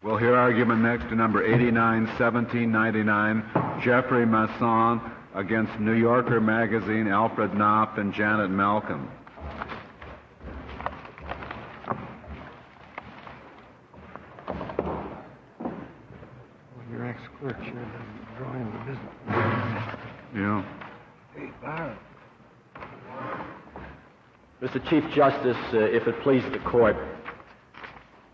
We'll 0.00 0.16
hear 0.16 0.36
argument 0.36 0.80
next 0.80 1.08
to 1.08 1.16
number 1.16 1.42
891799, 1.42 3.80
Jeffrey 3.82 4.24
Masson 4.24 5.00
against 5.34 5.76
New 5.80 5.94
Yorker 5.94 6.40
Magazine, 6.40 7.08
Alfred 7.08 7.54
Knopf 7.54 7.98
and 7.98 8.14
Janet 8.14 8.48
Malcolm. 8.48 9.10
Well, 15.58 15.74
your 16.92 17.04
ex-clerk 17.04 17.56
sure 17.64 17.74
doesn't 17.74 18.36
draw 18.38 18.54
in 18.54 18.66
the 18.66 18.78
business. 18.86 19.12
Yeah. 20.32 20.62
Hey, 21.34 21.50
Byron. 21.60 21.98
Mr. 24.62 24.80
Chief 24.88 25.02
Justice, 25.12 25.56
uh, 25.72 25.78
if 25.78 26.06
it 26.06 26.20
please 26.22 26.44
the 26.52 26.60
court, 26.60 26.94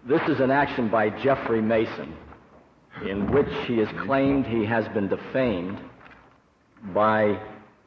this 0.07 0.21
is 0.29 0.41
an 0.41 0.51
action 0.51 0.89
by 0.89 1.09
Jeffrey 1.09 1.63
Masson 1.63 2.15
in 3.07 3.33
which 3.33 3.49
he 3.67 3.79
has 3.79 3.89
claimed 4.05 4.47
he 4.47 4.65
has 4.65 4.87
been 4.89 5.09
defamed 5.09 5.79
by 6.93 7.41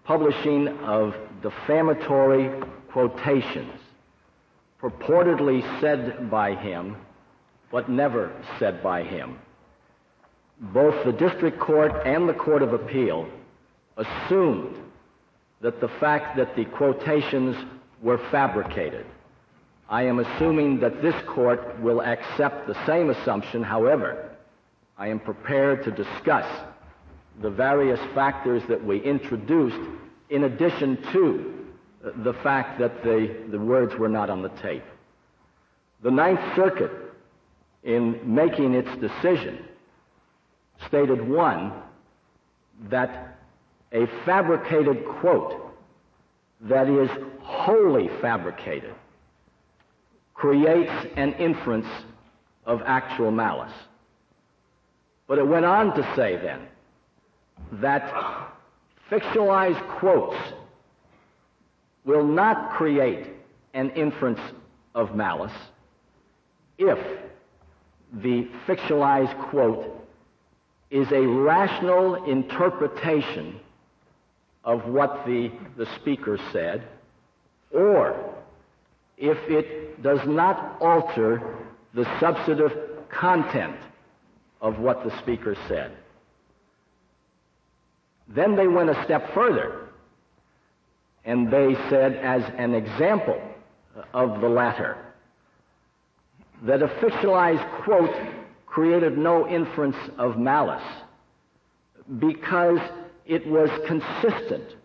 publishing 0.03 0.67
of 0.79 1.15
defamatory 1.43 2.51
quotations 2.91 3.79
purportedly 4.81 5.61
said 5.79 6.29
by 6.31 6.55
him 6.55 6.95
but 7.71 7.89
never 7.89 8.31
said 8.57 8.81
by 8.81 9.03
him. 9.03 9.37
Both 10.59 11.05
the 11.05 11.11
district 11.11 11.59
court 11.59 11.91
and 12.05 12.27
the 12.27 12.33
court 12.33 12.63
of 12.63 12.73
appeal 12.73 13.27
assumed 13.97 14.75
that 15.61 15.81
the 15.81 15.89
fact 15.99 16.37
that 16.37 16.55
the 16.55 16.65
quotations 16.65 17.55
were 18.01 18.17
fabricated. 18.31 19.05
I 19.89 20.03
am 20.03 20.19
assuming 20.19 20.79
that 20.81 21.01
this 21.01 21.15
court 21.25 21.79
will 21.79 22.01
accept 22.01 22.67
the 22.67 22.85
same 22.85 23.09
assumption. 23.09 23.63
However, 23.63 24.31
I 24.97 25.07
am 25.07 25.19
prepared 25.19 25.83
to 25.85 25.91
discuss 25.91 26.45
the 27.41 27.49
various 27.49 27.99
factors 28.13 28.63
that 28.67 28.83
we 28.83 28.99
introduced 28.99 29.79
in 30.29 30.43
addition 30.43 31.01
to 31.13 31.53
the 32.17 32.33
fact 32.33 32.79
that 32.79 33.01
the, 33.03 33.45
the 33.49 33.59
words 33.59 33.95
were 33.95 34.09
not 34.09 34.29
on 34.29 34.41
the 34.41 34.49
tape. 34.49 34.83
The 36.03 36.11
Ninth 36.11 36.41
Circuit, 36.55 36.91
in 37.83 38.19
making 38.23 38.73
its 38.73 38.93
decision, 38.97 39.65
stated 40.85 41.25
one, 41.27 41.71
that 42.89 43.37
a 43.93 44.05
fabricated 44.25 45.05
quote 45.05 45.73
that 46.61 46.89
is 46.89 47.09
wholly 47.41 48.09
fabricated 48.19 48.93
creates 50.37 50.91
an 51.15 51.33
inference 51.33 51.87
of 52.65 52.81
actual 52.85 53.31
malice. 53.31 53.73
But 55.27 55.39
it 55.39 55.47
went 55.47 55.65
on 55.65 55.95
to 55.95 56.15
say 56.15 56.37
then 56.37 56.67
that 57.81 58.13
fictionalized 59.11 59.85
quotes 59.97 60.37
will 62.05 62.25
not 62.25 62.71
create 62.71 63.27
an 63.73 63.89
inference 63.91 64.39
of 64.93 65.15
malice 65.15 65.51
if 66.77 66.99
the 68.13 68.47
fictionalized 68.67 69.49
quote 69.49 70.07
is 70.91 71.11
a 71.11 71.25
rational 71.25 72.23
interpretation 72.25 73.59
of 74.63 74.85
what 74.85 75.25
the, 75.25 75.51
the 75.77 75.87
speaker 75.95 76.37
said, 76.51 76.83
or 77.71 78.36
if 79.17 79.37
it 79.49 80.01
does 80.03 80.19
not 80.25 80.77
alter 80.79 81.57
the 81.93 82.05
substantive 82.19 82.71
content 83.09 83.77
of 84.61 84.79
what 84.79 85.03
the 85.03 85.17
speaker 85.19 85.55
said. 85.67 85.91
Then 88.27 88.55
they 88.55 88.67
went 88.67 88.89
a 88.89 89.03
step 89.05 89.33
further, 89.33 89.89
and 91.25 91.51
they 91.51 91.75
said, 91.89 92.15
as 92.15 92.43
an 92.57 92.73
example 92.73 93.41
of 94.13 94.41
the 94.41 94.49
latter, 94.49 94.97
that 96.63 96.81
a 96.81 96.87
fictionalized 96.87 97.83
quote 97.83 98.15
created 98.65 99.17
no 99.17 99.47
inference 99.47 99.97
of 100.17 100.37
malice 100.37 100.83
because 102.19 102.79
it 103.25 103.45
was 103.47 103.69
consistent 103.87 104.75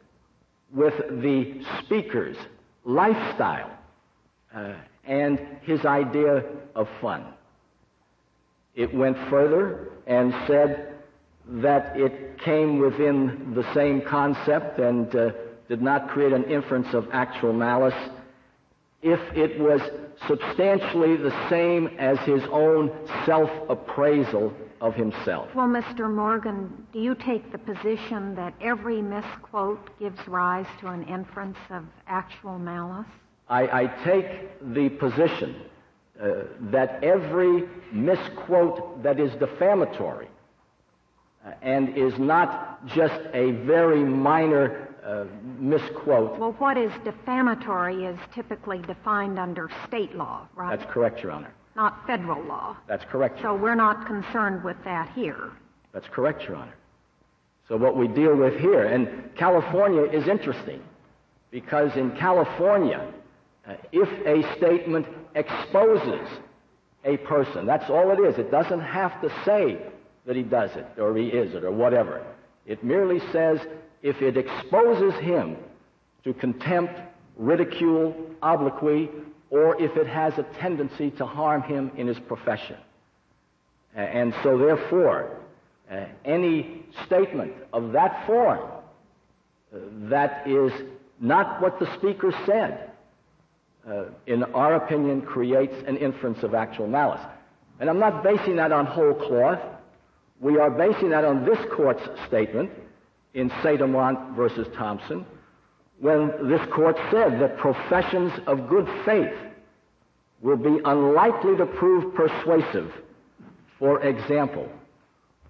with 0.73 0.95
the 1.23 1.63
speaker's 1.81 2.37
lifestyle 2.85 3.71
uh, 4.55 4.75
and 5.05 5.39
his 5.63 5.85
idea 5.85 6.45
of 6.75 6.89
fun. 7.01 7.25
It 8.75 8.95
went 8.95 9.17
further 9.29 9.91
and 10.07 10.33
said 10.47 10.95
that 11.47 11.97
it 11.97 12.39
came 12.41 12.79
within 12.79 13.53
the 13.55 13.75
same 13.75 14.03
concept 14.03 14.79
and 14.79 15.15
uh, 15.15 15.31
did 15.69 15.83
not 15.83 16.09
create 16.09 16.33
an 16.33 16.45
inference 16.45 16.95
of 16.95 17.09
actual 17.13 17.53
malice 17.53 17.95
if 19.03 19.21
it 19.37 19.59
was 19.59 19.81
substantially 20.29 21.17
the 21.17 21.49
same 21.51 21.89
as 21.99 22.19
his 22.21 22.43
own 22.51 22.91
self 23.27 23.51
appraisal 23.69 24.53
of 24.81 24.95
himself. 24.95 25.49
Well, 25.55 25.69
Mr. 25.69 26.13
Morgan, 26.13 26.87
do 26.93 26.99
you 26.99 27.15
take 27.15 27.51
the 27.53 27.59
position 27.59 28.35
that 28.35 28.55
every 28.61 29.01
misquote 29.03 29.99
gives 29.99 30.19
rise 30.27 30.67
to 30.81 30.89
an 30.89 31.05
inference 31.05 31.59
of 31.71 31.85
actual 32.07 32.59
malice? 32.59 33.07
I, 33.53 33.83
I 33.83 33.87
take 34.03 34.73
the 34.75 34.89
position 34.89 35.55
uh, 36.19 36.45
that 36.71 37.05
every 37.05 37.65
misquote 37.93 39.03
that 39.03 39.21
is 39.21 39.31
defamatory 39.35 40.29
uh, 41.45 41.51
and 41.61 41.95
is 41.99 42.19
not 42.19 42.87
just 42.87 43.21
a 43.35 43.51
very 43.67 44.03
minor 44.03 44.89
uh, 45.05 45.25
misquote. 45.59 46.39
Well, 46.39 46.53
what 46.53 46.79
is 46.79 46.91
defamatory 47.05 48.07
is 48.07 48.19
typically 48.35 48.79
defined 48.79 49.39
under 49.39 49.69
state 49.87 50.17
law, 50.17 50.49
right? 50.55 50.79
That's 50.79 50.91
correct, 50.91 51.23
Your 51.23 51.33
Honor. 51.33 51.53
Not 51.77 52.07
federal 52.07 52.43
law. 52.45 52.79
That's 52.89 53.05
correct. 53.05 53.43
So 53.43 53.55
we're 53.55 53.75
not 53.75 54.07
concerned 54.07 54.65
with 54.65 54.83
that 54.85 55.13
here. 55.15 55.51
That's 55.93 56.09
correct, 56.09 56.45
Your 56.45 56.57
Honor. 56.57 56.75
So 57.69 57.77
what 57.77 57.99
we 57.99 58.09
deal 58.09 58.35
with 58.35 58.59
here, 58.59 58.85
and 58.85 59.35
California 59.37 60.05
is 60.05 60.27
interesting 60.27 60.81
because 61.51 61.95
in 61.97 62.13
California, 62.13 63.13
if 63.93 64.09
a 64.27 64.57
statement 64.57 65.07
exposes 65.35 66.29
a 67.05 67.17
person, 67.19 67.67
that's 67.67 67.89
all 67.91 68.11
it 68.11 68.21
is. 68.21 68.39
It 68.39 68.51
doesn't 68.51 68.81
have 68.81 69.21
to 69.23 69.33
say 69.45 69.79
that 70.27 70.37
he 70.37 70.43
does 70.43 70.71
it 70.77 70.87
or 70.99 71.17
he 71.17 71.29
is 71.29 71.55
it 71.55 71.65
or 71.65 71.73
whatever. 71.73 72.25
It 72.67 72.85
merely 72.85 73.21
says 73.33 73.61
if 74.03 74.21
it 74.23 74.37
exposes 74.37 75.15
him 75.15 75.57
to 76.25 76.33
contempt, 76.35 77.01
ridicule, 77.37 78.15
obloquy, 78.43 79.11
or 79.51 79.81
if 79.81 79.97
it 79.97 80.07
has 80.07 80.39
a 80.39 80.45
tendency 80.61 81.11
to 81.13 81.27
harm 81.27 81.63
him 81.63 81.91
in 81.97 82.07
his 82.07 82.19
profession. 82.21 82.77
Uh, 83.95 84.01
and 84.01 84.35
so, 84.43 84.57
therefore, 84.57 85.37
uh, 85.91 86.07
any 86.25 86.85
statement 87.07 87.53
of 87.73 87.93
that 87.93 88.27
form 88.27 88.61
uh, 88.61 89.79
that 90.09 90.49
is 90.49 90.73
not 91.21 91.61
what 91.61 91.79
the 91.79 91.95
speaker 91.99 92.33
said, 92.47 92.92
uh, 93.89 94.05
in 94.27 94.45
our 94.45 94.75
opinion, 94.77 95.23
creates 95.23 95.75
an 95.87 95.97
inference 95.97 96.43
of 96.43 96.55
actual 96.55 96.87
malice. 96.87 97.21
And 97.81 97.91
I'm 97.91 97.99
not 97.99 98.23
basing 98.23 98.57
that 98.57 98.73
on 98.73 98.87
whole 98.87 99.15
cloth. 99.15 99.61
We 100.41 100.59
are 100.59 100.71
basing 100.71 101.11
that 101.11 101.25
on 101.25 101.45
this 101.45 101.59
court's 101.75 102.03
statement 102.27 102.71
in 103.35 103.51
St. 103.63 103.81
Amant 103.81 104.37
versus 104.37 104.69
Thompson, 104.77 105.25
when 105.99 106.49
this 106.49 106.61
court 106.73 106.97
said 107.11 107.41
that 107.41 107.59
professions 107.59 108.33
of 108.47 108.69
good 108.69 108.89
faith 109.05 109.33
will 110.43 110.57
be 110.57 110.81
unlikely 110.85 111.57
to 111.57 111.67
prove 111.67 112.15
persuasive. 112.15 112.93
For 113.79 114.03
example, 114.03 114.69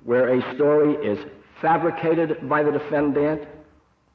where 0.04 0.28
a 0.38 0.54
story 0.54 0.94
is 1.06 1.18
fabricated 1.60 2.48
by 2.48 2.62
the 2.62 2.72
defendant 2.72 3.42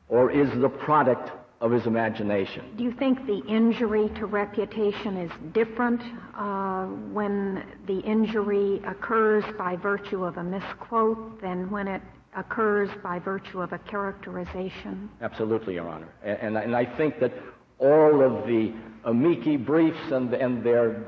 or 0.10 0.32
is 0.32 0.50
the 0.60 0.70
product 0.70 1.32
of 1.60 1.72
his 1.72 1.88
imagination. 1.88 2.64
Do 2.76 2.84
you 2.84 2.92
think 2.92 3.26
the 3.26 3.40
injury 3.48 4.10
to 4.16 4.26
reputation 4.26 5.18
is 5.18 5.32
different 5.54 6.02
uh, 6.36 6.86
when 6.86 7.64
the 7.88 8.00
injury 8.00 8.82
occurs 8.86 9.44
by 9.58 9.76
virtue 9.76 10.24
of 10.24 10.38
a 10.38 10.44
misquote 10.44 11.42
than 11.42 11.70
when 11.72 11.88
it 11.88 12.02
occurs 12.36 12.90
by 13.02 13.18
virtue 13.18 13.62
of 13.62 13.74
a 13.74 13.80
characterization? 13.80 15.10
Absolutely, 15.22 15.74
Your 15.74 15.90
Honor. 15.90 16.10
And, 16.24 16.38
and, 16.40 16.58
and 16.58 16.76
I 16.76 16.86
think 16.86 17.20
that 17.20 17.34
all 17.80 18.22
of 18.22 18.48
the 18.48 18.74
amici 19.06 19.58
briefs 19.58 20.12
and, 20.12 20.32
and 20.34 20.64
their 20.64 21.06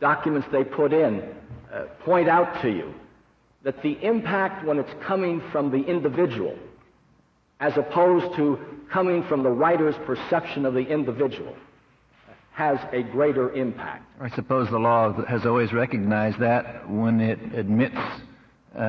documents 0.00 0.46
they 0.52 0.62
put 0.62 0.92
in 0.92 1.22
uh, 1.72 1.84
point 2.04 2.28
out 2.28 2.62
to 2.62 2.70
you 2.70 2.94
that 3.62 3.82
the 3.82 3.98
impact 4.04 4.64
when 4.64 4.78
it's 4.78 4.92
coming 5.02 5.42
from 5.50 5.70
the 5.70 5.84
individual 5.84 6.56
as 7.58 7.76
opposed 7.76 8.34
to 8.36 8.58
coming 8.90 9.22
from 9.24 9.42
the 9.42 9.50
writer's 9.50 9.96
perception 10.06 10.66
of 10.66 10.74
the 10.74 10.86
individual 10.86 11.54
has 12.52 12.78
a 12.92 13.02
greater 13.02 13.52
impact. 13.52 14.04
I 14.20 14.28
suppose 14.30 14.68
the 14.70 14.78
law 14.78 15.12
has 15.24 15.46
always 15.46 15.72
recognized 15.72 16.38
that 16.40 16.88
when 16.90 17.20
it 17.20 17.38
admits 17.54 17.96
uh, 18.76 18.80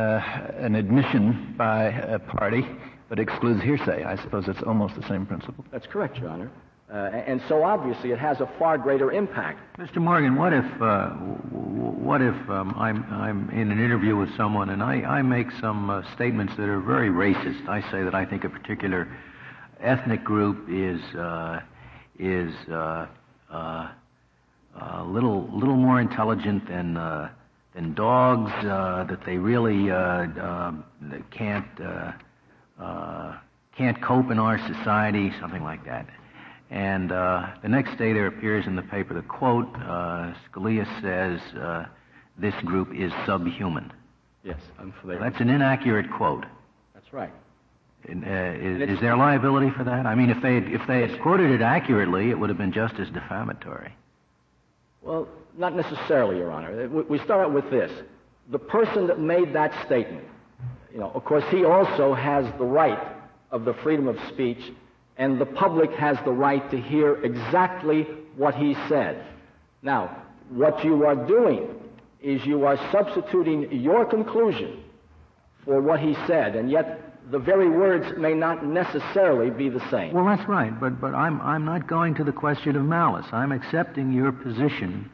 an 0.58 0.76
admission 0.76 1.56
by 1.58 1.86
a 1.86 2.20
party 2.20 2.68
but 3.10 3.20
excludes 3.20 3.62
hearsay. 3.62 4.04
I 4.04 4.16
suppose 4.22 4.48
it's 4.48 4.62
almost 4.64 4.96
the 4.96 5.06
same 5.08 5.26
principle. 5.26 5.66
That's 5.72 5.86
correct, 5.86 6.18
Your 6.18 6.30
Honor. 6.30 6.50
Uh, 6.92 6.96
and 7.28 7.42
so 7.48 7.64
obviously 7.64 8.12
it 8.12 8.20
has 8.20 8.42
a 8.42 8.50
far 8.60 8.78
greater 8.78 9.12
impact. 9.12 9.60
Mr. 9.78 9.98
Morgan, 9.98 10.36
what 10.36 10.52
if 10.54 10.66
uh, 10.82 11.10
what 11.10 12.22
if 12.22 12.36
um, 12.50 12.74
I'm 12.78 13.04
I'm 13.12 13.50
in 13.52 13.72
an 13.72 13.80
interview 13.80 14.18
with 14.18 14.36
someone 14.36 14.70
and 14.70 14.84
I, 14.84 15.02
I 15.02 15.22
make 15.22 15.48
some 15.62 15.90
uh, 15.90 16.04
statements 16.16 16.54
that 16.58 16.68
are 16.68 16.82
very 16.82 17.10
racist? 17.10 17.68
I 17.70 17.82
say 17.92 18.04
that 18.04 18.14
I 18.14 18.26
think 18.26 18.44
a 18.44 18.50
particular 18.50 19.08
ethnic 19.82 20.24
group 20.24 20.68
is 20.70 21.02
uh, 21.16 21.60
is 22.20 22.54
uh, 22.70 23.08
uh, 23.52 23.92
a 24.80 25.04
little 25.04 25.50
little 25.54 25.76
more 25.76 26.00
intelligent 26.00 26.68
than 26.68 26.94
than 27.74 27.94
dogs. 27.94 28.52
that 28.62 29.20
they 29.26 29.38
really 29.38 29.88
can't 31.32 31.66
can't 33.78 34.02
cope 34.02 34.30
in 34.32 34.38
our 34.38 34.60
society, 34.68 35.32
something 35.40 35.64
like 35.64 35.86
that. 35.86 36.06
And 36.70 37.12
uh, 37.12 37.48
the 37.62 37.68
next 37.68 37.98
day 37.98 38.14
there 38.14 38.28
appears 38.28 38.66
in 38.66 38.76
the 38.76 38.82
paper 38.82 39.14
the 39.14 39.22
quote, 39.22 39.68
uh, 39.76 40.34
Scalia 40.50 40.86
says, 41.02 41.42
uh, 41.60 41.86
this 42.38 42.56
group 42.64 42.94
is 42.96 43.12
subhuman. 43.26 43.92
Yes, 44.44 44.60
I'm 44.80 44.94
familiar. 45.02 45.22
That's 45.22 45.42
an 45.42 45.50
inaccurate 45.50 46.10
quote. 46.12 46.46
That's 46.94 47.12
right. 47.12 47.32
And, 48.08 48.26
uh, 48.26 48.84
is, 48.84 48.96
is, 48.96 49.00
there 49.00 49.16
liability 49.16 49.70
for 49.78 49.84
that? 49.84 50.06
I 50.06 50.16
mean, 50.16 50.30
if 50.30 50.42
they, 50.42 50.56
had, 50.56 50.72
if 50.72 50.82
they 50.88 51.02
had 51.02 51.22
quoted 51.22 51.52
it 51.52 51.62
accurately, 51.62 52.32
it 52.32 52.40
would 52.40 52.50
have 52.50 52.58
been 52.58 52.72
just 52.72 52.96
as 52.96 53.10
defamatory. 53.10 53.94
Well, 55.02 55.28
not 55.58 55.76
necessarily, 55.76 56.38
Your 56.38 56.52
Honor. 56.52 56.88
We 56.88 57.20
start 57.20 57.46
out 57.46 57.54
with 57.54 57.70
this. 57.70 57.92
The 58.50 58.60
person 58.60 59.08
that 59.08 59.20
made 59.20 59.54
that 59.54 59.86
statement, 59.86 60.26
you 60.92 61.00
know, 61.00 61.12
of 61.14 61.24
course, 61.26 61.44
he 61.52 61.64
also 61.64 62.14
has 62.14 62.46
the 62.58 62.66
right 62.66 63.00
of 63.52 63.66
the 63.66 63.74
freedom 63.76 64.08
of 64.08 64.18
speech 64.30 64.60
and 65.18 65.40
the 65.40 65.46
public 65.46 65.92
has 65.92 66.18
the 66.26 66.32
right 66.32 66.70
to 66.72 66.82
hear 66.82 67.24
exactly 67.24 68.08
what 68.38 68.56
he 68.56 68.76
said. 68.90 69.24
Now, 69.84 70.24
what 70.50 70.84
you 70.84 71.06
are 71.06 71.16
doing 71.16 71.68
is 72.22 72.46
you 72.46 72.66
are 72.66 72.78
substituting 72.92 73.72
your 73.72 74.06
conclusion 74.06 74.84
for 75.64 75.82
what 75.82 76.00
he 76.00 76.16
said, 76.28 76.56
and 76.56 76.72
yet 76.72 77.11
the 77.30 77.40
very 77.40 77.70
words 77.70 78.18
may 78.18 78.34
not 78.34 78.66
necessarily 78.66 79.50
be 79.50 79.70
the 79.70 79.82
same. 79.90 80.14
Well, 80.14 80.26
that's 80.26 80.48
right, 80.48 80.78
but, 80.80 81.00
but 81.00 81.14
I'm, 81.14 81.40
I'm 81.42 81.66
not 81.66 81.88
going 81.88 82.16
to 82.16 82.24
the 82.24 82.32
question 82.32 82.76
of 82.76 82.84
malice. 82.84 83.28
I'm 83.32 83.52
accepting 83.52 84.12
your 84.12 84.32
position 84.32 85.10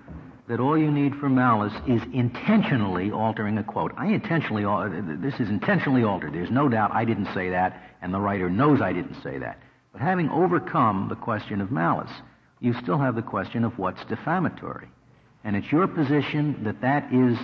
that 0.48 0.60
all 0.60 0.78
you 0.78 0.90
need 0.90 1.14
for 1.16 1.28
malice 1.28 1.74
is 1.88 2.02
intentionally 2.14 3.12
altering 3.12 3.58
a 3.58 3.64
quote. 3.64 3.92
I 3.98 4.08
intentionally, 4.08 4.64
uh, 4.64 4.90
this 5.20 5.40
is 5.40 5.50
intentionally 5.50 6.04
altered. 6.04 6.34
There's 6.34 6.50
no 6.50 6.70
doubt 6.70 6.92
I 6.94 7.04
didn't 7.04 7.34
say 7.34 7.50
that, 7.50 7.84
and 8.02 8.14
the 8.14 8.20
writer 8.20 8.50
knows 8.50 8.82
I 8.82 8.94
didn't 8.94 9.22
say 9.22 9.38
that. 9.40 9.60
But 9.92 10.02
having 10.02 10.30
overcome 10.30 11.08
the 11.10 11.16
question 11.16 11.60
of 11.60 11.72
malice, 11.72 12.12
you 12.62 12.74
still 12.74 12.98
have 12.98 13.16
the 13.16 13.22
question 13.22 13.66
of 13.66 13.78
what's 13.78 14.04
defamatory. 14.06 14.88
And 15.44 15.56
it's 15.56 15.72
your 15.72 15.88
position 15.88 16.64
that 16.64 16.82
that 16.82 17.12
is 17.14 17.38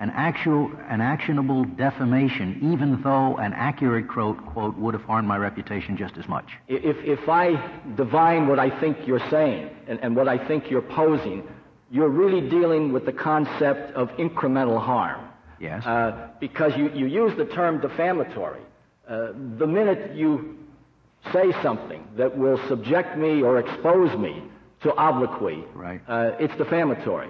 an 0.00 0.10
actual, 0.14 0.72
an 0.88 1.02
actionable 1.02 1.64
defamation, 1.64 2.58
even 2.72 3.02
though 3.02 3.36
an 3.36 3.52
accurate 3.52 4.08
quote, 4.08 4.38
quote 4.46 4.76
would 4.78 4.94
have 4.94 5.04
harmed 5.04 5.28
my 5.28 5.36
reputation 5.36 5.94
just 5.94 6.16
as 6.16 6.26
much. 6.26 6.46
If, 6.68 6.96
if 7.04 7.28
I 7.28 7.62
divine 7.96 8.48
what 8.48 8.58
I 8.58 8.80
think 8.80 9.06
you're 9.06 9.28
saying 9.30 9.68
and, 9.86 10.00
and 10.00 10.16
what 10.16 10.26
I 10.26 10.38
think 10.48 10.70
you're 10.70 10.80
posing, 10.80 11.46
you're 11.90 12.08
really 12.08 12.48
dealing 12.48 12.92
with 12.92 13.04
the 13.04 13.12
concept 13.12 13.94
of 13.94 14.08
incremental 14.12 14.80
harm. 14.80 15.28
Yes. 15.60 15.84
Uh, 15.84 16.30
because 16.40 16.74
you, 16.78 16.90
you 16.92 17.04
use 17.04 17.36
the 17.36 17.44
term 17.44 17.82
defamatory. 17.82 18.62
Uh, 19.06 19.32
the 19.58 19.66
minute 19.66 20.16
you 20.16 20.56
say 21.30 21.52
something 21.62 22.02
that 22.16 22.38
will 22.38 22.58
subject 22.68 23.18
me 23.18 23.42
or 23.42 23.58
expose 23.58 24.18
me 24.18 24.42
to 24.82 24.94
obloquy, 24.94 25.62
right. 25.74 26.00
Uh, 26.08 26.30
it's 26.38 26.56
defamatory. 26.56 27.28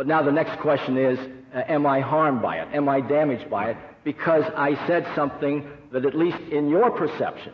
But 0.00 0.06
now 0.06 0.22
the 0.22 0.32
next 0.32 0.58
question 0.60 0.96
is, 0.96 1.18
uh, 1.54 1.62
am 1.68 1.84
I 1.84 2.00
harmed 2.00 2.40
by 2.40 2.56
it? 2.56 2.74
Am 2.74 2.88
I 2.88 3.02
damaged 3.02 3.50
by 3.50 3.72
it? 3.72 3.76
Because 4.02 4.44
I 4.56 4.74
said 4.86 5.06
something 5.14 5.70
that, 5.92 6.06
at 6.06 6.16
least 6.16 6.38
in 6.50 6.70
your 6.70 6.90
perception, 6.90 7.52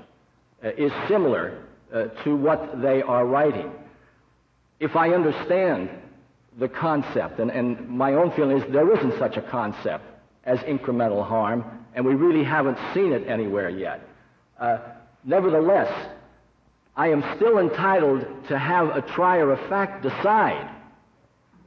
uh, 0.65 0.69
is 0.79 0.93
similar 1.09 1.65
uh, 1.93 2.05
to 2.23 2.37
what 2.37 2.81
they 2.81 3.03
are 3.03 3.27
writing. 3.27 3.73
If 4.79 4.95
I 4.95 5.09
understand 5.09 5.91
the 6.57 6.69
concept, 6.69 7.41
and, 7.41 7.51
and 7.51 7.89
my 7.89 8.15
own 8.15 8.31
feeling 8.37 8.59
is 8.59 8.73
there 8.73 8.97
isn't 8.97 9.19
such 9.19 9.37
a 9.37 9.43
concept 9.43 10.05
as 10.45 10.61
incremental 10.61 11.27
harm, 11.27 11.65
and 11.97 12.07
we 12.07 12.15
really 12.15 12.45
haven't 12.45 12.79
seen 12.95 13.13
it 13.13 13.27
anywhere 13.27 13.71
yet. 13.71 14.09
Uh, 14.57 14.79
Nevertheless, 15.25 15.93
I 16.95 17.09
am 17.09 17.25
still 17.35 17.59
entitled 17.59 18.25
to 18.47 18.57
have 18.57 18.91
a 18.91 19.03
trier 19.03 19.51
of 19.51 19.69
fact 19.69 20.05
decide 20.05 20.71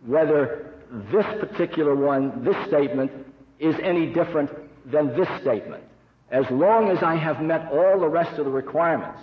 whether 0.05 0.68
this 1.11 1.25
particular 1.39 1.95
one, 1.95 2.43
this 2.43 2.55
statement, 2.67 3.11
is 3.59 3.75
any 3.81 4.07
different 4.07 4.51
than 4.91 5.15
this 5.15 5.27
statement. 5.41 5.83
As 6.31 6.45
long 6.49 6.89
as 6.89 7.03
I 7.03 7.15
have 7.15 7.41
met 7.41 7.71
all 7.71 7.99
the 7.99 8.07
rest 8.07 8.37
of 8.39 8.45
the 8.45 8.51
requirements, 8.51 9.19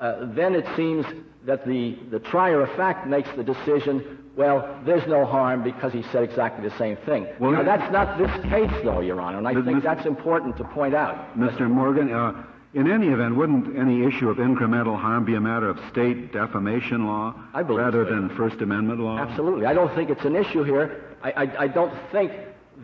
uh, 0.00 0.26
then 0.34 0.54
it 0.54 0.66
seems 0.76 1.04
that 1.44 1.66
the, 1.66 1.98
the 2.10 2.18
trier 2.18 2.62
of 2.62 2.74
fact 2.76 3.06
makes 3.06 3.28
the 3.36 3.42
decision, 3.42 4.30
well, 4.36 4.80
there's 4.84 5.06
no 5.08 5.24
harm 5.24 5.62
because 5.62 5.92
he 5.92 6.02
said 6.12 6.22
exactly 6.22 6.68
the 6.68 6.76
same 6.78 6.96
thing. 6.98 7.26
Well, 7.38 7.52
now, 7.52 7.62
that's 7.62 7.92
not 7.92 8.18
this 8.18 8.30
case, 8.50 8.70
though, 8.84 9.00
Your 9.00 9.20
Honor, 9.20 9.38
and 9.38 9.48
I 9.48 9.54
think 9.62 9.82
that's 9.82 10.06
important 10.06 10.56
to 10.58 10.64
point 10.64 10.94
out. 10.94 11.36
Mr. 11.36 11.68
Morgan, 11.68 12.12
uh, 12.12 12.44
in 12.74 12.90
any 12.90 13.08
event, 13.08 13.36
wouldn't 13.36 13.76
any 13.78 14.04
issue 14.04 14.28
of 14.28 14.36
incremental 14.36 14.98
harm 14.98 15.24
be 15.24 15.34
a 15.34 15.40
matter 15.40 15.68
of 15.68 15.78
state 15.90 16.32
defamation 16.32 17.06
law 17.06 17.34
rather 17.54 18.04
so. 18.04 18.14
than 18.14 18.28
First 18.36 18.60
Amendment 18.60 19.00
law? 19.00 19.18
Absolutely. 19.18 19.66
I 19.66 19.72
don't 19.72 19.94
think 19.94 20.10
it's 20.10 20.24
an 20.24 20.36
issue 20.36 20.62
here. 20.64 21.02
I, 21.22 21.30
I, 21.30 21.62
I 21.64 21.68
don't 21.68 21.94
think 22.12 22.32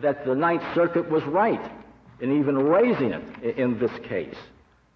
that 0.01 0.25
the 0.25 0.35
Ninth 0.35 0.63
Circuit 0.73 1.09
was 1.09 1.23
right 1.23 1.61
in 2.19 2.39
even 2.39 2.57
raising 2.57 3.11
it 3.11 3.23
in, 3.43 3.51
in 3.73 3.79
this 3.79 3.91
case. 4.03 4.35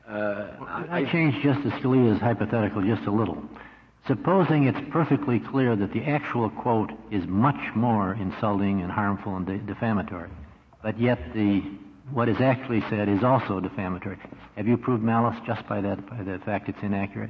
Uh, 0.08 0.48
I, 0.68 1.02
I 1.02 1.06
change 1.06 1.42
Justice 1.44 1.74
Scalia's 1.74 2.20
hypothetical 2.20 2.82
just 2.82 3.06
a 3.06 3.12
little. 3.12 3.44
Supposing 4.08 4.64
it's 4.64 4.80
perfectly 4.90 5.40
clear 5.40 5.76
that 5.76 5.94
the 5.94 6.04
actual 6.06 6.50
quote 6.50 6.92
is 7.12 7.28
much 7.28 7.76
more 7.76 8.14
insulting 8.14 8.82
and 8.82 8.92
harmful 8.92 9.36
and 9.36 9.46
de- 9.46 9.60
defamatory, 9.60 10.30
but 10.82 11.00
yet 11.00 11.20
the 11.34 11.62
what 12.12 12.30
is 12.30 12.40
actually 12.40 12.82
said 12.90 13.08
is 13.10 13.24
also 13.24 13.60
defamatory. 13.60 14.18
Have 14.56 14.68
you 14.68 14.78
proved 14.78 15.04
malice 15.04 15.38
just 15.46 15.68
by 15.68 15.82
that, 15.82 16.10
by 16.10 16.24
the 16.24 16.40
fact 16.40 16.70
it's 16.70 16.82
inaccurate? 16.82 17.30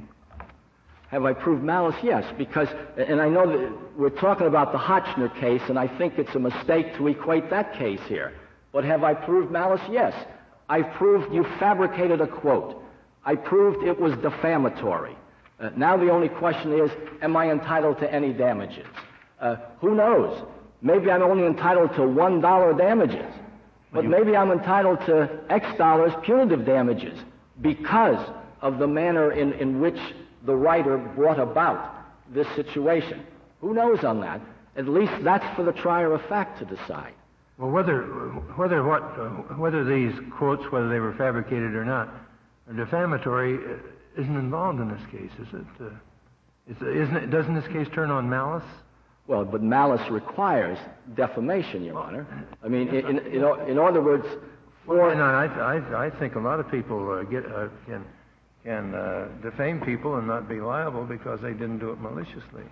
Have 1.08 1.24
I 1.24 1.32
proved 1.32 1.62
malice? 1.62 1.96
Yes, 2.02 2.24
because, 2.38 2.68
and 2.96 3.20
I 3.20 3.28
know 3.28 3.46
that 3.46 3.98
we're 3.98 4.10
talking 4.10 4.46
about 4.46 4.72
the 4.72 4.78
Hotchner 4.78 5.28
case, 5.40 5.62
and 5.68 5.78
I 5.78 5.88
think 5.98 6.18
it's 6.18 6.34
a 6.34 6.38
mistake 6.38 6.96
to 6.96 7.08
equate 7.08 7.50
that 7.50 7.74
case 7.74 8.00
here. 8.06 8.32
But 8.72 8.84
have 8.84 9.02
I 9.02 9.14
proved 9.14 9.50
malice? 9.50 9.80
Yes. 9.90 10.14
I've 10.68 10.92
proved 10.92 11.34
you 11.34 11.44
fabricated 11.58 12.20
a 12.20 12.28
quote. 12.28 12.80
I 13.24 13.34
proved 13.34 13.84
it 13.84 13.98
was 13.98 14.16
defamatory. 14.18 15.16
Uh, 15.58 15.70
now 15.76 15.96
the 15.96 16.10
only 16.10 16.28
question 16.28 16.72
is, 16.72 16.90
am 17.20 17.36
I 17.36 17.50
entitled 17.50 17.98
to 17.98 18.12
any 18.12 18.32
damages? 18.32 18.86
Uh, 19.40 19.56
who 19.80 19.96
knows? 19.96 20.46
Maybe 20.80 21.10
I'm 21.10 21.22
only 21.22 21.44
entitled 21.44 21.92
to 21.94 22.02
$1 22.02 22.78
damages. 22.78 23.32
But 23.92 24.04
maybe 24.04 24.36
I'm 24.36 24.52
entitled 24.52 25.00
to 25.06 25.28
X 25.48 25.66
dollars 25.76 26.12
punitive 26.22 26.64
damages 26.64 27.18
because 27.60 28.24
of 28.60 28.78
the 28.78 28.86
manner 28.86 29.32
in, 29.32 29.52
in 29.54 29.80
which 29.80 29.98
the 30.44 30.54
writer 30.54 30.96
brought 30.98 31.40
about 31.40 31.96
this 32.32 32.46
situation. 32.54 33.24
Who 33.60 33.74
knows 33.74 34.04
on 34.04 34.20
that? 34.20 34.40
At 34.76 34.88
least 34.88 35.12
that's 35.22 35.56
for 35.56 35.64
the 35.64 35.72
trier 35.72 36.12
of 36.12 36.22
fact 36.26 36.60
to 36.60 36.64
decide. 36.64 37.12
Well, 37.58 37.70
whether 37.70 38.02
whether 38.56 38.82
what 38.82 39.02
uh, 39.02 39.28
whether 39.56 39.84
these 39.84 40.14
quotes, 40.30 40.62
whether 40.72 40.88
they 40.88 41.00
were 41.00 41.12
fabricated 41.14 41.74
or 41.74 41.84
not, 41.84 42.08
are 42.68 42.72
defamatory, 42.72 43.56
uh, 43.56 44.20
isn't 44.20 44.36
involved 44.36 44.80
in 44.80 44.88
this 44.88 45.04
case, 45.10 45.30
is 45.38 45.52
it? 45.52 45.66
Uh, 45.78 45.90
is, 46.68 46.76
isn't 46.76 47.16
it? 47.16 47.30
Doesn't 47.30 47.54
this 47.54 47.66
case 47.66 47.88
turn 47.92 48.10
on 48.10 48.30
malice? 48.30 48.64
Well, 49.30 49.44
but 49.44 49.62
malice 49.62 50.10
requires 50.10 50.76
defamation, 51.14 51.84
Your 51.84 52.00
Honor. 52.00 52.26
I 52.64 52.66
mean, 52.66 52.88
in, 52.88 53.20
in, 53.20 53.44
in 53.68 53.78
other 53.78 54.02
words, 54.02 54.26
for... 54.84 54.96
Well, 54.96 55.16
no, 55.16 55.22
I, 55.22 55.46
I, 55.46 56.06
I 56.06 56.10
think 56.10 56.34
a 56.34 56.40
lot 56.40 56.58
of 56.58 56.68
people 56.68 57.12
uh, 57.12 57.22
get, 57.22 57.46
uh, 57.46 57.68
can, 57.86 58.04
can 58.64 58.92
uh, 58.92 59.28
defame 59.40 59.82
people 59.82 60.16
and 60.16 60.26
not 60.26 60.48
be 60.48 60.60
liable 60.60 61.04
because 61.04 61.40
they 61.42 61.52
didn't 61.52 61.78
do 61.78 61.92
it 61.92 62.00
maliciously. 62.00 62.64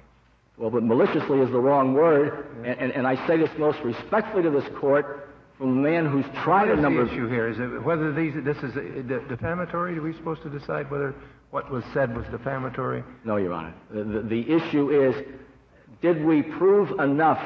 Well, 0.57 0.71
but 0.71 0.83
maliciously 0.83 1.39
is 1.39 1.51
the 1.53 1.61
wrong 1.61 1.95
word, 1.95 2.49
yeah. 2.65 2.73
and, 2.73 2.81
and, 2.81 2.93
and, 2.93 3.07
I 3.07 3.25
say 3.29 3.37
this 3.37 3.51
most 3.57 3.79
respectfully 3.85 4.43
to 4.43 4.51
this 4.51 4.67
court 4.81 5.31
from 5.59 5.79
a 5.79 5.81
man 5.81 6.07
who's 6.07 6.27
tried 6.43 6.71
a 6.71 6.77
number 6.77 7.05
the 7.05 7.13
issue 7.13 7.29
here 7.29 7.49
is 7.49 7.61
it 7.61 7.85
whether 7.85 8.13
these 8.13 8.35
this 8.43 8.57
is 8.59 8.75
defamatory. 9.29 9.97
Are 9.97 10.03
we 10.03 10.13
supposed 10.13 10.43
to 10.43 10.51
decide 10.51 10.91
whether 10.91 11.15
what 11.53 11.71
was 11.71 11.85
said 11.95 12.17
was 12.17 12.27
defamatory? 12.33 13.05
No, 13.25 13.37
Your 13.37 13.53
Honor. 13.53 13.75
The, 13.93 14.03
the, 14.03 14.21
the 14.23 14.51
issue 14.51 14.91
is 14.91 15.15
did 16.01 16.25
we 16.25 16.43
prove 16.43 16.99
enough 17.01 17.41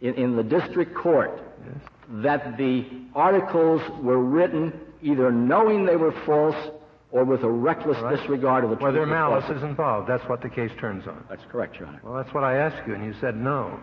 in, 0.00 0.14
in 0.14 0.36
the 0.36 0.42
district 0.42 0.94
court 0.94 1.40
yes. 1.64 1.74
that 2.22 2.56
the 2.56 2.86
articles 3.14 3.82
were 4.02 4.18
written 4.22 4.72
either 5.02 5.30
knowing 5.30 5.86
they 5.86 5.96
were 5.96 6.12
false 6.24 6.56
or 7.12 7.24
with 7.24 7.42
a 7.42 7.50
reckless 7.50 7.98
right. 8.00 8.16
disregard 8.16 8.64
of 8.64 8.70
the 8.70 8.76
truth? 8.76 8.94
Whether 8.94 9.06
malice 9.06 9.44
is 9.50 9.62
involved. 9.62 10.08
That's 10.08 10.26
what 10.28 10.42
the 10.42 10.48
case 10.48 10.70
turns 10.78 11.06
on. 11.06 11.24
That's 11.28 11.44
correct, 11.50 11.78
Your 11.78 11.88
Honor. 11.88 12.00
Well, 12.02 12.14
that's 12.14 12.32
what 12.32 12.44
I 12.44 12.56
asked 12.56 12.86
you, 12.86 12.94
and 12.94 13.04
you 13.04 13.14
said 13.20 13.36
no. 13.36 13.80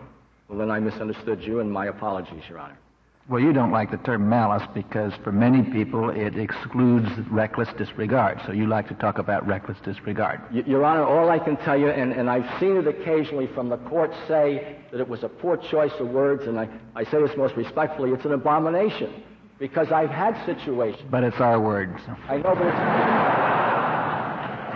Well, 0.48 0.58
then 0.58 0.70
I 0.70 0.80
misunderstood 0.80 1.42
you, 1.42 1.60
and 1.60 1.70
my 1.70 1.86
apologies, 1.86 2.42
Your 2.48 2.58
Honor. 2.58 2.78
Well, 3.28 3.40
you 3.40 3.52
don't 3.52 3.72
like 3.72 3.90
the 3.90 3.98
term 3.98 4.26
malice 4.30 4.66
because 4.72 5.12
for 5.22 5.32
many 5.32 5.62
people 5.62 6.08
it 6.08 6.38
excludes 6.38 7.10
reckless 7.30 7.68
disregard. 7.76 8.40
So 8.46 8.52
you 8.52 8.66
like 8.66 8.88
to 8.88 8.94
talk 8.94 9.18
about 9.18 9.46
reckless 9.46 9.76
disregard. 9.84 10.40
Your 10.50 10.82
Honor, 10.82 11.04
all 11.04 11.28
I 11.28 11.38
can 11.38 11.58
tell 11.58 11.76
you, 11.78 11.90
and, 11.90 12.14
and 12.14 12.30
I've 12.30 12.58
seen 12.58 12.78
it 12.78 12.86
occasionally 12.86 13.46
from 13.48 13.68
the 13.68 13.76
court 13.76 14.14
say 14.26 14.78
that 14.90 14.98
it 14.98 15.06
was 15.06 15.24
a 15.24 15.28
poor 15.28 15.58
choice 15.58 15.92
of 16.00 16.08
words, 16.08 16.46
and 16.46 16.58
I, 16.58 16.70
I 16.94 17.04
say 17.04 17.20
this 17.20 17.36
most 17.36 17.54
respectfully, 17.54 18.12
it's 18.12 18.24
an 18.24 18.32
abomination 18.32 19.22
because 19.58 19.92
I've 19.92 20.08
had 20.08 20.42
situations. 20.46 21.06
But 21.10 21.22
it's 21.22 21.38
our 21.38 21.60
words. 21.60 22.00
I 22.30 22.38
know, 22.38 22.54
but 22.54 22.66
it's, 22.66 22.78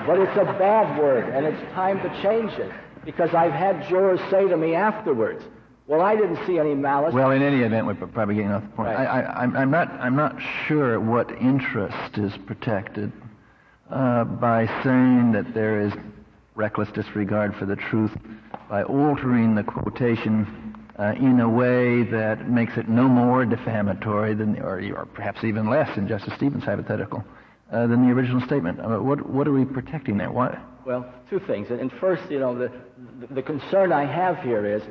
but 0.07 0.19
it's 0.19 0.37
a 0.37 0.59
bad 0.59 0.99
word, 0.99 1.35
and 1.35 1.47
it's 1.47 1.73
time 1.73 2.03
to 2.03 2.23
change 2.23 2.53
it 2.59 2.71
because 3.07 3.33
I've 3.33 3.53
had 3.53 3.89
jurors 3.89 4.21
say 4.31 4.47
to 4.47 4.59
me 4.59 4.75
afterwards, 4.75 5.43
well, 5.87 6.01
I 6.01 6.15
didn't 6.15 6.47
see 6.47 6.59
any 6.59 6.75
malice. 6.75 7.13
Well, 7.13 7.33
in 7.33 7.43
any 7.43 7.63
event, 7.63 7.87
we're 7.87 7.95
probably 7.95 8.37
getting 8.37 8.53
off 8.53 8.63
the 8.63 8.69
point. 8.69 8.91
Right. 8.91 9.07
I, 9.07 9.45
am 9.45 9.71
not, 9.71 9.91
I'm 9.93 10.17
not 10.17 10.37
sure 10.67 11.01
what 11.01 11.31
interest 11.33 12.19
is 12.19 12.33
protected 12.47 13.13
uh, 13.91 14.25
by 14.25 14.67
saying 14.85 15.33
that 15.33 15.55
there 15.55 15.81
is 15.81 15.93
reckless 16.55 16.89
disregard 16.93 17.55
for 17.57 17.67
the 17.67 17.77
truth 17.77 18.13
by 18.69 18.85
altering 18.85 19.55
the 19.55 19.63
quotation 19.63 20.75
uh, 20.99 21.15
in 21.17 21.41
a 21.41 21.49
way 21.49 22.05
that 22.05 22.49
makes 22.49 22.77
it 22.77 22.89
no 22.89 23.09
more 23.09 23.45
defamatory 23.45 24.35
than, 24.35 24.59
or, 24.61 24.81
or 24.95 25.07
perhaps 25.07 25.43
even 25.43 25.69
less 25.69 25.97
in 25.99 26.07
Justice 26.07 26.33
Stevens' 26.37 26.65
hypothetical, 26.65 27.25
uh, 27.73 27.87
than 27.87 28.07
the 28.07 28.13
original 28.13 28.41
statement. 28.43 28.79
Uh, 28.81 28.99
what, 28.99 29.29
what 29.29 29.49
are 29.49 29.53
we 29.53 29.65
protecting 29.65 30.17
there? 30.17 30.31
Why? 30.31 30.59
Well, 30.87 31.13
two 31.29 31.41
things. 31.41 31.71
And 31.71 31.91
first, 31.93 32.31
you 32.31 32.39
know, 32.39 32.57
the, 32.57 32.71
the 33.31 33.43
concern 33.43 33.93
I 33.93 34.05
have 34.05 34.39
here 34.39 34.65
is 34.65 34.83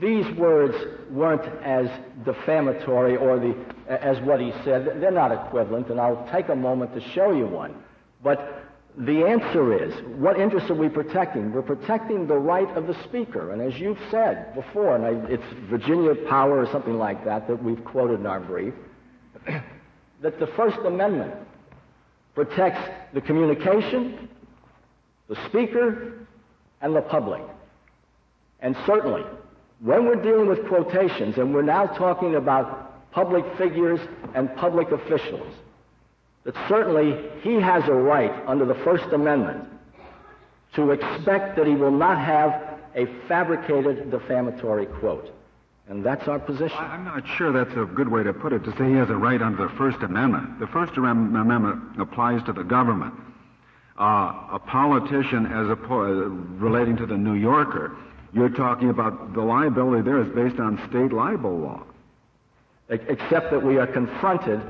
these 0.00 0.26
words 0.36 0.76
weren't 1.10 1.44
as 1.62 1.88
defamatory 2.24 3.16
or 3.16 3.38
the, 3.38 3.56
as 3.88 4.20
what 4.20 4.40
he 4.40 4.52
said. 4.64 5.00
They're 5.00 5.10
not 5.10 5.32
equivalent, 5.32 5.88
and 5.88 6.00
I'll 6.00 6.28
take 6.30 6.48
a 6.48 6.56
moment 6.56 6.94
to 6.94 7.00
show 7.12 7.32
you 7.32 7.46
one. 7.46 7.74
But 8.22 8.68
the 8.96 9.26
answer 9.26 9.84
is, 9.84 9.94
what 10.18 10.38
interests 10.38 10.70
are 10.70 10.74
we 10.74 10.88
protecting? 10.88 11.52
We're 11.52 11.62
protecting 11.62 12.26
the 12.26 12.36
right 12.36 12.68
of 12.76 12.86
the 12.86 12.94
speaker. 13.04 13.52
And 13.52 13.62
as 13.62 13.78
you've 13.78 13.98
said 14.10 14.54
before, 14.54 14.96
and 14.96 15.04
I, 15.04 15.32
it's 15.32 15.44
Virginia 15.68 16.14
Power 16.28 16.58
or 16.58 16.66
something 16.70 16.98
like 16.98 17.24
that 17.24 17.46
that 17.48 17.62
we've 17.62 17.84
quoted 17.84 18.20
in 18.20 18.26
our 18.26 18.40
brief, 18.40 18.74
that 20.20 20.40
the 20.40 20.48
First 20.48 20.78
Amendment 20.84 21.34
protects 22.34 22.80
the 23.14 23.20
communication, 23.20 24.28
the 25.28 25.36
speaker, 25.48 26.26
and 26.80 26.94
the 26.94 27.02
public. 27.02 27.42
And 28.60 28.76
certainly, 28.86 29.22
when 29.80 30.06
we're 30.06 30.22
dealing 30.22 30.48
with 30.48 30.66
quotations, 30.66 31.38
and 31.38 31.54
we're 31.54 31.62
now 31.62 31.86
talking 31.86 32.34
about 32.34 33.10
public 33.12 33.44
figures 33.56 34.00
and 34.34 34.54
public 34.56 34.90
officials, 34.90 35.46
that 36.44 36.54
certainly 36.68 37.16
he 37.42 37.54
has 37.54 37.86
a 37.88 37.92
right 37.92 38.32
under 38.46 38.64
the 38.64 38.74
First 38.74 39.12
Amendment 39.12 39.64
to 40.74 40.90
expect 40.90 41.56
that 41.56 41.66
he 41.66 41.74
will 41.74 41.90
not 41.90 42.18
have 42.18 42.78
a 42.94 43.06
fabricated 43.28 44.10
defamatory 44.10 44.86
quote. 44.86 45.30
And 45.88 46.04
that's 46.04 46.28
our 46.28 46.38
position. 46.38 46.76
I'm 46.76 47.04
not 47.04 47.26
sure 47.36 47.50
that's 47.52 47.74
a 47.76 47.86
good 47.86 48.08
way 48.08 48.22
to 48.22 48.34
put 48.34 48.52
it, 48.52 48.62
to 48.64 48.76
say 48.76 48.88
he 48.88 48.94
has 48.94 49.08
a 49.08 49.16
right 49.16 49.40
under 49.40 49.68
the 49.68 49.74
First 49.76 49.98
Amendment. 50.02 50.58
The 50.60 50.66
First 50.66 50.96
Amendment 50.96 51.98
applies 51.98 52.42
to 52.44 52.52
the 52.52 52.62
government. 52.62 53.14
Uh, 53.98 54.48
a 54.52 54.60
politician, 54.64 55.46
as 55.46 55.68
a, 55.68 55.74
relating 55.74 56.96
to 56.98 57.06
the 57.06 57.16
New 57.16 57.34
Yorker, 57.34 57.96
you're 58.32 58.50
talking 58.50 58.90
about 58.90 59.32
the 59.34 59.40
liability 59.40 60.02
there 60.02 60.20
is 60.20 60.28
based 60.34 60.60
on 60.60 60.78
state 60.88 61.12
libel 61.12 61.58
law. 61.58 61.82
Except 62.88 63.50
that 63.50 63.62
we 63.62 63.76
are 63.76 63.86
confronted 63.86 64.60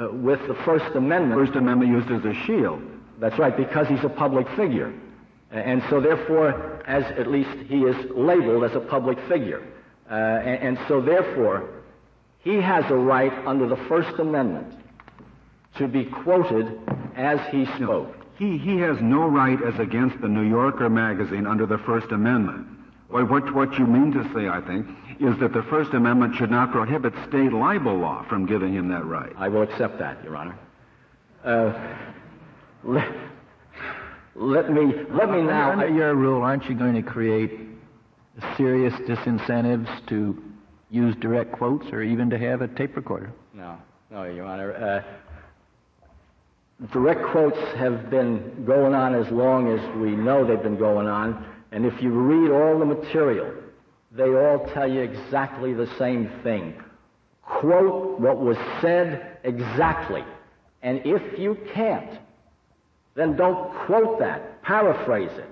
uh, 0.00 0.08
with 0.12 0.40
the 0.48 0.54
First 0.64 0.94
Amendment. 0.96 1.40
First 1.40 1.56
Amendment 1.56 1.90
used 1.90 2.10
as 2.10 2.24
a 2.24 2.34
shield. 2.44 2.82
That's 3.18 3.38
right, 3.38 3.56
because 3.56 3.86
he's 3.86 4.02
a 4.02 4.08
public 4.08 4.48
figure. 4.56 4.92
And 5.50 5.82
so, 5.90 6.00
therefore, 6.00 6.82
as 6.86 7.04
at 7.18 7.26
least 7.26 7.50
he 7.68 7.82
is 7.82 7.96
labeled 8.10 8.64
as 8.64 8.74
a 8.74 8.80
public 8.80 9.18
figure. 9.28 9.62
Uh, 10.08 10.14
and, 10.14 10.78
and 10.78 10.88
so, 10.88 11.00
therefore, 11.00 11.68
he 12.38 12.56
has 12.56 12.84
a 12.90 12.94
right 12.94 13.32
under 13.46 13.68
the 13.68 13.76
First 13.76 14.18
Amendment 14.18 14.74
to 15.76 15.86
be 15.86 16.04
quoted 16.04 16.80
as 17.16 17.38
he 17.50 17.66
spoke. 17.66 17.80
No, 17.80 18.14
he, 18.38 18.58
he 18.58 18.78
has 18.78 18.96
no 19.00 19.28
right 19.28 19.60
as 19.62 19.78
against 19.78 20.20
the 20.20 20.28
New 20.28 20.48
Yorker 20.48 20.88
magazine 20.88 21.46
under 21.46 21.66
the 21.66 21.78
First 21.78 22.10
Amendment. 22.10 22.66
Well, 23.12 23.26
what, 23.26 23.52
what 23.54 23.76
you 23.78 23.86
mean 23.86 24.12
to 24.12 24.22
say, 24.32 24.48
I 24.48 24.60
think, 24.60 24.86
is 25.18 25.38
that 25.40 25.52
the 25.52 25.64
First 25.64 25.92
Amendment 25.94 26.36
should 26.36 26.50
not 26.50 26.70
prohibit 26.70 27.12
state 27.28 27.52
libel 27.52 27.96
law 27.96 28.24
from 28.28 28.46
giving 28.46 28.72
him 28.72 28.88
that 28.88 29.04
right. 29.04 29.32
I 29.36 29.48
will 29.48 29.62
accept 29.62 29.98
that, 29.98 30.22
Your 30.22 30.36
Honor. 30.36 30.56
Uh, 31.44 31.96
let, 32.84 33.08
let, 34.36 34.70
me 34.70 34.92
let 35.10 35.30
me 35.30 35.42
now. 35.42 35.72
Under 35.72 35.88
your 35.88 36.14
rule, 36.14 36.42
aren't 36.42 36.66
you 36.66 36.74
going 36.74 36.94
to 36.94 37.02
create 37.02 37.50
serious 38.56 38.94
disincentives 39.08 40.06
to 40.08 40.42
use 40.90 41.16
direct 41.16 41.52
quotes 41.52 41.86
or 41.92 42.02
even 42.02 42.30
to 42.30 42.38
have 42.38 42.62
a 42.62 42.68
tape 42.68 42.94
recorder? 42.94 43.32
No, 43.54 43.76
no, 44.10 44.24
Your 44.24 44.44
Honor. 44.44 44.72
Uh, 44.72 45.02
direct 46.92 47.24
quotes 47.32 47.58
have 47.76 48.08
been 48.08 48.64
going 48.64 48.94
on 48.94 49.14
as 49.14 49.30
long 49.32 49.68
as 49.76 49.96
we 49.96 50.12
know 50.12 50.46
they've 50.46 50.62
been 50.62 50.78
going 50.78 51.08
on. 51.08 51.44
And 51.72 51.86
if 51.86 52.02
you 52.02 52.10
read 52.10 52.50
all 52.50 52.78
the 52.78 52.84
material, 52.84 53.54
they 54.12 54.28
all 54.28 54.68
tell 54.74 54.90
you 54.90 55.00
exactly 55.00 55.72
the 55.72 55.88
same 55.98 56.30
thing. 56.42 56.74
Quote 57.42 58.20
what 58.20 58.38
was 58.38 58.56
said 58.80 59.38
exactly. 59.44 60.24
And 60.82 61.02
if 61.04 61.38
you 61.38 61.58
can't, 61.74 62.18
then 63.14 63.36
don't 63.36 63.72
quote 63.86 64.18
that. 64.18 64.62
Paraphrase 64.62 65.30
it. 65.36 65.48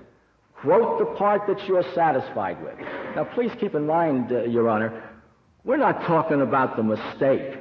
Quote 0.55 0.99
the 0.99 1.05
part 1.17 1.47
that 1.47 1.65
you're 1.67 1.85
satisfied 1.93 2.61
with. 2.61 2.77
Now, 3.15 3.23
please 3.23 3.51
keep 3.59 3.75
in 3.75 3.85
mind, 3.85 4.31
uh, 4.31 4.43
Your 4.43 4.67
Honor, 4.67 5.03
we're 5.63 5.77
not 5.77 6.01
talking 6.03 6.41
about 6.41 6.75
the 6.75 6.83
mistake. 6.83 7.59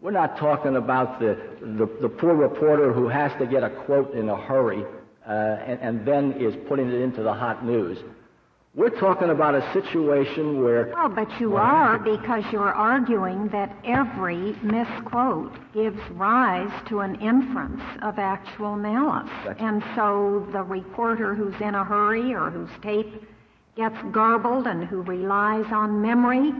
We're 0.00 0.12
not 0.12 0.38
talking 0.38 0.76
about 0.76 1.18
the, 1.18 1.36
the, 1.60 1.88
the 2.00 2.08
poor 2.08 2.34
reporter 2.34 2.92
who 2.92 3.08
has 3.08 3.32
to 3.38 3.46
get 3.46 3.62
a 3.64 3.70
quote 3.70 4.14
in 4.14 4.28
a 4.28 4.36
hurry 4.36 4.84
uh, 5.28 5.58
and, 5.66 5.80
and 5.80 6.06
then 6.06 6.32
is 6.40 6.54
putting 6.68 6.88
it 6.88 7.00
into 7.00 7.22
the 7.22 7.32
hot 7.32 7.64
news. 7.64 7.98
We're 8.74 8.90
talking 8.90 9.30
about 9.30 9.54
a 9.54 9.72
situation 9.72 10.62
where. 10.62 10.92
Oh, 10.96 11.08
but 11.08 11.28
you 11.40 11.56
are 11.56 11.98
because 11.98 12.44
you're 12.52 12.72
arguing 12.72 13.48
that 13.48 13.74
every 13.84 14.54
misquote 14.62 15.52
gives 15.74 15.98
rise 16.12 16.70
to 16.88 17.00
an 17.00 17.20
inference 17.20 17.82
of 18.02 18.18
actual 18.18 18.76
malice. 18.76 19.30
That's 19.44 19.60
and 19.60 19.82
so 19.96 20.46
the 20.52 20.62
reporter 20.62 21.34
who's 21.34 21.60
in 21.60 21.74
a 21.74 21.84
hurry 21.84 22.34
or 22.34 22.50
whose 22.50 22.70
tape 22.82 23.22
gets 23.74 23.96
garbled 24.12 24.66
and 24.66 24.84
who 24.84 25.02
relies 25.02 25.66
on 25.72 26.00
memory 26.00 26.52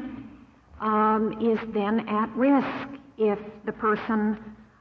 um, 0.81 1.37
is 1.41 1.59
then 1.73 2.09
at 2.09 2.35
risk 2.35 3.01
if 3.17 3.39
the 3.65 3.73
person 3.73 4.39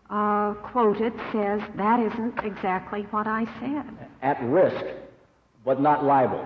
uh, 0.10 0.54
quoted 0.56 1.14
says, 1.32 1.62
that 1.76 2.00
isn't 2.00 2.40
exactly 2.44 3.04
what 3.12 3.28
I 3.28 3.46
said. 3.60 4.08
At 4.22 4.42
risk, 4.44 4.86
but 5.66 5.82
not 5.82 6.04
liable. 6.04 6.46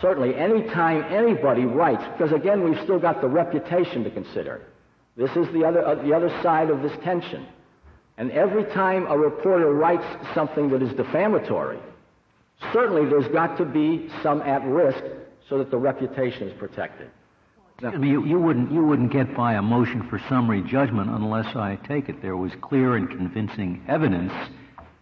Certainly, 0.00 0.34
anytime 0.36 1.04
anybody 1.12 1.64
writes, 1.64 2.02
because 2.12 2.32
again, 2.32 2.64
we've 2.64 2.80
still 2.84 2.98
got 2.98 3.20
the 3.20 3.28
reputation 3.28 4.04
to 4.04 4.10
consider. 4.10 4.62
This 5.16 5.30
is 5.36 5.52
the 5.52 5.64
other, 5.64 5.84
uh, 5.84 5.96
the 5.96 6.14
other 6.14 6.30
side 6.42 6.70
of 6.70 6.80
this 6.80 6.92
tension. 7.02 7.46
And 8.16 8.30
every 8.30 8.64
time 8.64 9.06
a 9.06 9.16
reporter 9.16 9.72
writes 9.72 10.04
something 10.34 10.70
that 10.70 10.82
is 10.82 10.94
defamatory, 10.94 11.78
certainly 12.72 13.08
there's 13.08 13.28
got 13.28 13.58
to 13.58 13.64
be 13.64 14.10
some 14.22 14.42
at 14.42 14.64
risk 14.64 15.02
so 15.48 15.58
that 15.58 15.70
the 15.70 15.76
reputation 15.76 16.48
is 16.48 16.58
protected. 16.58 17.10
Now, 17.82 17.92
you, 17.94 18.24
you, 18.26 18.38
wouldn't, 18.38 18.70
you 18.70 18.84
wouldn't 18.84 19.10
get 19.10 19.34
by 19.34 19.54
a 19.54 19.62
motion 19.62 20.06
for 20.08 20.18
summary 20.28 20.62
judgment 20.62 21.08
unless 21.10 21.56
I 21.56 21.76
take 21.88 22.08
it 22.08 22.20
there 22.20 22.36
was 22.36 22.52
clear 22.60 22.96
and 22.96 23.08
convincing 23.08 23.82
evidence 23.88 24.32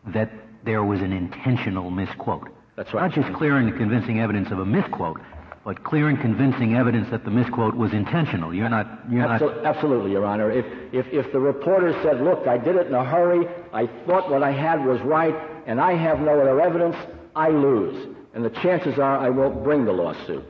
that 0.07 0.31
there 0.65 0.85
was 0.85 1.01
an 1.01 1.13
intentional 1.13 1.91
misquote. 1.91 2.49
That's 2.77 2.95
right. 2.95 3.03
Not 3.03 3.13
just 3.13 3.37
clear 3.37 3.57
and 3.57 3.77
convincing 3.77 4.21
evidence 4.21 4.51
of 4.53 4.61
a 4.61 4.65
misquote, 4.65 5.21
but 5.65 5.83
clear 5.83 6.09
and 6.09 6.21
convincing 6.21 6.77
evidence 6.77 7.11
that 7.11 7.25
the 7.25 7.31
misquote 7.31 7.75
was 7.75 7.93
intentional. 7.93 8.55
You're 8.55 8.69
not. 8.69 8.87
You're 9.11 9.27
Absol- 9.27 9.57
not. 9.57 9.67
Absolutely, 9.67 10.13
Your 10.13 10.25
Honor. 10.25 10.51
If, 10.51 10.65
if 10.93 11.07
if 11.13 11.33
the 11.33 11.41
reporter 11.41 11.93
said, 12.03 12.21
"Look, 12.21 12.47
I 12.47 12.57
did 12.57 12.77
it 12.77 12.87
in 12.87 12.95
a 12.95 13.05
hurry. 13.05 13.49
I 13.73 13.87
thought 14.07 14.31
what 14.31 14.43
I 14.43 14.53
had 14.53 14.85
was 14.85 15.01
right, 15.01 15.35
and 15.67 15.81
I 15.81 15.95
have 15.95 16.21
no 16.21 16.41
other 16.41 16.61
evidence," 16.61 16.97
I 17.35 17.49
lose. 17.51 18.15
and 18.35 18.45
the 18.45 18.51
chances 18.51 18.99
are 18.99 19.19
I 19.19 19.31
won't 19.31 19.65
bring 19.65 19.85
the 19.85 19.93
lawsuit. 19.93 20.45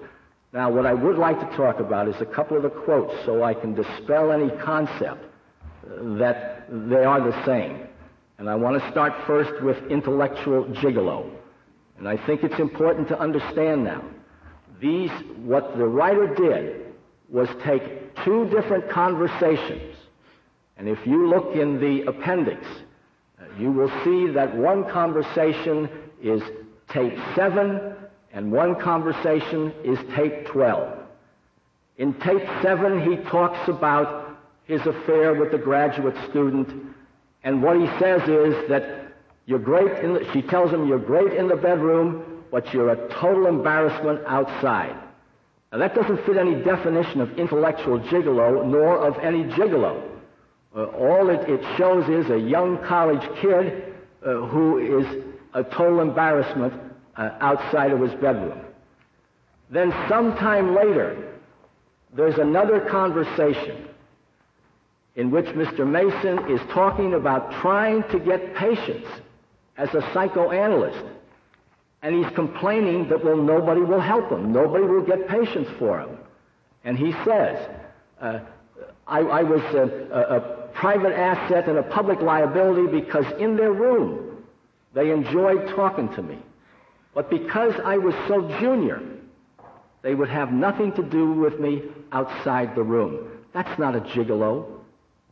Now, 0.53 0.71
what 0.71 0.87
I 0.87 0.95
would 0.95 1.19
like 1.19 1.39
to 1.41 1.57
talk 1.57 1.79
about 1.79 2.09
is 2.09 2.19
a 2.21 2.27
couple 2.27 2.57
of 2.57 2.63
the 2.63 2.71
quotes 2.71 3.13
so 3.27 3.43
I 3.43 3.53
can 3.53 3.75
dispel 3.75 4.33
any 4.33 4.51
concept 4.63 5.23
uh, 5.23 6.19
that 6.19 6.65
they 6.71 7.05
are 7.05 7.21
the 7.21 7.45
same. 7.45 7.87
And 8.39 8.49
I 8.49 8.55
want 8.55 8.81
to 8.81 8.91
start 8.91 9.13
first 9.27 9.63
with 9.63 9.77
intellectual 9.91 10.65
gigolo. 10.65 11.31
And 11.99 12.09
I 12.09 12.17
think 12.25 12.45
it's 12.45 12.59
important 12.59 13.09
to 13.09 13.19
understand 13.19 13.85
now. 13.85 14.03
These, 14.81 15.11
what 15.37 15.77
the 15.77 15.85
writer 15.85 16.35
did 16.35 16.95
was 17.29 17.49
take 17.65 18.15
two 18.25 18.49
different 18.49 18.89
conversations. 18.89 19.97
And 20.79 20.89
if 20.89 20.99
you 21.05 21.29
look 21.29 21.57
in 21.57 21.79
the 21.79 22.09
appendix, 22.09 22.65
uh, 23.39 23.45
you 23.59 23.71
will 23.71 23.91
see 24.03 24.33
that 24.33 24.57
one 24.57 24.89
conversation 24.89 25.91
is 26.23 26.41
tape 26.89 27.19
7 27.35 27.88
and 28.33 28.53
one 28.53 28.81
conversation 28.81 29.73
is 29.85 29.99
tape 30.15 30.47
12. 30.47 30.99
In 31.97 32.15
tape 32.15 32.47
7, 32.63 33.11
he 33.11 33.17
talks 33.29 33.69
about 33.69 34.39
his 34.65 34.81
affair 34.83 35.35
with 35.35 35.51
the 35.51 35.59
graduate 35.59 36.15
student, 36.29 36.95
and 37.43 37.63
what 37.63 37.81
he 37.81 37.87
says 37.99 38.23
is 38.29 38.69
that 38.69 39.15
you're 39.47 39.59
great 39.59 40.05
in 40.05 40.13
the, 40.13 40.31
she 40.33 40.43
tells 40.43 40.71
him 40.71 40.87
you're 40.87 40.99
great 40.99 41.33
in 41.33 41.49
the 41.49 41.57
bedroom, 41.57 42.45
but 42.51 42.73
you're 42.73 42.91
a 42.91 43.09
total 43.15 43.47
embarrassment 43.47 44.21
outside. 44.27 44.95
Now 45.73 45.79
that 45.79 45.95
doesn't 45.95 46.25
fit 46.27 46.37
any 46.37 46.55
definition 46.63 47.21
of 47.21 47.39
intellectual 47.39 47.99
gigolo, 47.99 48.67
nor 48.67 48.99
of 48.99 49.19
any 49.19 49.45
gigolo. 49.45 50.03
Uh, 50.77 50.85
all 50.85 51.31
it, 51.31 51.49
it, 51.49 51.63
shows 51.77 52.09
is 52.09 52.31
a 52.31 52.39
young 52.39 52.79
college 52.85 53.23
kid 53.41 53.95
uh, 54.25 54.35
who 54.47 55.01
is 55.01 55.25
a 55.55 55.65
total 55.65 56.01
embarrassment 56.01 56.75
uh, 57.19 57.31
outside 57.41 57.93
of 57.93 58.01
his 58.01 58.13
bedroom. 58.13 58.61
Then, 59.71 59.93
sometime 60.09 60.75
later, 60.75 61.35
there's 62.15 62.39
another 62.39 62.81
conversation 62.81 63.89
in 65.17 65.31
which 65.31 65.47
Mr. 65.47 65.87
Masson 65.87 66.51
is 66.51 66.61
talking 66.73 67.15
about 67.15 67.61
trying 67.61 68.05
to 68.05 68.19
get 68.21 68.55
patients 68.55 69.09
as 69.77 69.93
a 69.95 70.01
psychoanalyst. 70.15 71.05
And 72.03 72.15
he's 72.15 72.33
complaining 72.35 73.09
that, 73.09 73.25
well, 73.25 73.37
nobody 73.37 73.81
will 73.81 74.01
help 74.01 74.31
him. 74.31 74.53
Nobody 74.53 74.85
will 74.85 75.03
get 75.03 75.27
patients 75.29 75.71
for 75.79 76.01
him. 76.01 76.17
And 76.85 76.97
he 76.97 77.13
says, 77.25 77.69
uh, 78.21 78.39
I, 79.09 79.19
I, 79.19 79.43
was 79.43 79.61
a, 79.75 80.15
a, 80.15 80.37
a 80.37 80.69
private 80.75 81.13
asset 81.13 81.69
and 81.69 81.79
a 81.79 81.83
public 81.83 82.21
liability 82.21 83.01
because 83.01 83.25
in 83.41 83.57
their 83.57 83.73
room 83.73 84.45
they 84.95 85.11
enjoyed 85.11 85.75
talking 85.75 86.15
to 86.15 86.23
me. 86.23 86.39
But 87.15 87.31
because 87.31 87.75
I 87.85 87.99
was 87.99 88.15
so 88.29 88.49
junior, 88.61 89.03
they 90.03 90.15
would 90.15 90.29
have 90.29 90.53
nothing 90.53 90.93
to 90.93 91.03
do 91.03 91.33
with 91.33 91.59
me 91.59 91.83
outside 92.13 92.75
the 92.75 92.83
room. 92.83 93.29
That's 93.53 93.79
not 93.79 93.97
a 93.97 94.01
gigolo, 94.01 94.67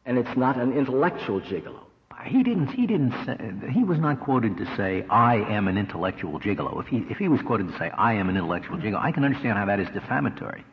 and 0.04 0.18
it's 0.18 0.36
not 0.36 0.56
an 0.56 0.72
intellectual 0.72 1.40
gigolo. 1.40 1.80
He 2.24 2.42
didn't. 2.42 2.68
He 2.68 2.86
didn't 2.86 3.12
say. 3.24 3.70
He 3.70 3.84
was 3.84 3.98
not 3.98 4.20
quoted 4.20 4.56
to 4.56 4.76
say, 4.76 5.04
"I 5.08 5.36
am 5.36 5.68
an 5.68 5.78
intellectual 5.78 6.40
gigolo." 6.40 6.80
If 6.80 6.88
he 6.88 6.98
if 7.08 7.18
he 7.18 7.28
was 7.28 7.40
quoted 7.42 7.68
to 7.68 7.78
say, 7.78 7.90
"I 7.90 8.14
am 8.14 8.28
an 8.28 8.36
intellectual 8.36 8.78
gigolo," 8.78 8.98
I 9.00 9.12
can 9.12 9.24
understand 9.24 9.58
how 9.58 9.66
that 9.66 9.78
is 9.78 9.88
defamatory. 9.90 10.64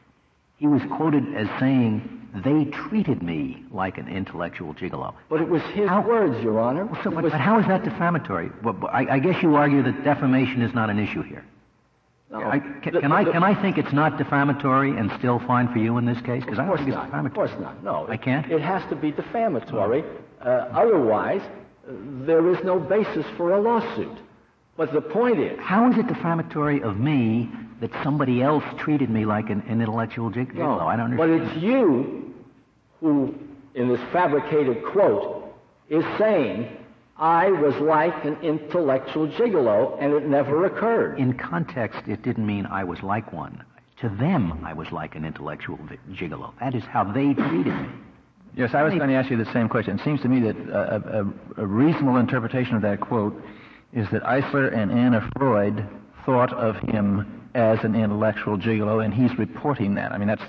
He 0.58 0.68
was 0.68 0.82
quoted 0.96 1.36
as 1.36 1.48
saying, 1.60 2.24
they 2.34 2.66
treated 2.66 3.22
me 3.22 3.64
like 3.72 3.98
an 3.98 4.08
intellectual 4.08 4.74
gigolo. 4.74 5.14
But 5.30 5.42
it 5.42 5.50
was 5.50 5.62
his 5.74 5.88
how, 5.88 6.02
words, 6.02 6.42
Your 6.44 6.60
Honor. 6.60 6.88
So, 7.04 7.12
but, 7.12 7.24
was, 7.24 7.32
but, 7.32 7.42
how 7.42 7.60
is 7.60 7.68
that 7.68 7.84
defamatory? 7.84 8.50
Well, 8.64 8.78
I, 8.92 9.06
I, 9.06 9.20
guess 9.20 9.42
you 9.44 9.56
argue 9.56 9.84
that 9.84 10.04
defamation 10.04 10.62
is 10.62 10.74
not 10.74 10.90
an 10.90 11.00
issue 11.00 11.22
here. 11.22 11.46
No. 12.32 12.42
I, 12.42 12.60
can, 12.60 12.94
the, 12.94 13.02
can 13.02 13.12
I, 13.12 13.24
can 13.24 13.44
I 13.44 13.62
think 13.62 13.78
it's 13.78 13.94
not 13.94 14.18
defamatory 14.18 14.98
and 14.98 15.12
still 15.20 15.40
fine 15.40 15.72
for 15.72 15.78
you 15.78 16.00
in 16.00 16.06
this 16.06 16.20
case? 16.22 16.44
Because 16.44 16.58
I 16.58 16.66
don't 16.66 16.78
think 16.78 16.90
not. 16.90 17.06
defamatory. 17.06 17.28
Of 17.28 17.52
course 17.52 17.62
not. 17.62 17.84
No. 17.84 18.08
I 18.10 18.18
can't? 18.18 18.52
It 18.52 18.62
has 18.62 18.88
to 18.90 18.96
be 18.96 19.12
defamatory. 19.12 20.04
Uh, 20.42 20.50
otherwise, 20.74 21.42
there 21.88 22.50
is 22.50 22.58
no 22.64 22.80
basis 22.80 23.26
for 23.38 23.52
a 23.54 23.62
lawsuit. 23.62 24.18
But 24.76 24.92
the 24.92 25.02
point 25.02 25.40
is... 25.40 25.60
How 25.60 25.92
is 25.92 25.98
it 26.00 26.08
defamatory 26.08 26.82
of 26.82 26.98
me 26.98 27.52
that 27.84 27.92
somebody 28.02 28.42
else 28.42 28.64
treated 28.78 29.10
me 29.10 29.26
like 29.26 29.50
an, 29.50 29.62
an 29.68 29.82
intellectual 29.82 30.32
gigolo. 30.32 30.80
No, 30.80 30.88
I 30.88 30.96
don't 30.96 31.12
understand. 31.12 31.42
But 31.42 31.52
it's 31.52 31.62
you 31.62 32.34
who, 33.02 33.36
in 33.76 33.90
this 33.90 34.00
fabricated 34.14 34.86
quote, 34.86 35.54
is 35.90 36.06
saying, 36.18 36.78
I 37.18 37.52
was 37.52 37.76
like 37.82 38.24
an 38.24 38.38
intellectual 38.42 39.28
gigolo, 39.28 39.98
and 40.00 40.14
it 40.14 40.26
never 40.26 40.66
occurred. 40.66 41.20
In 41.20 41.34
context, 41.34 42.08
it 42.08 42.24
didn't 42.24 42.48
mean 42.48 42.66
I 42.68 42.86
was 42.86 43.04
like 43.04 43.34
one. 43.34 43.62
To 44.00 44.08
them, 44.08 44.64
I 44.64 44.72
was 44.72 44.90
like 44.94 45.16
an 45.16 45.26
intellectual 45.26 45.78
gigolo. 46.14 46.54
That 46.62 46.76
is 46.76 46.84
how 46.86 47.04
they 47.04 47.34
treated 47.34 47.76
me. 47.76 47.90
Yes, 48.56 48.74
I 48.74 48.84
was 48.84 48.94
going 48.94 49.10
to 49.10 49.16
ask 49.16 49.30
you 49.30 49.36
the 49.36 49.52
same 49.52 49.68
question. 49.68 50.00
It 50.00 50.06
seems 50.06 50.22
to 50.22 50.30
me 50.30 50.40
that 50.40 50.56
a, 50.56 51.26
a, 51.58 51.64
a 51.64 51.68
reasonable 51.68 52.16
interpretation 52.16 52.78
of 52.78 52.82
that 52.84 53.02
quote 53.02 53.36
is 53.92 54.08
that 54.12 54.24
Eissler 54.24 54.74
and 54.74 54.90
Anna 54.90 55.30
Freud 55.36 55.86
thought 56.26 56.54
of 56.54 56.78
him 56.78 57.43
as 57.56 57.84
an 57.84 57.96
intellectual 57.96 58.58
gigolo, 58.58 59.04
and 59.04 59.14
he's 59.14 59.38
reporting 59.38 59.96
that. 59.96 60.12
I 60.12 60.18
mean, 60.18 60.28
that's 60.28 60.44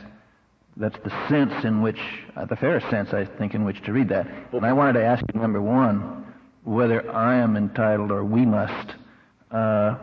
that's 0.76 0.98
the 1.04 1.28
sense 1.28 1.64
in 1.64 1.82
which, 1.82 2.00
uh, 2.36 2.46
the 2.46 2.56
fairest 2.56 2.90
sense, 2.90 3.12
I 3.12 3.24
think, 3.24 3.54
in 3.54 3.64
which 3.64 3.80
to 3.84 3.92
read 3.92 4.08
that. 4.08 4.26
And 4.52 4.66
I 4.66 4.72
wanted 4.72 4.94
to 4.94 5.04
ask 5.04 5.24
you, 5.32 5.40
number 5.40 5.62
one, 5.62 6.26
whether 6.64 7.08
I 7.14 7.36
am 7.36 7.56
entitled 7.56 8.10
or 8.10 8.24
we 8.24 8.44
must 8.44 8.94
uh, 9.52 9.96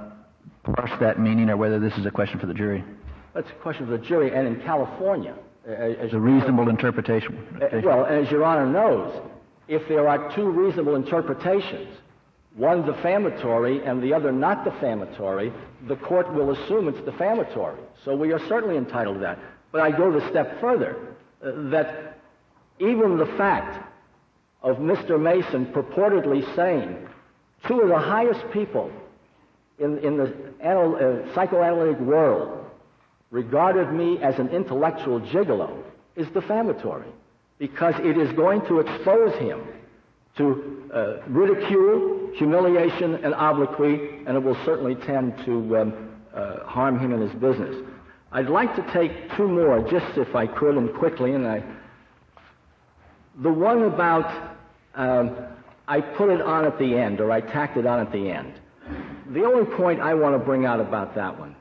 parse 0.64 0.92
that 1.02 1.20
meaning, 1.20 1.50
or 1.50 1.58
whether 1.58 1.80
this 1.80 1.98
is 1.98 2.06
a 2.06 2.12
question 2.12 2.40
for 2.40 2.46
the 2.46 2.54
jury. 2.54 2.86
That's 3.34 3.50
a 3.50 3.62
question 3.62 3.86
for 3.86 3.98
the 3.98 4.06
jury, 4.06 4.34
and 4.34 4.48
in 4.48 4.62
California, 4.62 5.36
as 5.68 6.14
a 6.14 6.20
reasonable 6.20 6.70
interpretation. 6.70 7.60
Well, 7.84 8.06
as 8.06 8.32
Your 8.32 8.44
Honor 8.46 8.66
knows, 8.66 9.22
if 9.68 9.88
there 9.88 10.08
are 10.08 10.34
two 10.36 10.50
reasonable 10.50 10.96
interpretations, 10.96 11.98
one 12.56 12.86
defamatory 12.86 13.84
and 13.84 14.04
the 14.04 14.14
other 14.14 14.32
not 14.32 14.66
defamatory, 14.66 15.54
the 15.88 15.96
court 15.96 16.34
will 16.34 16.52
assume 16.52 16.88
it's 16.88 17.00
defamatory. 17.02 17.80
So 18.04 18.16
we 18.16 18.34
are 18.34 18.40
certainly 18.48 18.78
entitled 18.78 19.18
to 19.18 19.22
that. 19.22 19.40
But 19.72 19.82
I 19.82 19.92
go 19.92 20.12
the 20.12 20.28
step 20.30 20.60
further, 20.60 20.98
uh, 21.44 21.70
that 21.70 22.20
even 22.80 23.18
the 23.18 23.26
fact 23.38 23.88
of 24.62 24.78
Mr. 24.78 25.20
Masson 25.20 25.68
purportedly 25.68 26.44
saying 26.56 27.08
two 27.68 27.80
of 27.82 27.90
the 27.90 28.00
highest 28.00 28.44
people 28.52 28.92
in, 29.80 29.98
in 30.00 30.18
the 30.18 30.34
anal, 30.62 30.96
uh, 30.96 31.34
psychoanalytic 31.34 32.00
world 32.00 32.66
regarded 33.32 33.92
me 33.94 34.22
as 34.22 34.38
an 34.40 34.50
intellectual 34.50 35.22
gigolo 35.22 35.82
is 36.16 36.28
defamatory 36.30 37.08
because 37.58 37.96
it 38.00 38.18
is 38.18 38.32
going 38.34 38.62
to 38.68 38.80
expose 38.80 39.34
him 39.38 39.62
to 40.36 40.90
uh, 40.94 41.22
ridicule, 41.28 42.21
humiliation, 42.36 43.16
and 43.16 43.34
obloquy, 43.34 44.24
and 44.26 44.38
it 44.38 44.44
will 44.44 44.58
certainly 44.66 44.96
tend 44.96 45.38
to 45.46 45.78
um, 45.78 46.16
uh, 46.34 46.64
harm 46.66 47.00
him 47.00 47.14
in 47.14 47.22
his 47.22 47.32
business. 47.40 47.76
I'd 48.32 48.50
like 48.50 48.76
to 48.76 48.94
take 48.94 49.36
two 49.36 49.48
more, 49.48 49.82
just 49.90 50.18
if 50.18 50.36
I 50.36 50.48
could, 50.48 50.78
and 50.78 50.94
quickly. 50.94 51.34
And 51.34 51.46
I, 51.46 51.64
the 53.42 53.52
one 53.52 53.84
about 53.84 54.56
um, 54.96 55.36
I 55.88 56.00
put 56.00 56.30
it 56.30 56.42
on 56.42 56.66
at 56.66 56.78
the 56.80 56.98
end, 56.98 57.20
or 57.20 57.32
I 57.32 57.42
tacked 57.42 57.78
it 57.78 57.86
on 57.86 58.00
at 58.00 58.12
the 58.12 58.30
end. 58.30 58.54
The 59.32 59.44
only 59.44 59.66
point 59.76 60.00
I 60.00 60.14
want 60.14 60.36
to 60.36 60.40
bring 60.40 60.66
out 60.66 60.80
about 60.80 61.16
that 61.16 61.38
one 61.38 61.56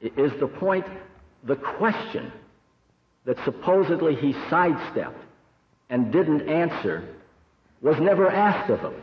is 0.00 0.32
the 0.38 0.46
point, 0.46 0.86
the 1.44 1.56
question 1.56 2.32
that 3.24 3.36
supposedly 3.44 4.14
he 4.14 4.34
sidestepped 4.48 5.22
and 5.90 6.12
didn't 6.12 6.48
answer 6.48 7.08
was 7.80 7.98
never 8.00 8.30
asked 8.30 8.70
of 8.70 8.80
him. 8.80 8.94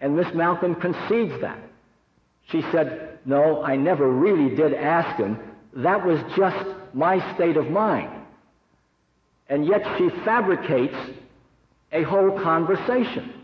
And 0.00 0.16
Miss 0.16 0.32
Malcolm 0.34 0.74
concedes 0.74 1.40
that. 1.40 1.58
She 2.50 2.62
said, 2.72 3.18
No, 3.24 3.62
I 3.62 3.76
never 3.76 4.10
really 4.10 4.54
did 4.54 4.74
ask 4.74 5.18
him. 5.18 5.38
That 5.74 6.04
was 6.04 6.18
just 6.36 6.66
my 6.94 7.34
state 7.34 7.56
of 7.56 7.70
mind. 7.70 8.10
And 9.48 9.66
yet 9.66 9.82
she 9.98 10.08
fabricates 10.24 10.96
a 11.92 12.02
whole 12.02 12.40
conversation. 12.40 13.34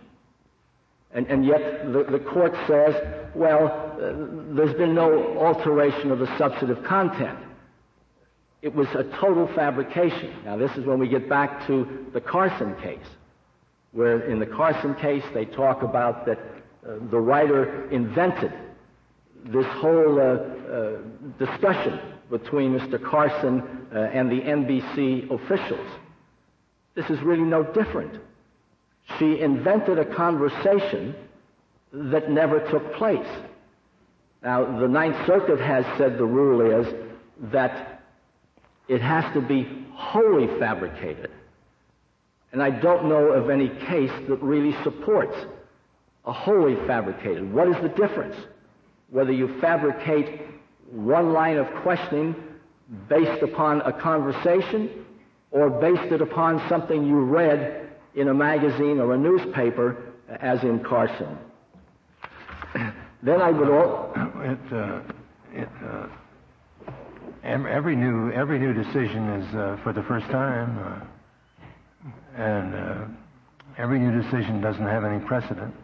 And, 1.12 1.26
and 1.28 1.44
yet 1.44 1.92
the, 1.92 2.04
the 2.04 2.18
court 2.18 2.52
says, 2.66 2.94
well, 3.34 3.66
uh, 3.94 4.54
there's 4.54 4.74
been 4.76 4.94
no 4.94 5.38
alteration 5.38 6.10
of 6.10 6.18
the 6.18 6.38
substantive 6.38 6.84
content. 6.84 7.38
It 8.62 8.74
was 8.74 8.88
a 8.88 9.04
total 9.18 9.48
fabrication. 9.54 10.32
Now, 10.44 10.56
this 10.56 10.70
is 10.76 10.84
when 10.84 10.98
we 10.98 11.08
get 11.08 11.28
back 11.28 11.66
to 11.66 12.06
the 12.12 12.20
Carson 12.20 12.74
case 12.82 12.98
where 13.96 14.30
in 14.30 14.38
the 14.38 14.46
Carson 14.46 14.94
case 14.96 15.24
they 15.32 15.46
talk 15.46 15.82
about 15.82 16.26
that 16.26 16.38
uh, 16.38 16.96
the 17.10 17.18
writer 17.18 17.90
invented 17.90 18.52
this 19.46 19.64
whole 19.66 20.20
uh, 20.20 20.22
uh, 20.22 20.98
discussion 21.38 21.98
between 22.30 22.78
Mr. 22.78 23.02
Carson 23.02 23.62
uh, 23.94 23.98
and 23.98 24.30
the 24.30 24.42
NBC 24.42 25.30
officials. 25.30 25.88
This 26.94 27.08
is 27.08 27.20
really 27.22 27.44
no 27.44 27.62
different. 27.62 28.20
She 29.18 29.40
invented 29.40 29.98
a 29.98 30.14
conversation 30.14 31.14
that 31.92 32.30
never 32.30 32.60
took 32.70 32.94
place. 32.96 33.26
Now, 34.42 34.78
the 34.78 34.88
Ninth 34.88 35.26
Circuit 35.26 35.60
has 35.60 35.86
said 35.96 36.18
the 36.18 36.26
rule 36.26 36.82
is 36.82 36.94
that 37.50 38.02
it 38.88 39.00
has 39.00 39.24
to 39.32 39.40
be 39.40 39.86
wholly 39.94 40.48
fabricated. 40.58 41.30
And 42.52 42.62
I 42.62 42.70
don't 42.70 43.08
know 43.08 43.32
of 43.32 43.50
any 43.50 43.68
case 43.68 44.12
that 44.28 44.42
really 44.42 44.74
supports 44.82 45.36
a 46.24 46.32
wholly 46.32 46.74
fabricated. 46.86 47.52
What 47.52 47.68
is 47.68 47.76
the 47.82 47.88
difference? 47.88 48.36
Whether 49.10 49.32
you 49.32 49.60
fabricate 49.60 50.42
one 50.90 51.32
line 51.32 51.56
of 51.58 51.66
questioning 51.82 52.34
based 53.08 53.42
upon 53.42 53.80
a 53.82 53.92
conversation 53.92 55.04
or 55.50 55.70
based 55.70 56.12
it 56.12 56.20
upon 56.20 56.66
something 56.68 57.06
you 57.06 57.20
read 57.20 57.88
in 58.14 58.28
a 58.28 58.34
magazine 58.34 58.98
or 58.98 59.14
a 59.14 59.18
newspaper, 59.18 60.12
as 60.40 60.62
in 60.62 60.82
Carson. 60.82 61.38
then 63.22 63.40
I 63.40 63.50
would 63.50 63.68
all. 63.68 64.12
It, 64.40 64.72
uh, 64.72 65.00
it, 65.52 65.68
uh, 65.84 66.06
every 67.44 67.94
new 67.94 68.32
every 68.32 68.58
new 68.58 68.72
decision 68.72 69.28
is 69.30 69.54
uh, 69.54 69.78
for 69.82 69.92
the 69.92 70.02
first 70.02 70.26
time, 70.26 70.78
uh, 70.78 71.04
and 72.36 72.74
uh, 72.74 73.04
every 73.78 73.98
new 73.98 74.22
decision 74.22 74.60
doesn't 74.60 74.86
have 74.86 75.04
any 75.04 75.24
precedent. 75.24 75.74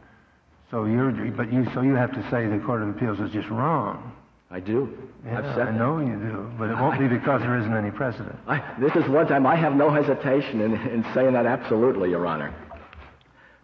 So 0.71 0.85
you're, 0.85 1.11
but 1.33 1.53
you, 1.53 1.67
so 1.75 1.83
you 1.83 1.95
have 1.95 2.13
to 2.13 2.31
say 2.31 2.47
the 2.47 2.63
Court 2.65 2.83
of 2.83 2.89
Appeals 2.89 3.21
is 3.21 3.31
just 3.31 3.49
wrong. 3.49 4.13
I 4.51 4.61
do. 4.61 4.97
Yeah, 5.25 5.39
I've 5.39 5.57
said 5.57 5.69
I 5.69 5.71
know 5.71 5.99
you 6.01 6.15
do, 6.15 6.53
but 6.59 6.69
it 6.69 6.75
won't 6.75 6.99
be 6.99 7.09
because 7.09 7.41
there 7.41 7.59
isn't 7.59 7.75
any 7.75 7.91
precedent. 7.91 8.37
I, 8.47 8.63
this 8.79 8.95
is 8.97 9.09
one 9.09 9.27
time 9.27 9.47
I 9.47 9.57
have 9.57 9.75
no 9.75 9.91
hesitation 9.91 10.61
in, 10.61 10.75
in 10.89 11.07
saying 11.15 11.33
that 11.33 11.47
absolutely, 11.47 12.11
Your 12.11 12.27
Honor. 12.27 12.55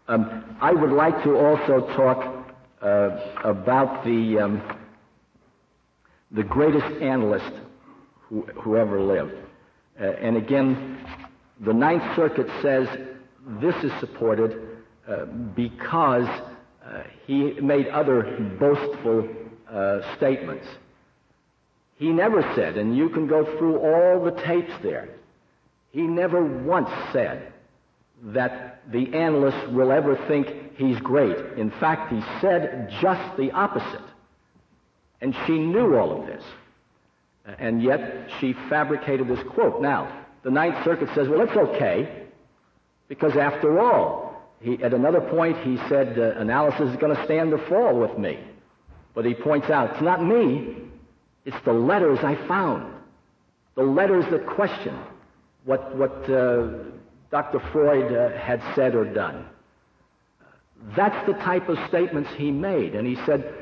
Um, 0.09 0.57
I 0.61 0.73
would 0.73 0.93
like 0.93 1.23
to 1.25 1.37
also 1.37 1.87
talk 1.95 2.49
uh, 2.81 3.41
about 3.45 4.05
the 4.05 4.39
um, 4.39 4.63
the 6.31 6.43
greatest 6.43 7.03
analyst 7.03 7.53
who, 8.29 8.43
who 8.55 8.77
ever 8.77 9.01
lived. 9.01 9.35
Uh, 10.01 10.05
and 10.05 10.37
again, 10.37 10.98
the 11.61 11.73
Ninth 11.73 12.17
Circuit 12.17 12.49
says 12.63 12.89
this 13.61 13.75
is 13.83 13.93
supported 14.01 14.79
uh, 15.09 15.25
because 15.25 16.29
uh, 16.85 17.03
he 17.27 17.53
made 17.61 17.89
other 17.89 18.57
boastful 18.59 19.29
uh, 19.71 20.17
statements. 20.17 20.67
He 21.97 22.11
never 22.11 22.43
said, 22.55 22.77
and 22.77 22.97
you 22.97 23.09
can 23.09 23.27
go 23.27 23.45
through 23.59 23.79
all 23.79 24.25
the 24.25 24.31
tapes 24.43 24.73
there, 24.83 25.09
he 25.91 26.03
never 26.03 26.45
once 26.45 26.91
said 27.13 27.53
that 28.23 28.83
the 28.93 29.15
analyst 29.15 29.71
will 29.71 29.91
ever 29.91 30.17
think 30.29 30.77
he's 30.77 30.99
great. 31.01 31.37
In 31.57 31.71
fact, 31.71 32.13
he 32.13 32.21
said 32.41 32.93
just 33.01 33.37
the 33.37 33.51
opposite. 33.53 34.05
And 35.21 35.35
she 35.47 35.59
knew 35.59 35.97
all 35.97 36.21
of 36.21 36.27
this. 36.27 36.45
And 37.59 37.83
yet 37.83 38.31
she 38.39 38.53
fabricated 38.69 39.27
this 39.27 39.43
quote. 39.49 39.81
Now, 39.81 40.27
the 40.43 40.51
Ninth 40.51 40.85
Circuit 40.85 41.09
says, 41.15 41.29
well, 41.29 41.41
it's 41.41 41.57
okay, 41.57 42.27
because 43.09 43.37
after 43.37 43.81
all, 43.81 44.29
he, 44.61 44.83
at 44.83 44.93
another 44.93 45.21
point 45.21 45.57
he 45.59 45.77
said 45.89 46.19
uh, 46.19 46.39
analysis 46.39 46.91
is 46.91 46.97
going 46.97 47.15
to 47.15 47.25
stand 47.25 47.53
or 47.53 47.59
fall 47.69 47.99
with 47.99 48.19
me. 48.19 48.39
But 49.15 49.25
he 49.25 49.35
points 49.35 49.71
out, 49.71 49.93
it's 49.93 50.03
not 50.03 50.25
me, 50.25 50.77
it's 51.45 51.57
the 51.65 51.73
letters 51.73 52.19
I 52.23 52.35
found. 52.47 52.95
The 53.75 53.83
letters 53.83 54.25
that 54.31 54.47
question 54.47 54.99
what, 55.65 55.95
what 55.97 56.31
uh, 56.31 56.69
Dr. 57.31 57.61
Freud 57.73 58.11
uh, 58.11 58.39
had 58.39 58.63
said 58.75 58.95
or 58.95 59.05
done. 59.05 59.45
That's 60.97 61.27
the 61.27 61.35
type 61.35 61.69
of 61.69 61.77
statements 61.89 62.31
he 62.37 62.51
made. 62.51 62.95
And 62.95 63.07
he 63.07 63.17
said, 63.27 63.55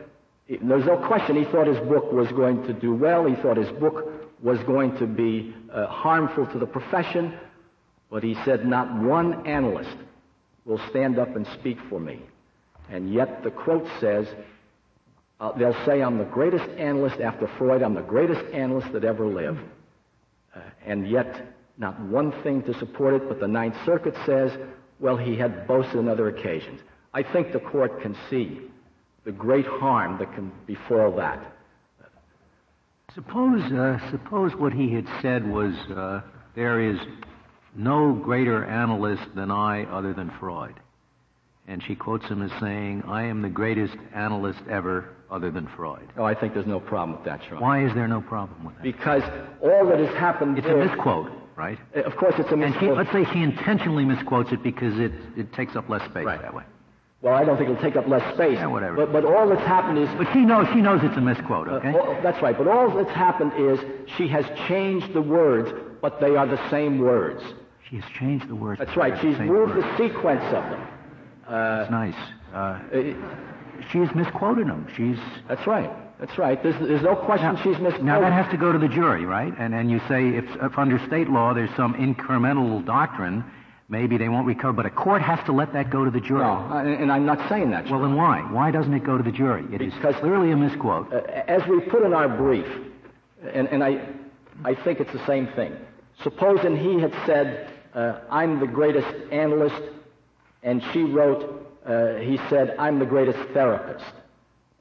there's 0.49 0.87
no 0.87 0.99
question 1.09 1.35
he 1.37 1.45
thought 1.51 1.67
his 1.67 1.81
book 1.89 2.13
was 2.13 2.29
going 2.29 2.63
to 2.69 2.73
do 2.73 2.95
well. 2.95 3.27
He 3.27 3.35
thought 3.37 3.57
his 3.57 3.71
book 3.81 4.13
was 4.43 4.59
going 4.61 4.97
to 4.99 5.07
be 5.07 5.55
uh, 5.73 5.87
harmful 5.87 6.47
to 6.47 6.59
the 6.59 6.67
profession. 6.67 7.39
But 8.11 8.23
he 8.23 8.35
said, 8.45 8.67
not 8.67 8.95
one 9.03 9.47
analyst 9.47 9.97
will 10.65 10.81
stand 10.91 11.19
up 11.19 11.35
and 11.37 11.47
speak 11.59 11.79
for 11.89 11.99
me. 11.99 12.21
And 12.91 13.13
yet 13.13 13.43
the 13.43 13.51
quote 13.51 13.87
says, 14.01 14.27
uh, 15.41 15.53
they'll 15.59 15.85
say, 15.85 16.03
I'm 16.03 16.19
the 16.19 16.25
greatest 16.25 16.69
analyst 16.79 17.21
after 17.21 17.49
Freud. 17.59 17.83
I'm 17.83 17.95
the 17.95 18.01
greatest 18.01 18.43
analyst 18.53 18.93
that 18.93 19.05
ever 19.05 19.27
lived. 19.27 19.61
Uh, 20.55 20.61
and 20.85 21.09
yet, 21.09 21.55
not 21.79 22.01
one 22.01 22.33
thing 22.43 22.63
to 22.63 22.79
support 22.79 23.15
it, 23.15 23.29
but 23.29 23.41
the 23.41 23.49
Ninth 23.49 23.77
Circuit 23.85 24.15
says, 24.25 24.51
well, 24.99 25.17
he 25.17 25.37
had 25.37 25.67
boasted 25.67 25.97
on 25.97 26.09
other 26.09 26.29
occasions. 26.29 26.81
I 27.13 27.23
think 27.23 27.53
the 27.53 27.61
court 27.61 28.01
can 28.01 28.17
see 28.31 28.63
the 29.25 29.33
great 29.33 29.67
harm 29.67 30.19
that 30.19 30.33
can 30.35 30.53
befall 30.67 31.15
that. 31.17 31.56
Suppose, 33.17 33.63
uh, 33.73 33.99
suppose 34.11 34.55
what 34.55 34.75
he 34.75 34.93
had 34.93 35.07
said 35.23 35.51
was, 35.51 35.75
uh, 35.91 36.21
there 36.55 36.81
is 36.83 36.99
no 37.75 38.13
greater 38.13 38.63
analyst 38.67 39.23
than 39.35 39.51
I 39.51 39.85
other 39.85 40.13
than 40.13 40.31
Freud. 40.39 40.75
And 41.67 41.83
she 41.83 41.95
quotes 41.95 42.27
him 42.27 42.43
as 42.43 42.51
saying, 42.61 43.05
I 43.09 43.23
am 43.25 43.41
the 43.41 43.49
greatest 43.49 43.97
analyst 44.15 44.61
ever 44.71 45.09
other 45.31 45.51
than 45.51 45.67
Freud. 45.77 46.07
Oh, 46.19 46.25
I 46.25 46.35
think 46.35 46.53
there's 46.53 46.67
no 46.67 46.79
problem 46.79 47.17
with 47.17 47.25
that, 47.25 47.41
Sean. 47.49 47.59
Why 47.61 47.85
is 47.87 47.95
there 47.95 48.07
no 48.07 48.21
problem 48.21 48.65
with 48.67 48.75
that? 48.77 48.83
Because 48.83 49.23
all 49.63 49.87
that 49.89 49.99
has 49.99 50.15
happened 50.17 50.59
It's 50.59 50.67
there, 50.67 50.79
a 50.79 50.87
misquote, 50.87 51.33
right? 51.57 51.79
Uh, 51.97 52.03
Of 52.03 52.17
course, 52.17 52.35
it's 52.37 52.51
a 52.51 52.55
And 52.55 52.75
she, 52.75 52.81
misquote. 52.87 52.99
let's 52.99 53.13
say 53.13 53.25
he 53.25 53.43
intentionally 53.43 54.05
misquotes 54.05 54.53
it 54.53 54.63
because 54.63 54.97
it, 55.01 55.13
it 55.39 55.55
takes 55.55 55.75
up 55.75 55.89
less 55.89 56.05
space 56.11 56.27
Right. 56.27 56.41
that 56.43 56.53
way. 56.55 56.65
Well, 57.23 57.35
I 57.35 57.45
don't 57.45 57.57
think 57.57 57.71
it'll 57.71 57.83
take 57.83 57.97
up 57.97 58.07
less 58.07 58.23
space. 58.35 58.55
Yeah, 58.59 58.67
whatever. 58.67 58.95
But, 59.07 59.13
but 59.13 59.25
all 59.25 59.49
that's 59.49 59.67
happened 59.67 59.99
is 59.99 60.09
But 60.19 60.29
she 60.33 60.41
knows, 60.45 60.67
she 60.73 60.81
knows 60.81 61.01
it's 61.03 61.17
a 61.17 61.21
misquote, 61.21 61.67
Uh, 61.69 61.73
okay? 61.77 61.93
all- 61.93 62.17
that's 62.23 62.41
right. 62.43 62.57
But 62.57 62.69
all 62.69 62.91
that's 62.91 63.11
happened 63.11 63.53
is 63.57 63.81
she 64.17 64.29
has 64.29 64.45
changed 64.69 65.13
the 65.15 65.23
words, 65.23 65.73
but 66.03 66.21
they 66.21 66.37
are 66.37 66.47
the 66.47 66.61
same 66.71 66.99
words. 66.99 67.43
She 67.89 67.97
has 67.97 68.05
changed 68.19 68.49
the 68.49 68.55
words. 68.55 68.79
That's 68.79 68.97
right. 68.97 69.15
She's 69.21 69.37
Same 69.37 69.47
moved 69.47 69.75
words. 69.77 69.87
the 69.87 69.97
sequence 70.09 70.45
of 70.47 70.65
them. 70.71 70.87
That's 71.49 71.91
nice. 71.91 72.15
Uh, 72.53 72.57
Uh, 72.93 73.15
she's 73.93 74.13
misquoted 74.15 74.67
them. 74.69 74.87
She's 74.97 75.19
that's 75.49 75.67
right. 75.67 75.91
That's 76.19 76.37
right. 76.39 76.61
There's, 76.63 76.77
there's 76.81 77.03
no 77.03 77.15
question 77.15 77.57
she's 77.59 77.79
misquoted. 77.79 78.05
now 78.05 78.21
that 78.21 78.33
has 78.33 78.51
to 78.51 78.57
go 78.57 78.73
to 78.73 78.79
the 78.79 78.89
jury, 78.89 79.25
right? 79.25 79.53
And 79.59 79.75
and 79.75 79.91
you 79.91 80.01
say 80.09 80.29
if, 80.31 80.45
if 80.63 80.79
under 80.79 80.99
state 81.07 81.29
law 81.31 81.55
there's 81.55 81.71
some 81.77 81.95
incremental 81.95 82.85
doctrine, 82.85 83.45
maybe 83.89 84.17
they 84.19 84.29
won't 84.29 84.47
recover. 84.47 84.73
But 84.75 84.87
a 84.87 84.91
court 84.91 85.23
has 85.23 85.39
to 85.47 85.53
let 85.53 85.73
that 85.73 85.91
go 85.91 86.05
to 86.05 86.11
the 86.11 86.21
jury. 86.21 86.41
No, 86.41 86.69
and 86.79 87.11
I'm 87.13 87.27
not 87.27 87.49
saying 87.49 87.71
that. 87.71 87.89
Well, 87.91 88.01
then 88.01 88.15
why? 88.17 88.41
Why 88.53 88.71
doesn't 88.71 88.93
it 88.95 89.05
go 89.05 89.17
to 89.17 89.23
the 89.23 89.33
jury? 89.33 89.65
It 89.73 89.81
is 89.81 89.95
Because- 89.95 90.17
clearly 90.17 90.51
a 90.53 90.57
misquote. 90.57 91.13
Uh, 91.13 91.19
as 91.49 91.67
we 91.67 91.81
put 91.81 92.03
in 92.03 92.13
our 92.13 92.29
brief, 92.29 92.67
and, 93.53 93.69
and 93.69 93.83
I, 93.85 94.01
I 94.65 94.75
think 94.75 95.01
it's 95.01 95.13
the 95.13 95.25
same 95.27 95.47
thing. 95.49 95.77
Supposing 96.23 96.77
he 96.77 96.99
had 97.01 97.13
said, 97.27 97.71
uh, 97.95 98.21
I'm 98.31 98.59
the 98.61 98.67
greatest 98.67 99.09
analyst, 99.31 99.83
and 100.63 100.83
she 100.93 101.03
wrote, 101.03 101.67
uh, 101.87 102.15
he 102.17 102.39
said, 102.49 102.75
I'm 102.79 102.99
the 102.99 103.07
greatest 103.07 103.39
therapist. 103.53 104.05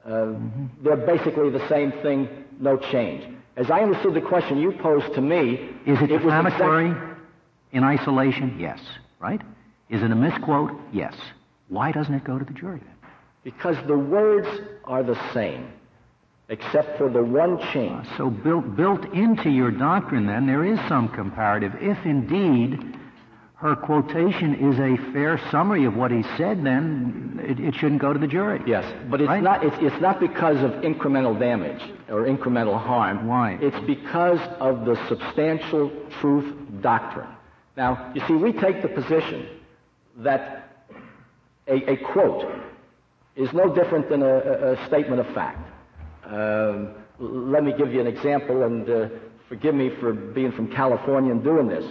Uh, 0.04 0.34
They're 0.82 0.96
basically 0.96 1.50
the 1.50 1.66
same 1.68 1.92
thing, 1.92 2.28
no 2.58 2.76
change. 2.76 3.24
As 3.56 3.70
I 3.70 3.80
understood 3.80 4.14
the 4.14 4.20
question 4.20 4.58
you 4.58 4.72
posed 4.72 5.14
to 5.14 5.20
me, 5.20 5.70
Is 5.86 6.00
it, 6.00 6.10
was 6.10 6.22
defamatory 6.22 6.94
in 7.72 7.84
isolation? 7.84 8.56
Yes. 8.58 8.80
Right? 9.20 9.40
Is 9.88 10.02
it 10.02 10.10
a 10.10 10.14
misquote? 10.14 10.72
Yes. 10.92 11.14
Why 11.68 11.92
doesn't 11.92 12.14
it 12.14 12.24
go 12.24 12.38
to 12.38 12.44
the 12.44 12.52
jury 12.54 12.80
then? 12.80 12.92
because 13.44 13.76
the 13.86 13.96
words 13.96 14.48
are 14.86 15.04
the 15.04 15.16
same, 15.32 15.70
except 16.48 16.98
for 16.98 17.08
the 17.08 17.22
one 17.22 17.58
change. 17.72 18.04
So 18.16 18.28
built 18.28 18.74
built 18.74 19.04
into 19.14 19.50
your 19.50 19.70
doctrine, 19.70 20.26
then 20.26 20.46
there 20.48 20.64
is 20.64 20.80
some 20.88 21.08
comparative. 21.08 21.72
If 21.80 21.96
indeed 22.04 22.96
her 23.54 23.76
quotation 23.76 24.54
is 24.56 24.78
a 24.80 24.96
fair 25.12 25.40
summary 25.52 25.84
of 25.84 25.94
what 25.96 26.10
he 26.10 26.24
said, 26.36 26.64
then 26.64 27.38
it, 27.42 27.60
it 27.60 27.74
shouldn't 27.76 28.00
go 28.02 28.12
to 28.12 28.18
the 28.18 28.26
jury. 28.26 28.60
Yes, 28.66 28.84
but 29.08 29.20
it's 29.20 29.28
Right? 29.28 29.42
not. 29.42 29.64
It's, 29.64 29.76
it's 29.80 30.00
not 30.00 30.18
because 30.18 30.60
of 30.60 30.72
incremental 30.82 31.38
damage 31.38 31.82
or 32.08 32.24
incremental 32.24 32.76
harm. 32.80 33.28
Why? 33.28 33.58
It's 33.62 33.78
because 33.86 34.40
of 34.58 34.84
the 34.86 34.96
substantial 35.08 35.92
truth 36.20 36.52
doctrine. 36.80 37.28
Now, 37.76 38.10
you 38.14 38.22
see, 38.26 38.32
we 38.34 38.52
take 38.52 38.82
the 38.82 38.88
position 38.88 39.48
that 40.18 40.86
a, 41.66 41.90
a 41.92 41.96
quote 41.98 42.50
is 43.34 43.52
no 43.52 43.74
different 43.74 44.08
than 44.08 44.22
a, 44.22 44.72
a, 44.72 44.86
statement 44.86 45.20
of 45.20 45.34
fact. 45.34 45.68
Um, 46.24 46.94
let 47.18 47.62
me 47.62 47.72
give 47.76 47.92
you 47.92 48.00
an 48.00 48.06
example, 48.06 48.62
and 48.62 48.88
uh, 48.88 49.08
forgive 49.48 49.74
me 49.74 49.90
for 50.00 50.14
being 50.14 50.52
from 50.52 50.72
California 50.72 51.32
and 51.32 51.44
doing 51.44 51.68
this, 51.68 51.84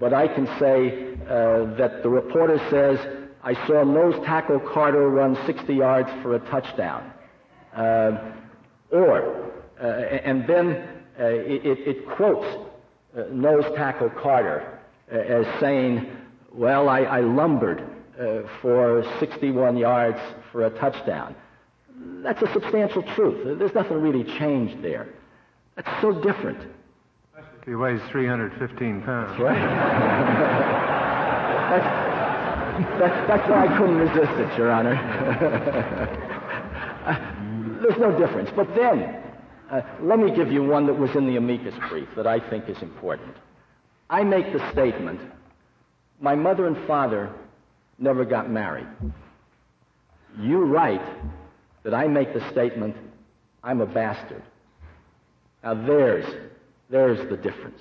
but 0.00 0.14
I 0.14 0.28
can 0.28 0.46
say 0.58 1.14
uh, 1.24 1.74
that 1.76 2.02
the 2.02 2.08
reporter 2.08 2.58
says, 2.70 2.98
I 3.42 3.54
saw 3.66 3.84
nose 3.84 4.14
tackle 4.24 4.60
Carter 4.60 5.08
run 5.10 5.36
60 5.46 5.74
yards 5.74 6.08
for 6.22 6.34
a 6.36 6.38
touchdown. 6.38 7.12
Uh, 7.74 8.32
or, 8.90 9.52
and 9.78 10.46
then 10.46 10.70
uh, 11.20 11.24
it, 11.24 11.64
it- 11.64 12.06
quotes 12.08 12.46
uh, 13.16 13.24
nose 13.30 13.64
tackle 13.76 14.10
Carter 14.10 14.77
as 15.10 15.46
saying, 15.60 16.06
well, 16.52 16.88
I, 16.88 17.00
I 17.00 17.20
lumbered 17.20 17.82
uh, 18.18 18.42
for 18.60 19.04
61 19.20 19.76
yards 19.76 20.18
for 20.52 20.66
a 20.66 20.70
touchdown. 20.70 21.34
That's 22.22 22.40
a 22.42 22.52
substantial 22.52 23.02
truth. 23.14 23.58
There's 23.58 23.74
nothing 23.74 24.00
really 24.00 24.24
changed 24.38 24.82
there. 24.82 25.08
That's 25.76 26.00
so 26.00 26.12
different. 26.12 26.60
He 27.64 27.74
weighs 27.74 28.00
315 28.10 29.02
pounds. 29.02 29.30
That's 29.30 29.40
right. 29.40 29.58
that's, 31.70 32.98
that's, 32.98 33.28
that's 33.28 33.50
why 33.50 33.66
I 33.66 33.78
couldn't 33.78 33.98
resist 33.98 34.32
it, 34.32 34.58
Your 34.58 34.70
Honor. 34.70 34.94
there's 37.82 37.98
no 37.98 38.18
difference. 38.18 38.50
But 38.56 38.74
then, 38.74 39.22
uh, 39.70 39.82
let 40.00 40.18
me 40.18 40.34
give 40.34 40.50
you 40.50 40.64
one 40.64 40.86
that 40.86 40.94
was 40.94 41.14
in 41.14 41.26
the 41.26 41.36
amicus 41.36 41.74
brief 41.90 42.08
that 42.16 42.26
I 42.26 42.40
think 42.40 42.68
is 42.68 42.80
important. 42.82 43.36
I 44.10 44.24
make 44.24 44.52
the 44.52 44.72
statement 44.72 45.20
my 46.20 46.34
mother 46.34 46.66
and 46.66 46.86
father 46.86 47.30
never 47.98 48.24
got 48.24 48.50
married. 48.50 48.86
You 50.38 50.64
write 50.64 51.06
that 51.84 51.94
I 51.94 52.06
make 52.06 52.32
the 52.34 52.50
statement 52.50 52.96
I'm 53.62 53.80
a 53.80 53.86
bastard. 53.86 54.42
Now 55.62 55.74
there's 55.74 56.24
there's 56.90 57.28
the 57.28 57.36
difference. 57.36 57.80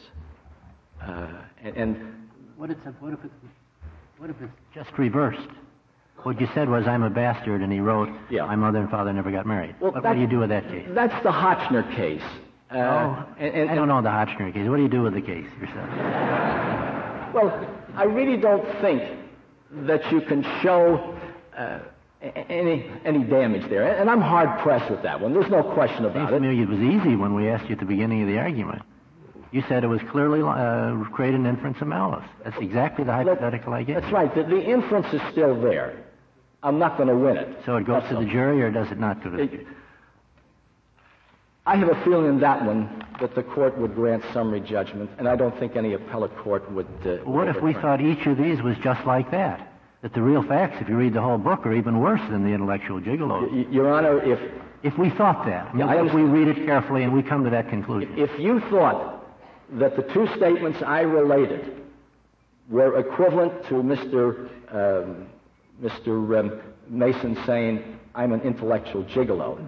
Uh, 1.01 1.27
and, 1.63 1.77
and 1.77 2.29
what, 2.57 2.71
if 2.71 2.77
what 2.99 3.13
if 3.13 3.19
it's 3.23 3.33
what 4.17 4.29
if 4.29 4.35
it's 4.41 4.51
just 4.73 4.97
reversed? 4.97 5.49
What 6.23 6.41
you 6.41 6.47
said 6.55 6.67
was, 6.67 6.87
I'm 6.87 7.03
a 7.03 7.09
bastard, 7.11 7.61
and 7.61 7.71
he 7.71 7.79
wrote, 7.79 8.09
yeah. 8.29 8.45
my 8.45 8.55
mother 8.55 8.79
and 8.79 8.89
father 8.89 9.13
never 9.13 9.31
got 9.31 9.45
married. 9.45 9.75
Well, 9.79 9.91
what, 9.91 10.03
what 10.03 10.13
do 10.15 10.19
you 10.19 10.27
do 10.27 10.39
with 10.39 10.49
that 10.49 10.67
case? 10.67 10.87
That's 10.89 11.23
the 11.23 11.29
Hotchner 11.29 11.95
case. 11.95 12.23
Uh, 12.69 12.75
oh, 12.75 13.25
and, 13.39 13.53
and, 13.55 13.69
I 13.69 13.75
don't 13.75 13.87
know 13.87 14.01
the 14.01 14.09
Hotchner 14.09 14.53
case. 14.53 14.67
What 14.67 14.75
do 14.75 14.83
you 14.83 14.89
do 14.89 15.03
with 15.03 15.13
the 15.13 15.21
case 15.21 15.47
yourself? 15.59 15.89
well, 17.33 17.67
I 17.95 18.03
really 18.03 18.37
don't 18.37 18.65
think 18.81 19.03
that 19.71 20.11
you 20.11 20.21
can 20.21 20.43
show 20.61 21.17
uh, 21.55 21.79
any 22.21 22.89
any 23.05 23.23
damage 23.23 23.69
there, 23.69 23.97
and 23.97 24.09
I'm 24.09 24.21
hard 24.21 24.59
pressed 24.59 24.89
with 24.91 25.03
that 25.03 25.21
one. 25.21 25.33
There's 25.33 25.49
no 25.49 25.63
question 25.63 26.05
about 26.05 26.33
it. 26.33 26.43
it 26.43 26.67
was 26.67 26.79
easy 26.79 27.15
when 27.15 27.35
we 27.35 27.47
asked 27.47 27.65
you 27.65 27.73
at 27.73 27.79
the 27.79 27.85
beginning 27.85 28.23
of 28.23 28.27
the 28.27 28.37
argument. 28.37 28.81
You 29.51 29.63
said 29.69 29.83
it 29.83 29.87
was 29.87 30.01
clearly 30.11 30.41
uh, 30.41 31.03
create 31.11 31.33
an 31.33 31.45
inference 31.45 31.79
of 31.79 31.87
malice. 31.87 32.27
That's 32.43 32.57
exactly 32.57 33.05
the 33.05 33.13
hypothetical 33.13 33.73
I 33.73 33.83
get. 33.83 34.01
That's 34.01 34.11
right. 34.13 34.33
The, 34.33 34.43
the 34.43 34.61
inference 34.61 35.07
is 35.13 35.21
still 35.31 35.59
there. 35.61 36.03
I'm 36.63 36.79
not 36.79 36.97
going 36.97 37.07
to 37.07 37.15
win 37.15 37.37
it. 37.37 37.57
So 37.65 37.77
it 37.77 37.85
goes 37.85 38.01
That's 38.01 38.15
to 38.15 38.25
the 38.25 38.29
jury, 38.29 38.61
or 38.61 38.71
does 38.71 38.91
it 38.91 38.99
not 38.99 39.23
go 39.23 39.29
to 39.29 39.37
the 39.37 39.45
jury? 39.45 39.67
I 41.67 41.75
have 41.75 41.89
a 41.89 42.01
feeling 42.05 42.27
in 42.27 42.39
that 42.39 42.63
one 42.63 43.03
that 43.19 43.35
the 43.35 43.43
court 43.43 43.77
would 43.77 43.93
grant 43.93 44.23
summary 44.31 44.61
judgment, 44.61 45.09
and 45.17 45.27
I 45.27 45.35
don't 45.35 45.57
think 45.59 45.75
any 45.75 45.93
appellate 45.93 46.35
court 46.37 46.71
would. 46.71 46.87
Uh, 47.05 47.17
what 47.29 47.49
if 47.49 47.61
we 47.61 47.73
thought 47.73 47.99
each 47.99 48.25
of 48.25 48.37
these 48.37 48.61
was 48.61 48.77
just 48.77 49.05
like 49.05 49.29
that? 49.31 49.73
That 50.01 50.13
the 50.13 50.21
real 50.21 50.43
facts, 50.43 50.77
if 50.79 50.87
you 50.87 50.95
read 50.95 51.13
the 51.13 51.21
whole 51.21 51.37
book, 51.37 51.65
are 51.65 51.73
even 51.73 51.99
worse 51.99 52.21
than 52.29 52.45
the 52.45 52.51
intellectual 52.51 53.01
gigolo. 53.01 53.51
Y- 53.51 53.67
Your 53.69 53.91
Honor, 53.91 54.21
if 54.23 54.39
if 54.83 54.97
we 54.97 55.09
thought 55.09 55.45
that, 55.47 55.67
I 55.67 55.73
mean, 55.73 55.87
yeah, 55.87 56.05
if 56.05 56.13
we 56.13 56.21
read 56.21 56.47
it 56.47 56.65
carefully 56.65 57.03
and 57.03 57.11
we 57.11 57.21
come 57.21 57.43
to 57.43 57.49
that 57.49 57.67
conclusion. 57.67 58.13
If 58.17 58.39
you 58.39 58.61
thought 58.69 59.25
that 59.71 59.97
the 59.97 60.03
two 60.03 60.27
statements 60.37 60.81
I 60.83 61.01
related 61.01 61.83
were 62.69 62.97
equivalent 62.97 63.65
to 63.65 63.73
Mr. 63.75 64.47
Um, 64.71 65.27
Mr. 65.81 66.39
Um, 66.39 66.61
Masson 66.87 67.37
saying, 67.45 67.99
I'm 68.15 68.31
an 68.31 68.41
intellectual 68.41 69.03
gigolo. 69.03 69.67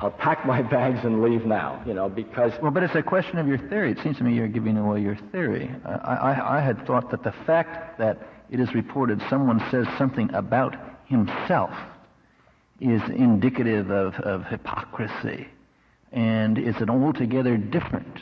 I'll 0.00 0.12
pack 0.12 0.46
my 0.46 0.62
bags 0.62 1.00
and 1.04 1.22
leave 1.22 1.44
now, 1.44 1.82
you 1.84 1.92
know, 1.92 2.08
because. 2.08 2.52
Well, 2.62 2.70
but 2.70 2.84
it's 2.84 2.94
a 2.94 3.02
question 3.02 3.38
of 3.38 3.48
your 3.48 3.58
theory. 3.58 3.90
It 3.90 3.98
seems 4.02 4.16
to 4.18 4.24
me 4.24 4.32
you're 4.32 4.46
giving 4.46 4.76
away 4.76 5.00
your 5.00 5.16
theory. 5.32 5.70
I, 5.84 6.14
I, 6.14 6.58
I 6.58 6.60
had 6.60 6.86
thought 6.86 7.10
that 7.10 7.24
the 7.24 7.32
fact 7.46 7.98
that 7.98 8.28
it 8.50 8.60
is 8.60 8.74
reported 8.74 9.20
someone 9.28 9.60
says 9.70 9.86
something 9.98 10.32
about 10.34 10.76
himself 11.06 11.70
is 12.80 13.02
indicative 13.10 13.90
of, 13.90 14.14
of 14.16 14.44
hypocrisy 14.44 15.48
and 16.12 16.58
is 16.58 16.76
an 16.76 16.90
altogether 16.90 17.56
different 17.56 18.18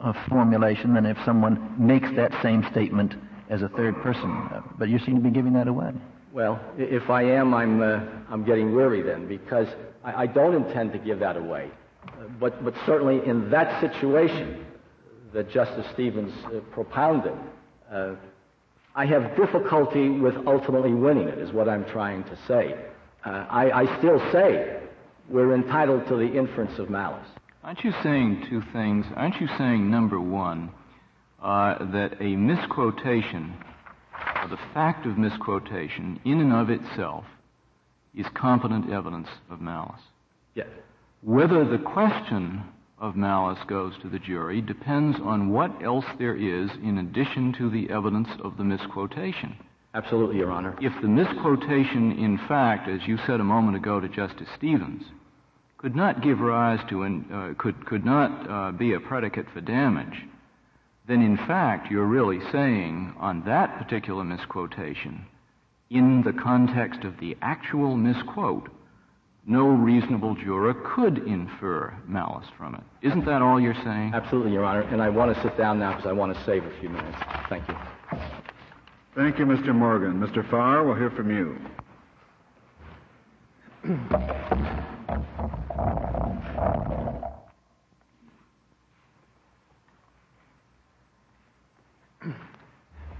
uh, 0.00 0.12
formulation 0.28 0.94
than 0.94 1.04
if 1.04 1.18
someone 1.24 1.74
makes 1.78 2.10
that 2.16 2.32
same 2.42 2.66
statement 2.70 3.14
as 3.50 3.60
a 3.60 3.68
third 3.68 3.94
person. 4.02 4.30
Uh, 4.30 4.62
but 4.78 4.88
you 4.88 4.98
seem 4.98 5.16
to 5.16 5.20
be 5.20 5.30
giving 5.30 5.52
that 5.52 5.68
away. 5.68 5.92
Well, 6.32 6.58
if 6.78 7.10
I 7.10 7.22
am, 7.22 7.52
I'm, 7.52 7.82
uh, 7.82 8.00
I'm 8.30 8.44
getting 8.44 8.74
weary 8.74 9.02
then, 9.02 9.28
because 9.28 9.68
I, 10.04 10.22
I, 10.22 10.26
don't 10.26 10.54
intend 10.54 10.92
to 10.92 10.98
give 10.98 11.20
that 11.20 11.36
away. 11.36 11.70
But, 12.40 12.64
but 12.64 12.74
certainly 12.86 13.24
in 13.26 13.50
that 13.50 13.80
situation 13.80 14.64
that 15.32 15.50
Justice 15.50 15.86
Stevens 15.92 16.32
uh, 16.46 16.60
propounded, 16.72 17.34
uh, 17.90 18.14
I 18.94 19.06
have 19.06 19.36
difficulty 19.36 20.10
with 20.10 20.34
ultimately 20.46 20.92
winning 20.92 21.28
it, 21.28 21.38
is 21.38 21.52
what 21.52 21.68
I'm 21.68 21.84
trying 21.86 22.24
to 22.24 22.38
say. 22.46 22.74
Uh, 23.24 23.46
I, 23.48 23.82
I 23.82 23.98
still 23.98 24.18
say 24.32 24.80
we're 25.28 25.54
entitled 25.54 26.06
to 26.08 26.16
the 26.16 26.26
inference 26.26 26.78
of 26.78 26.90
malice. 26.90 27.26
Aren't 27.64 27.84
you 27.84 27.92
saying 28.02 28.46
two 28.50 28.62
things? 28.72 29.06
Aren't 29.16 29.40
you 29.40 29.48
saying, 29.56 29.88
number 29.90 30.20
one, 30.20 30.70
uh, 31.40 31.78
that 31.92 32.20
a 32.20 32.36
misquotation 32.36 33.54
or 34.42 34.48
the 34.48 34.58
fact 34.74 35.06
of 35.06 35.16
misquotation 35.16 36.20
in 36.24 36.40
and 36.40 36.52
of 36.52 36.70
itself 36.70 37.24
is 38.14 38.26
competent 38.34 38.90
evidence 38.90 39.28
of 39.50 39.60
malice. 39.60 40.00
Yes. 40.54 40.68
Whether 41.22 41.64
the 41.64 41.78
question 41.78 42.62
of 42.98 43.16
malice 43.16 43.58
goes 43.66 43.94
to 44.00 44.08
the 44.08 44.18
jury 44.18 44.60
depends 44.60 45.18
on 45.22 45.50
what 45.50 45.82
else 45.82 46.04
there 46.18 46.36
is 46.36 46.70
in 46.82 46.98
addition 46.98 47.52
to 47.58 47.68
the 47.68 47.90
evidence 47.90 48.28
of 48.42 48.56
the 48.56 48.64
misquotation. 48.64 49.56
Absolutely, 49.94 50.38
Your 50.38 50.50
Honor. 50.50 50.76
If 50.80 50.92
the 51.02 51.08
misquotation, 51.08 52.12
in 52.12 52.38
fact, 52.48 52.88
as 52.88 53.06
you 53.06 53.18
said 53.26 53.40
a 53.40 53.44
moment 53.44 53.76
ago 53.76 54.00
to 54.00 54.08
Justice 54.08 54.48
Stevens, 54.56 55.02
could 55.76 55.96
not 55.96 56.22
give 56.22 56.38
rise 56.38 56.78
to, 56.88 57.02
an, 57.02 57.26
uh, 57.32 57.60
could, 57.60 57.84
could 57.86 58.04
not 58.04 58.48
uh, 58.48 58.72
be 58.72 58.94
a 58.94 59.00
predicate 59.00 59.46
for 59.52 59.60
damage, 59.60 60.24
then 61.08 61.20
in 61.20 61.36
fact 61.36 61.90
you're 61.90 62.06
really 62.06 62.38
saying 62.52 63.12
on 63.18 63.44
that 63.44 63.76
particular 63.78 64.22
misquotation, 64.22 65.26
in 65.92 66.22
the 66.22 66.32
context 66.32 67.04
of 67.04 67.18
the 67.20 67.36
actual 67.42 67.96
misquote, 67.96 68.70
no 69.44 69.66
reasonable 69.66 70.34
juror 70.34 70.74
could 70.74 71.18
infer 71.26 71.94
malice 72.06 72.46
from 72.56 72.74
it. 72.74 72.82
Isn't 73.06 73.26
that 73.26 73.42
all 73.42 73.60
you're 73.60 73.74
saying? 73.84 74.12
Absolutely, 74.14 74.52
Your 74.52 74.64
Honor. 74.64 74.82
And 74.82 75.02
I 75.02 75.08
want 75.08 75.34
to 75.34 75.42
sit 75.42 75.58
down 75.58 75.78
now 75.78 75.90
because 75.90 76.06
I 76.06 76.12
want 76.12 76.34
to 76.34 76.44
save 76.44 76.64
a 76.64 76.80
few 76.80 76.88
minutes. 76.88 77.18
Thank 77.48 77.68
you. 77.68 77.76
Thank 79.14 79.38
you, 79.38 79.44
Mr. 79.44 79.74
Morgan. 79.74 80.14
Mr. 80.14 80.48
Farr, 80.48 80.84
we'll 80.84 80.94
hear 80.96 81.10
from 81.10 81.30
you. 81.30 81.58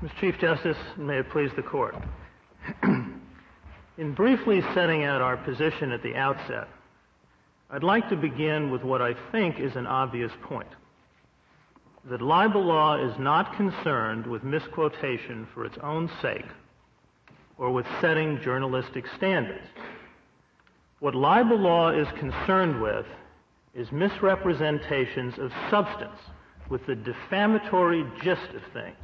Mr. 0.03 0.21
Chief 0.21 0.39
Justice, 0.41 0.77
and 0.97 1.07
may 1.07 1.19
it 1.19 1.29
please 1.31 1.51
the 1.57 1.63
Court. 1.63 1.95
In 3.99 4.15
briefly 4.15 4.63
setting 4.75 5.05
out 5.05 5.21
our 5.21 5.37
position 5.37 5.93
at 5.93 6.03
the 6.03 6.15
outset, 6.15 6.69
I'd 7.71 7.83
like 7.83 8.09
to 8.09 8.17
begin 8.17 8.71
with 8.71 8.83
what 8.83 9.01
I 9.03 9.15
think 9.31 9.59
is 9.59 9.77
an 9.77 9.87
obvious 9.87 10.33
point 10.43 10.69
that 12.05 12.21
libel 12.21 12.65
law 12.65 12.97
is 12.97 13.17
not 13.19 13.57
concerned 13.57 14.27
with 14.27 14.43
misquotation 14.43 15.47
for 15.55 15.65
its 15.65 15.79
own 15.83 16.11
sake 16.21 16.47
or 17.59 17.71
with 17.71 17.87
setting 18.01 18.41
journalistic 18.41 19.05
standards. 19.17 19.67
What 20.99 21.15
libel 21.15 21.59
law 21.59 21.91
is 21.91 22.09
concerned 22.19 22.83
with 22.83 23.07
is 23.75 23.91
misrepresentations 23.93 25.39
of 25.39 25.53
substance 25.71 26.19
with 26.69 26.85
the 26.87 26.97
defamatory 26.97 28.05
gist 28.21 28.49
of 28.55 28.63
things. 28.73 28.97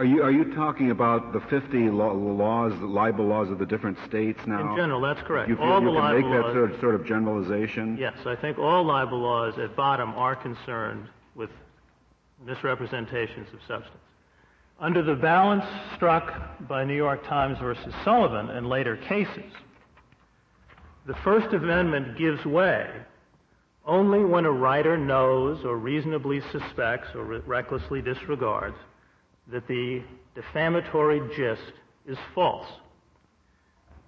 Are 0.00 0.06
you 0.06 0.22
are 0.22 0.30
you 0.30 0.54
talking 0.54 0.90
about 0.90 1.34
the 1.34 1.40
50 1.40 1.90
laws, 1.90 2.72
the 2.80 2.86
libel 2.86 3.26
laws 3.26 3.50
of 3.50 3.58
the 3.58 3.66
different 3.66 3.98
states 4.08 4.40
now? 4.46 4.70
In 4.70 4.76
general, 4.78 4.98
that's 4.98 5.20
correct. 5.20 5.50
You 5.50 5.58
all 5.58 5.78
you 5.78 5.88
the 5.88 5.92
can 5.92 5.94
libel 5.94 6.30
make 6.30 6.42
that 6.42 6.52
sort 6.54 6.72
of, 6.72 6.80
sort 6.80 6.94
of 6.94 7.04
generalization? 7.04 7.98
Yes, 7.98 8.16
I 8.24 8.34
think 8.34 8.58
all 8.58 8.82
libel 8.82 9.18
laws 9.18 9.58
at 9.58 9.76
bottom 9.76 10.14
are 10.14 10.34
concerned 10.34 11.06
with 11.34 11.50
misrepresentations 12.46 13.48
of 13.52 13.58
substance. 13.68 14.00
Under 14.80 15.02
the 15.02 15.16
balance 15.16 15.66
struck 15.96 16.32
by 16.66 16.82
New 16.82 16.96
York 16.96 17.22
Times 17.26 17.58
versus 17.58 17.92
Sullivan 18.02 18.48
and 18.48 18.70
later 18.70 18.96
cases, 18.96 19.52
the 21.04 21.14
First 21.22 21.52
Amendment 21.52 22.16
gives 22.16 22.42
way 22.46 22.88
only 23.84 24.24
when 24.24 24.46
a 24.46 24.50
writer 24.50 24.96
knows 24.96 25.62
or 25.62 25.76
reasonably 25.76 26.40
suspects 26.52 27.08
or 27.14 27.24
re- 27.24 27.42
recklessly 27.44 28.00
disregards 28.00 28.76
that 29.50 29.66
the 29.68 30.02
defamatory 30.34 31.20
gist 31.36 31.72
is 32.06 32.18
false. 32.34 32.66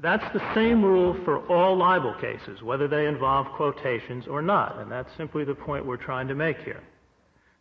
That's 0.01 0.33
the 0.33 0.55
same 0.55 0.85
rule 0.85 1.17
for 1.25 1.47
all 1.47 1.77
libel 1.77 2.15
cases, 2.15 2.63
whether 2.63 2.89
they 2.89 3.07
involve 3.07 3.47
quotations 3.57 4.27
or 4.27 4.43
not, 4.43 4.79
and 4.81 4.91
that's 4.91 5.15
simply 5.17 5.45
the 5.45 5.55
point 5.55 5.87
we're 5.87 5.97
trying 5.97 6.27
to 6.29 6.35
make 6.35 6.59
here. 6.59 6.83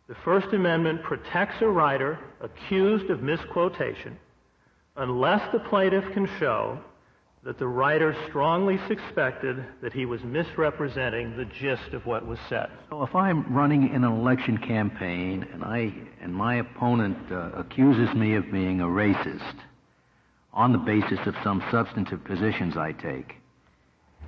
The 0.08 0.16
First 0.24 0.52
Amendment 0.52 1.02
protects 1.04 1.62
a 1.62 1.68
writer 1.68 2.18
accused 2.40 3.10
of 3.10 3.22
misquotation 3.22 4.18
unless 4.96 5.40
the 5.52 5.60
plaintiff 5.60 6.04
can 6.12 6.28
show 6.38 6.78
that 7.44 7.58
the 7.58 7.66
writer 7.66 8.14
strongly 8.28 8.78
suspected 8.86 9.64
that 9.80 9.92
he 9.92 10.06
was 10.06 10.22
misrepresenting 10.22 11.36
the 11.36 11.44
gist 11.44 11.92
of 11.92 12.06
what 12.06 12.24
was 12.24 12.38
said. 12.48 12.70
So 12.90 13.02
if 13.02 13.14
I'm 13.16 13.52
running 13.52 13.88
in 13.88 14.04
an 14.04 14.12
election 14.12 14.58
campaign 14.58 15.46
and 15.52 15.64
I 15.64 15.92
and 16.20 16.32
my 16.32 16.56
opponent 16.56 17.18
uh, 17.32 17.50
accuses 17.56 18.14
me 18.14 18.36
of 18.36 18.50
being 18.52 18.80
a 18.80 18.86
racist 18.86 19.56
on 20.52 20.70
the 20.70 20.78
basis 20.78 21.18
of 21.26 21.34
some 21.42 21.64
substantive 21.70 22.22
positions 22.22 22.76
I 22.76 22.92
take, 22.92 23.34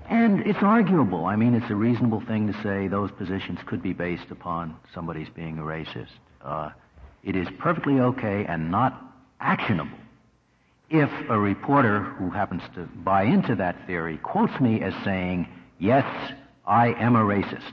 and 0.08 0.40
it's 0.40 0.62
arguable. 0.62 1.26
I 1.26 1.36
mean, 1.36 1.54
it's 1.54 1.70
a 1.70 1.76
reasonable 1.76 2.22
thing 2.26 2.52
to 2.52 2.62
say 2.62 2.88
those 2.88 3.12
positions 3.12 3.60
could 3.66 3.82
be 3.82 3.92
based 3.92 4.30
upon 4.30 4.76
somebody's 4.92 5.28
being 5.28 5.58
a 5.58 5.62
racist. 5.62 6.08
Uh, 6.42 6.70
it 7.22 7.36
is 7.36 7.46
perfectly 7.60 8.00
okay 8.00 8.44
and 8.48 8.70
not 8.70 9.00
actionable 9.40 9.98
if 10.94 11.10
a 11.28 11.38
reporter 11.38 12.02
who 12.02 12.30
happens 12.30 12.62
to 12.76 12.88
buy 13.02 13.24
into 13.24 13.56
that 13.56 13.76
theory 13.86 14.16
quotes 14.18 14.60
me 14.60 14.80
as 14.80 14.94
saying, 15.04 15.48
yes, 15.80 16.06
I 16.64 16.92
am 16.94 17.16
a 17.16 17.20
racist. 17.20 17.72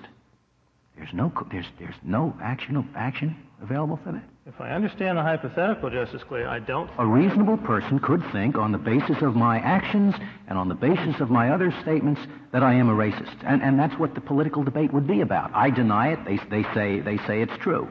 There's 0.97 1.13
no, 1.13 1.31
there's, 1.51 1.67
there's 1.77 1.95
no 2.03 2.35
action, 2.41 2.89
action 2.95 3.35
available 3.61 3.99
for 4.03 4.11
that. 4.13 4.23
If 4.47 4.59
I 4.59 4.71
understand 4.71 5.19
the 5.19 5.21
hypothetical, 5.21 5.91
Justice 5.91 6.23
Scalia, 6.23 6.47
I 6.47 6.57
don't. 6.59 6.89
A 6.97 7.05
reasonable 7.05 7.57
person 7.57 7.99
could 7.99 8.23
think, 8.31 8.57
on 8.57 8.71
the 8.71 8.79
basis 8.79 9.21
of 9.21 9.35
my 9.35 9.59
actions 9.59 10.15
and 10.47 10.57
on 10.57 10.67
the 10.67 10.73
basis 10.73 11.21
of 11.21 11.29
my 11.29 11.51
other 11.51 11.71
statements, 11.83 12.21
that 12.51 12.63
I 12.63 12.73
am 12.73 12.89
a 12.89 12.93
racist, 12.93 13.35
and, 13.45 13.61
and 13.61 13.79
that's 13.79 13.97
what 13.99 14.15
the 14.15 14.21
political 14.21 14.63
debate 14.63 14.91
would 14.93 15.05
be 15.05 15.21
about. 15.21 15.51
I 15.53 15.69
deny 15.69 16.13
it; 16.13 16.25
they, 16.25 16.37
they 16.49 16.63
say 16.73 16.99
they 17.01 17.17
say 17.27 17.43
it's 17.43 17.55
true. 17.59 17.87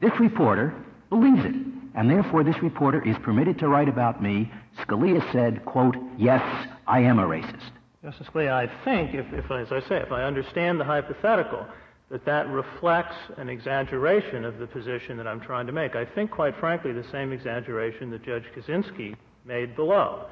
This 0.00 0.18
reporter 0.18 0.74
believes 1.10 1.44
it, 1.44 1.54
and 1.94 2.10
therefore 2.10 2.44
this 2.44 2.62
reporter 2.62 3.06
is 3.06 3.16
permitted 3.18 3.58
to 3.58 3.68
write 3.68 3.88
about 3.88 4.22
me. 4.22 4.50
Scalia 4.78 5.32
said, 5.32 5.64
"quote 5.64 5.96
Yes, 6.16 6.42
I 6.86 7.00
am 7.00 7.18
a 7.18 7.26
racist." 7.26 7.70
Justice 8.02 8.28
Scalia, 8.28 8.52
I 8.52 8.84
think, 8.84 9.14
if, 9.14 9.26
if 9.32 9.50
as 9.50 9.72
I 9.72 9.80
say, 9.88 9.96
if 9.96 10.10
I 10.10 10.22
understand 10.22 10.80
the 10.80 10.84
hypothetical, 10.84 11.66
that 12.10 12.24
that 12.24 12.48
reflects 12.48 13.16
an 13.36 13.48
exaggeration 13.48 14.44
of 14.44 14.58
the 14.58 14.66
position 14.66 15.16
that 15.16 15.26
I'm 15.28 15.40
trying 15.40 15.66
to 15.66 15.72
make. 15.72 15.94
I 15.94 16.04
think, 16.04 16.30
quite 16.30 16.56
frankly, 16.58 16.92
the 16.92 17.04
same 17.12 17.32
exaggeration 17.32 18.10
that 18.10 18.24
Judge 18.24 18.44
Kozinski 18.56 19.16
made 19.44 19.76
below. 19.76 20.26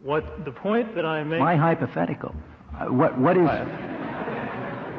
What 0.00 0.44
the 0.44 0.52
point 0.52 0.94
that 0.94 1.04
I 1.04 1.24
make. 1.24 1.40
My 1.40 1.56
hypothetical. 1.56 2.34
Uh, 2.72 2.86
what 2.86 3.18
what 3.18 3.36
is? 3.36 3.48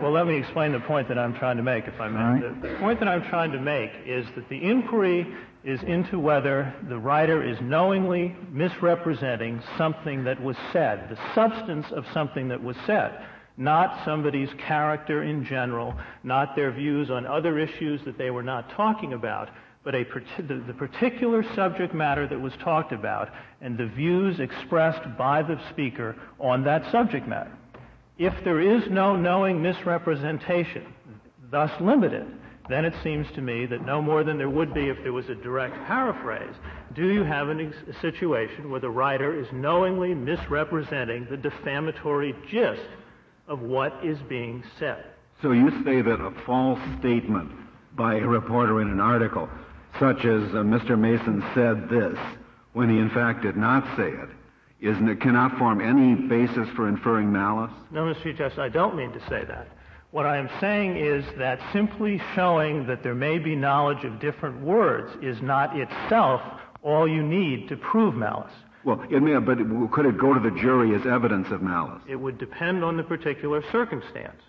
Well, 0.01 0.11
let 0.11 0.27
me 0.27 0.35
explain 0.35 0.71
the 0.71 0.79
point 0.79 1.09
that 1.09 1.17
I'm 1.17 1.33
trying 1.33 1.57
to 1.57 1.63
make, 1.63 1.85
if 1.85 1.99
I 1.99 2.07
may. 2.07 2.19
Right. 2.19 2.61
The, 2.61 2.69
the 2.69 2.75
point 2.75 2.99
that 2.99 3.09
I'm 3.09 3.23
trying 3.29 3.51
to 3.51 3.59
make 3.59 3.91
is 4.05 4.25
that 4.35 4.47
the 4.47 4.63
inquiry 4.63 5.27
is 5.63 5.81
into 5.83 6.19
whether 6.19 6.73
the 6.87 6.97
writer 6.97 7.43
is 7.43 7.57
knowingly 7.61 8.35
misrepresenting 8.51 9.61
something 9.77 10.23
that 10.23 10.41
was 10.41 10.55
said, 10.71 11.09
the 11.09 11.33
substance 11.35 11.85
of 11.91 12.05
something 12.13 12.47
that 12.47 12.63
was 12.63 12.77
said 12.85 13.21
not 13.59 14.05
somebody's 14.05 14.49
character 14.57 15.23
in 15.23 15.43
general, 15.43 15.93
not 16.23 16.55
their 16.55 16.71
views 16.71 17.11
on 17.11 17.27
other 17.27 17.59
issues 17.59 17.99
that 18.05 18.17
they 18.17 18.31
were 18.31 18.41
not 18.41 18.69
talking 18.71 19.11
about, 19.11 19.49
but 19.83 19.93
a, 19.93 20.05
the, 20.37 20.63
the 20.65 20.73
particular 20.73 21.43
subject 21.55 21.93
matter 21.93 22.25
that 22.25 22.39
was 22.39 22.53
talked 22.63 22.93
about 22.93 23.29
and 23.61 23.77
the 23.77 23.85
views 23.85 24.39
expressed 24.39 25.05
by 25.17 25.41
the 25.41 25.59
speaker 25.71 26.15
on 26.39 26.63
that 26.63 26.89
subject 26.89 27.27
matter. 27.27 27.51
If 28.17 28.33
there 28.45 28.61
is 28.61 28.83
no 28.89 29.17
knowing 29.17 29.61
misrepresentation, 29.61 30.93
thus 31.51 31.71
limited, 31.81 32.27
then 32.69 32.85
it 32.85 32.93
seems 33.03 33.29
to 33.31 33.41
me 33.41 33.65
that 33.65 33.85
no 33.85 34.01
more 34.01 34.23
than 34.23 34.37
there 34.37 34.49
would 34.49 34.73
be 34.73 34.89
if 34.89 34.97
there 35.03 35.13
was 35.13 35.27
a 35.29 35.35
direct 35.35 35.75
paraphrase, 35.85 36.53
do 36.93 37.11
you 37.11 37.23
have 37.23 37.49
an 37.49 37.59
ex- 37.59 37.97
a 37.97 37.99
situation 38.01 38.69
where 38.69 38.79
the 38.79 38.89
writer 38.89 39.37
is 39.37 39.47
knowingly 39.51 40.13
misrepresenting 40.13 41.27
the 41.29 41.37
defamatory 41.37 42.35
gist 42.49 42.87
of 43.49 43.61
what 43.61 43.93
is 44.03 44.19
being 44.29 44.63
said. 44.77 45.03
So 45.41 45.51
you 45.51 45.71
say 45.83 46.01
that 46.01 46.21
a 46.21 46.31
false 46.45 46.79
statement 46.99 47.51
by 47.95 48.15
a 48.15 48.27
reporter 48.27 48.81
in 48.81 48.89
an 48.89 48.99
article, 48.99 49.49
such 49.99 50.19
as 50.19 50.43
uh, 50.53 50.63
Mr. 50.63 50.97
Masson 50.97 51.43
said 51.55 51.89
this, 51.89 52.17
when 52.73 52.89
he 52.89 52.99
in 52.99 53.09
fact 53.09 53.41
did 53.41 53.57
not 53.57 53.83
say 53.97 54.09
it, 54.09 54.29
isn't 54.79 55.09
it 55.09 55.19
cannot 55.19 55.57
form 55.57 55.81
any 55.81 56.15
basis 56.27 56.69
for 56.75 56.87
inferring 56.87 57.31
malice? 57.31 57.71
No, 57.91 58.03
Mr. 58.03 58.23
Chief 58.23 58.37
Justice, 58.37 58.59
I 58.59 58.69
don't 58.69 58.95
mean 58.95 59.11
to 59.11 59.19
say 59.27 59.43
that. 59.45 59.67
What 60.11 60.25
I 60.25 60.37
am 60.37 60.49
saying 60.59 60.97
is 60.97 61.23
that 61.37 61.59
simply 61.71 62.19
showing 62.33 62.87
that 62.87 63.03
there 63.03 63.13
may 63.13 63.37
be 63.37 63.55
knowledge 63.55 64.03
of 64.03 64.19
different 64.19 64.59
words 64.59 65.11
is 65.21 65.39
not 65.41 65.77
itself 65.77 66.41
all 66.81 67.07
you 67.07 67.21
need 67.21 67.69
to 67.69 67.77
prove 67.77 68.15
malice. 68.15 68.53
Well, 68.83 69.03
it 69.11 69.21
may, 69.21 69.37
but 69.37 69.59
could 69.91 70.07
it 70.07 70.17
go 70.17 70.33
to 70.33 70.39
the 70.39 70.55
jury 70.59 70.95
as 70.95 71.05
evidence 71.05 71.51
of 71.51 71.61
malice? 71.61 72.01
It 72.07 72.15
would 72.15 72.39
depend 72.39 72.83
on 72.83 72.97
the 72.97 73.03
particular 73.03 73.61
circumstance. 73.71 74.41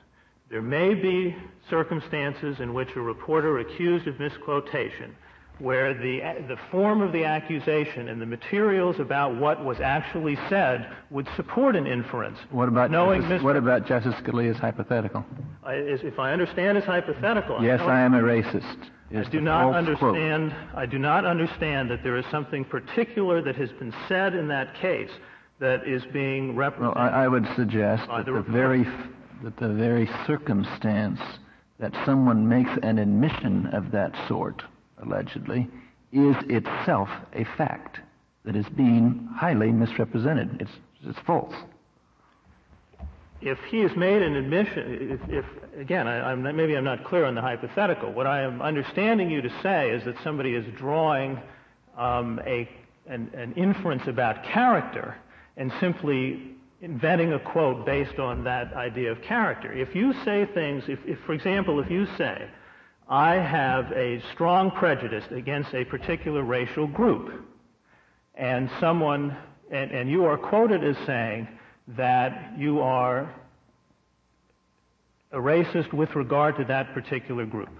There 0.50 0.62
may 0.62 0.94
be 0.94 1.36
circumstances 1.68 2.60
in 2.60 2.72
which 2.72 2.96
a 2.96 3.00
reporter 3.00 3.58
accused 3.58 4.06
of 4.08 4.18
misquotation 4.18 5.14
where 5.60 5.94
the, 5.94 6.20
the 6.48 6.56
form 6.70 7.02
of 7.02 7.12
the 7.12 7.24
accusation 7.24 8.08
and 8.08 8.20
the 8.20 8.26
materials 8.26 8.98
about 8.98 9.36
what 9.36 9.64
was 9.64 9.78
actually 9.80 10.36
said 10.48 10.90
would 11.10 11.28
support 11.36 11.76
an 11.76 11.86
inference. 11.86 12.38
What 12.50 12.68
about, 12.68 12.90
knowing 12.90 13.22
Justice, 13.22 13.42
what 13.42 13.56
about 13.56 13.86
Justice 13.86 14.14
Scalia's 14.16 14.58
hypothetical? 14.58 15.24
I, 15.62 15.74
if 15.74 16.18
I 16.18 16.32
understand 16.32 16.76
his 16.76 16.86
hypothetical, 16.86 17.62
yes, 17.62 17.80
I, 17.80 17.98
I 17.98 18.00
am 18.00 18.14
a 18.14 18.22
racist. 18.22 18.90
I 19.14 19.24
do 19.24 19.40
not 19.40 19.74
understand. 19.74 20.52
Quote. 20.52 20.78
I 20.78 20.86
do 20.86 20.98
not 20.98 21.24
understand 21.24 21.90
that 21.90 22.02
there 22.04 22.16
is 22.16 22.24
something 22.30 22.64
particular 22.64 23.42
that 23.42 23.56
has 23.56 23.70
been 23.72 23.92
said 24.08 24.34
in 24.34 24.48
that 24.48 24.74
case 24.76 25.10
that 25.58 25.86
is 25.86 26.04
being 26.12 26.54
represented. 26.56 26.96
Well, 26.96 27.04
I, 27.04 27.24
I 27.24 27.28
would 27.28 27.46
suggest 27.56 28.08
that 28.08 28.26
the, 28.26 28.32
the 28.32 28.42
very 28.42 28.86
that 29.42 29.56
the 29.56 29.68
very 29.68 30.08
circumstance 30.26 31.20
that 31.78 31.92
someone 32.04 32.48
makes 32.48 32.70
an 32.82 32.98
admission 32.98 33.66
of 33.72 33.90
that 33.90 34.14
sort, 34.28 34.62
allegedly, 35.02 35.68
is 36.12 36.36
itself 36.48 37.08
a 37.34 37.44
fact 37.56 38.00
that 38.44 38.56
is 38.56 38.66
being 38.68 39.28
highly 39.34 39.70
misrepresented. 39.70 40.60
It's 40.60 40.72
it's 41.02 41.18
false 41.26 41.54
if 43.40 43.58
he 43.70 43.80
has 43.80 43.96
made 43.96 44.22
an 44.22 44.36
admission, 44.36 45.18
if, 45.28 45.28
if 45.28 45.44
again, 45.78 46.06
I, 46.06 46.32
I'm, 46.32 46.42
maybe 46.42 46.76
I'm 46.76 46.84
not 46.84 47.04
clear 47.04 47.24
on 47.24 47.34
the 47.34 47.40
hypothetical. 47.40 48.12
What 48.12 48.26
I 48.26 48.42
am 48.42 48.60
understanding 48.60 49.30
you 49.30 49.40
to 49.40 49.50
say 49.62 49.90
is 49.90 50.04
that 50.04 50.16
somebody 50.22 50.54
is 50.54 50.64
drawing 50.76 51.40
um, 51.96 52.40
a, 52.46 52.68
an, 53.06 53.30
an 53.34 53.52
inference 53.54 54.02
about 54.06 54.44
character 54.44 55.16
and 55.56 55.72
simply 55.80 56.52
inventing 56.82 57.32
a 57.32 57.38
quote 57.38 57.86
based 57.86 58.18
on 58.18 58.44
that 58.44 58.72
idea 58.74 59.10
of 59.10 59.22
character. 59.22 59.72
If 59.72 59.94
you 59.94 60.12
say 60.24 60.46
things, 60.52 60.84
if, 60.88 60.98
if, 61.06 61.18
for 61.20 61.32
example, 61.32 61.80
if 61.80 61.90
you 61.90 62.06
say, 62.18 62.46
I 63.10 63.34
have 63.34 63.90
a 63.90 64.22
strong 64.32 64.70
prejudice 64.70 65.24
against 65.32 65.74
a 65.74 65.84
particular 65.84 66.44
racial 66.44 66.86
group, 66.86 67.44
and 68.36 68.70
someone, 68.78 69.36
and, 69.72 69.90
and 69.90 70.08
you 70.08 70.24
are 70.26 70.38
quoted 70.38 70.84
as 70.84 70.96
saying, 71.06 71.48
that 71.96 72.52
you 72.56 72.80
are 72.80 73.34
a 75.32 75.38
racist 75.38 75.92
with 75.92 76.14
regard 76.14 76.56
to 76.58 76.64
that 76.66 76.94
particular 76.94 77.44
group. 77.46 77.70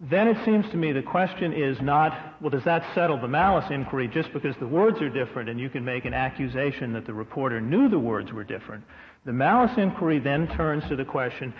Then 0.00 0.28
it 0.28 0.36
seems 0.44 0.64
to 0.70 0.76
me 0.76 0.92
the 0.92 1.02
question 1.02 1.52
is 1.52 1.80
not, 1.80 2.36
well, 2.40 2.50
does 2.50 2.64
that 2.64 2.84
settle 2.94 3.20
the 3.20 3.28
malice 3.28 3.70
inquiry 3.70 4.08
just 4.08 4.32
because 4.32 4.54
the 4.60 4.66
words 4.66 5.02
are 5.02 5.10
different 5.10 5.48
and 5.48 5.58
you 5.58 5.68
can 5.68 5.84
make 5.84 6.04
an 6.04 6.14
accusation 6.14 6.92
that 6.92 7.04
the 7.04 7.12
reporter 7.12 7.60
knew 7.60 7.88
the 7.88 7.98
words 7.98 8.32
were 8.32 8.44
different? 8.44 8.84
The 9.26 9.32
malice 9.32 9.76
inquiry 9.76 10.18
then 10.18 10.48
turns 10.56 10.84
to 10.88 10.96
the 10.96 11.04
question, 11.04 11.52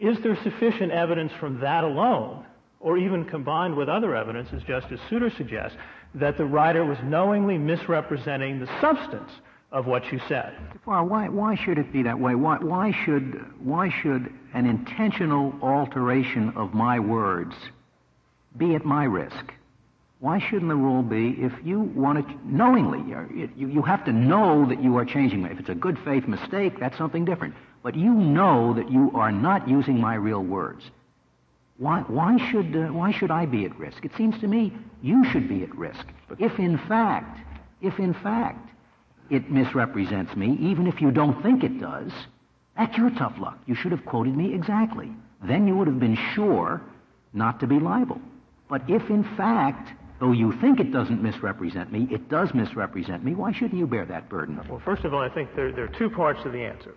is 0.00 0.18
there 0.22 0.36
sufficient 0.42 0.92
evidence 0.92 1.32
from 1.38 1.60
that 1.60 1.84
alone, 1.84 2.44
or 2.80 2.98
even 2.98 3.24
combined 3.24 3.74
with 3.76 3.88
other 3.88 4.14
evidence, 4.14 4.48
as 4.52 4.62
Justice 4.62 5.00
Souter 5.08 5.30
suggests, 5.30 5.76
that 6.14 6.36
the 6.36 6.44
writer 6.44 6.84
was 6.84 6.98
knowingly 7.04 7.58
misrepresenting 7.58 8.60
the 8.60 8.80
substance 8.80 9.30
of 9.72 9.86
what 9.86 10.12
you 10.12 10.20
said. 10.28 10.54
Why, 10.84 11.28
why 11.28 11.56
should 11.56 11.78
it 11.78 11.92
be 11.92 12.02
that 12.04 12.18
way? 12.18 12.34
Why, 12.34 12.58
why, 12.58 12.92
should, 13.04 13.44
why 13.58 13.88
should 14.02 14.32
an 14.52 14.66
intentional 14.66 15.52
alteration 15.60 16.52
of 16.56 16.74
my 16.74 17.00
words 17.00 17.54
be 18.56 18.76
at 18.76 18.84
my 18.84 19.04
risk? 19.04 19.52
Why 20.20 20.38
shouldn't 20.38 20.68
the 20.68 20.76
rule 20.76 21.02
be 21.02 21.36
if 21.38 21.52
you 21.64 21.80
want 21.80 22.26
to 22.26 22.34
knowingly, 22.44 23.00
you, 23.00 23.50
you 23.56 23.82
have 23.82 24.04
to 24.04 24.12
know 24.12 24.64
that 24.68 24.82
you 24.82 24.96
are 24.96 25.04
changing. 25.04 25.44
If 25.44 25.58
it's 25.58 25.68
a 25.68 25.74
good 25.74 25.98
faith 26.04 26.28
mistake, 26.28 26.78
that's 26.78 26.96
something 26.96 27.24
different. 27.24 27.54
But 27.84 27.94
you 27.94 28.14
know 28.14 28.72
that 28.72 28.90
you 28.90 29.10
are 29.14 29.30
not 29.30 29.68
using 29.68 30.00
my 30.00 30.14
real 30.14 30.42
words. 30.42 30.82
Why, 31.76 32.00
why, 32.00 32.38
should, 32.50 32.74
uh, 32.74 32.86
why 32.86 33.12
should 33.12 33.30
I 33.30 33.44
be 33.44 33.66
at 33.66 33.78
risk? 33.78 34.06
It 34.06 34.12
seems 34.16 34.40
to 34.40 34.46
me 34.46 34.72
you 35.02 35.22
should 35.30 35.50
be 35.50 35.62
at 35.64 35.76
risk. 35.76 36.06
If 36.38 36.58
in 36.58 36.78
fact, 36.88 37.40
if 37.82 37.98
in 37.98 38.14
fact 38.14 38.70
it 39.28 39.50
misrepresents 39.50 40.34
me, 40.34 40.56
even 40.60 40.86
if 40.86 41.02
you 41.02 41.10
don't 41.10 41.42
think 41.42 41.62
it 41.62 41.78
does, 41.78 42.10
that's 42.74 42.96
your 42.96 43.10
tough 43.10 43.34
luck. 43.38 43.58
You 43.66 43.74
should 43.74 43.92
have 43.92 44.06
quoted 44.06 44.34
me 44.34 44.54
exactly. 44.54 45.12
Then 45.42 45.68
you 45.68 45.76
would 45.76 45.86
have 45.86 46.00
been 46.00 46.18
sure 46.34 46.80
not 47.34 47.60
to 47.60 47.66
be 47.66 47.78
liable. 47.78 48.20
But 48.70 48.88
if 48.88 49.10
in 49.10 49.24
fact 49.36 49.92
though 50.20 50.32
you 50.32 50.58
think 50.58 50.80
it 50.80 50.90
doesn't 50.90 51.22
misrepresent 51.22 51.92
me, 51.92 52.08
it 52.10 52.30
does 52.30 52.54
misrepresent 52.54 53.22
me. 53.24 53.34
Why 53.34 53.52
shouldn't 53.52 53.74
you 53.74 53.86
bear 53.86 54.06
that 54.06 54.30
burden? 54.30 54.58
Well, 54.70 54.80
first 54.82 55.04
of 55.04 55.12
all, 55.12 55.20
I 55.20 55.28
think 55.28 55.54
there, 55.54 55.70
there 55.70 55.84
are 55.84 55.98
two 55.98 56.08
parts 56.08 56.42
to 56.44 56.50
the 56.50 56.64
answer. 56.64 56.94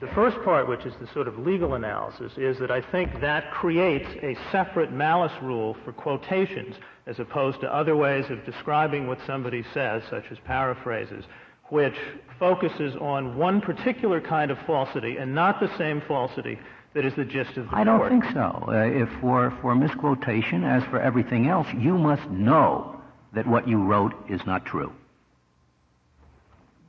The 0.00 0.08
first 0.08 0.36
part, 0.44 0.68
which 0.68 0.84
is 0.84 0.94
the 1.00 1.06
sort 1.12 1.28
of 1.28 1.38
legal 1.38 1.74
analysis, 1.74 2.32
is 2.36 2.58
that 2.58 2.70
I 2.70 2.80
think 2.80 3.20
that 3.20 3.52
creates 3.52 4.08
a 4.22 4.36
separate 4.50 4.92
malice 4.92 5.32
rule 5.40 5.76
for 5.84 5.92
quotations 5.92 6.74
as 7.06 7.20
opposed 7.20 7.60
to 7.60 7.72
other 7.72 7.94
ways 7.94 8.24
of 8.28 8.44
describing 8.44 9.06
what 9.06 9.18
somebody 9.26 9.64
says, 9.72 10.02
such 10.10 10.24
as 10.30 10.38
paraphrases, 10.44 11.24
which 11.68 11.94
focuses 12.38 12.96
on 12.96 13.36
one 13.36 13.60
particular 13.60 14.20
kind 14.20 14.50
of 14.50 14.58
falsity 14.66 15.16
and 15.16 15.32
not 15.34 15.60
the 15.60 15.70
same 15.78 16.02
falsity 16.08 16.58
that 16.94 17.04
is 17.04 17.14
the 17.14 17.24
gist 17.24 17.56
of 17.56 17.70
the 17.70 17.76
I 17.76 17.84
don't 17.84 18.08
think 18.08 18.24
so. 18.32 18.64
Uh, 18.68 18.72
if 18.72 19.08
for, 19.20 19.56
for 19.60 19.74
misquotation, 19.74 20.64
as 20.64 20.82
for 20.84 21.00
everything 21.00 21.48
else, 21.48 21.66
you 21.76 21.96
must 21.96 22.28
know 22.30 23.00
that 23.32 23.46
what 23.46 23.68
you 23.68 23.82
wrote 23.82 24.14
is 24.28 24.40
not 24.46 24.64
true. 24.64 24.92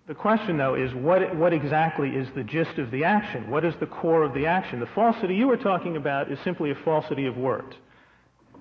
The 0.08 0.14
question, 0.14 0.58
though, 0.58 0.76
is 0.76 0.94
what, 0.94 1.36
what 1.36 1.52
exactly 1.52 2.10
is 2.10 2.28
the 2.36 2.44
gist 2.44 2.78
of 2.78 2.92
the 2.92 3.04
action? 3.04 3.50
What 3.50 3.66
is 3.66 3.74
the 3.80 3.88
core 3.88 4.22
of 4.22 4.36
the 4.36 4.46
action? 4.46 4.80
The 4.80 4.86
falsity 4.86 5.34
you 5.34 5.48
were 5.48 5.58
talking 5.58 5.98
about 5.98 6.32
is 6.32 6.38
simply 6.44 6.70
a 6.70 6.76
falsity 6.76 7.26
of 7.26 7.38
words. 7.38 7.76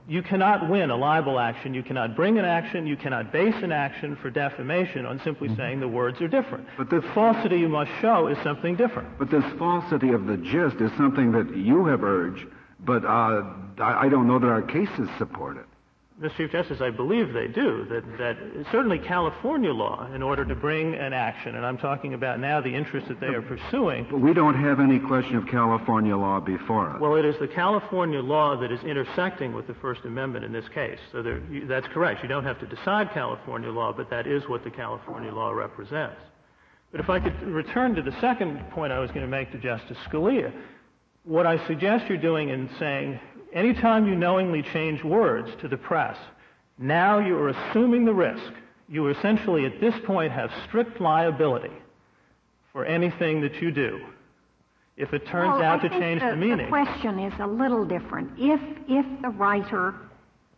You 0.08 0.22
cannot 0.22 0.70
win 0.70 0.90
a 0.90 0.96
libel 0.96 1.38
action. 1.38 1.74
You 1.74 1.82
cannot 1.82 2.16
bring 2.16 2.38
an 2.38 2.46
action. 2.46 2.86
You 2.86 2.96
cannot 2.96 3.30
base 3.30 3.54
an 3.62 3.72
action 3.72 4.16
for 4.16 4.30
defamation 4.30 5.04
on 5.04 5.20
simply 5.22 5.48
mm-hmm. 5.48 5.56
saying 5.58 5.80
the 5.80 5.88
words 5.88 6.20
are 6.22 6.28
different. 6.28 6.66
But 6.78 6.88
the 6.88 7.02
falsity 7.14 7.58
you 7.58 7.68
must 7.68 7.90
show 8.00 8.26
is 8.28 8.38
something 8.42 8.76
different. 8.76 9.18
But 9.18 9.30
this 9.30 9.44
falsity 9.58 10.12
of 10.12 10.26
the 10.26 10.38
gist 10.38 10.76
is 10.80 10.90
something 10.96 11.32
that 11.32 11.54
you 11.56 11.86
have 11.86 12.02
urged, 12.04 12.46
but 12.80 13.04
uh, 13.04 13.42
I, 13.78 14.06
I 14.06 14.08
don't 14.08 14.26
know 14.26 14.38
that 14.38 14.48
our 14.48 14.62
cases 14.62 15.08
support 15.18 15.58
it. 15.58 15.66
Mr. 16.20 16.36
Chief 16.36 16.52
Justice, 16.52 16.80
I 16.80 16.90
believe 16.90 17.32
they 17.32 17.48
do. 17.48 17.86
That, 17.90 18.04
that 18.18 18.66
certainly 18.70 19.00
California 19.00 19.72
law, 19.72 20.08
in 20.14 20.22
order 20.22 20.44
to 20.44 20.54
bring 20.54 20.94
an 20.94 21.12
action, 21.12 21.56
and 21.56 21.66
I'm 21.66 21.76
talking 21.76 22.14
about 22.14 22.38
now 22.38 22.60
the 22.60 22.72
interest 22.72 23.08
that 23.08 23.18
they 23.18 23.26
are 23.26 23.42
pursuing. 23.42 24.06
But 24.08 24.20
we 24.20 24.32
don't 24.32 24.54
have 24.54 24.78
any 24.78 25.00
question 25.00 25.34
of 25.36 25.48
California 25.48 26.16
law 26.16 26.38
before 26.38 26.90
us. 26.90 27.00
Well, 27.00 27.16
it 27.16 27.24
is 27.24 27.34
the 27.40 27.48
California 27.48 28.20
law 28.20 28.56
that 28.60 28.70
is 28.70 28.80
intersecting 28.84 29.52
with 29.52 29.66
the 29.66 29.74
First 29.74 30.02
Amendment 30.04 30.44
in 30.44 30.52
this 30.52 30.68
case. 30.68 31.00
So 31.10 31.20
there, 31.20 31.42
you, 31.50 31.66
that's 31.66 31.88
correct. 31.88 32.22
You 32.22 32.28
don't 32.28 32.44
have 32.44 32.60
to 32.60 32.66
decide 32.66 33.10
California 33.12 33.70
law, 33.70 33.92
but 33.92 34.08
that 34.10 34.28
is 34.28 34.44
what 34.48 34.62
the 34.62 34.70
California 34.70 35.32
law 35.32 35.50
represents. 35.50 36.20
But 36.92 37.00
if 37.00 37.10
I 37.10 37.18
could 37.18 37.42
return 37.42 37.96
to 37.96 38.02
the 38.02 38.14
second 38.20 38.70
point 38.70 38.92
I 38.92 39.00
was 39.00 39.10
going 39.10 39.22
to 39.22 39.26
make 39.26 39.50
to 39.50 39.58
Justice 39.58 39.98
Scalia, 40.08 40.52
what 41.24 41.44
I 41.44 41.66
suggest 41.66 42.04
you're 42.08 42.18
doing 42.18 42.50
in 42.50 42.70
saying 42.78 43.18
anytime 43.54 44.06
you 44.06 44.14
knowingly 44.14 44.62
change 44.62 45.02
words 45.02 45.48
to 45.60 45.68
the 45.68 45.76
press, 45.76 46.18
now 46.78 47.18
you 47.18 47.36
are 47.36 47.48
assuming 47.48 48.04
the 48.04 48.12
risk. 48.12 48.52
You 48.88 49.08
essentially, 49.08 49.64
at 49.64 49.80
this 49.80 49.94
point, 50.04 50.32
have 50.32 50.50
strict 50.68 51.00
liability 51.00 51.72
for 52.72 52.84
anything 52.84 53.40
that 53.40 53.54
you 53.62 53.70
do. 53.70 54.00
If 54.96 55.12
it 55.12 55.26
turns 55.26 55.54
well, 55.54 55.62
out 55.62 55.84
I 55.84 55.88
to 55.88 56.00
change 56.00 56.20
the, 56.20 56.30
the 56.30 56.36
meaning. 56.36 56.66
The 56.66 56.68
question 56.68 57.18
is 57.18 57.32
a 57.40 57.46
little 57.46 57.84
different. 57.84 58.32
If, 58.38 58.60
if 58.88 59.22
the 59.22 59.30
writer 59.30 59.94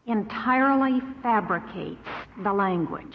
entirely 0.07 1.01
fabricates 1.23 2.09
the 2.43 2.53
language, 2.53 3.15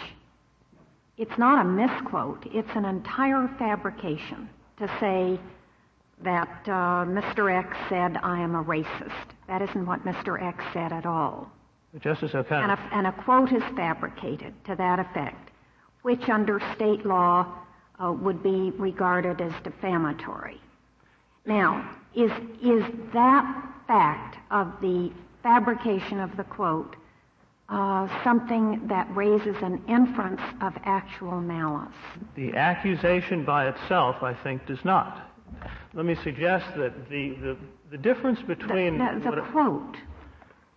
it's 1.17 1.37
not 1.37 1.63
a 1.63 1.67
misquote, 1.67 2.47
it's 2.51 2.69
an 2.73 2.85
entire 2.85 3.47
fabrication 3.59 4.49
to 4.79 4.87
say 4.99 5.39
that 6.23 6.61
uh, 6.65 7.05
Mr. 7.05 7.53
X 7.53 7.75
said, 7.89 8.17
I 8.23 8.39
am 8.39 8.55
a 8.55 8.63
racist. 8.63 9.11
That 9.47 9.61
isn't 9.61 9.85
what 9.85 10.05
Mr. 10.05 10.41
X 10.41 10.63
said 10.73 10.91
at 10.91 11.05
all. 11.05 11.51
Justice 11.99 12.33
O'Connor. 12.33 12.63
And 12.63 12.71
a, 12.71 12.95
and 12.95 13.07
a 13.07 13.11
quote 13.23 13.51
is 13.51 13.63
fabricated 13.75 14.53
to 14.65 14.75
that 14.75 14.99
effect, 14.99 15.51
which 16.03 16.29
under 16.29 16.61
state 16.75 17.05
law 17.05 17.45
uh, 17.99 18.11
would 18.11 18.41
be 18.41 18.71
regarded 18.77 19.41
as 19.41 19.51
defamatory. 19.63 20.59
Now, 21.45 21.89
is, 22.15 22.31
is 22.61 22.83
that 23.13 23.73
fact 23.87 24.37
of 24.51 24.71
the 24.81 25.11
fabrication 25.43 26.19
of 26.19 26.35
the 26.37 26.43
quote 26.43 26.95
uh, 27.69 28.07
something 28.23 28.85
that 28.87 29.07
raises 29.15 29.55
an 29.61 29.81
inference 29.87 30.41
of 30.61 30.73
actual 30.83 31.39
malice? 31.39 31.93
The 32.35 32.53
accusation 32.55 33.45
by 33.45 33.67
itself, 33.69 34.21
I 34.21 34.33
think, 34.33 34.65
does 34.65 34.83
not. 34.83 35.30
Let 35.93 36.05
me 36.05 36.15
suggest 36.23 36.65
that 36.77 37.09
the, 37.09 37.35
the 37.41 37.57
the 37.91 37.97
difference 37.97 38.41
between 38.41 38.97
the, 38.97 39.21
the, 39.23 39.35
the 39.35 39.41
quote, 39.51 39.97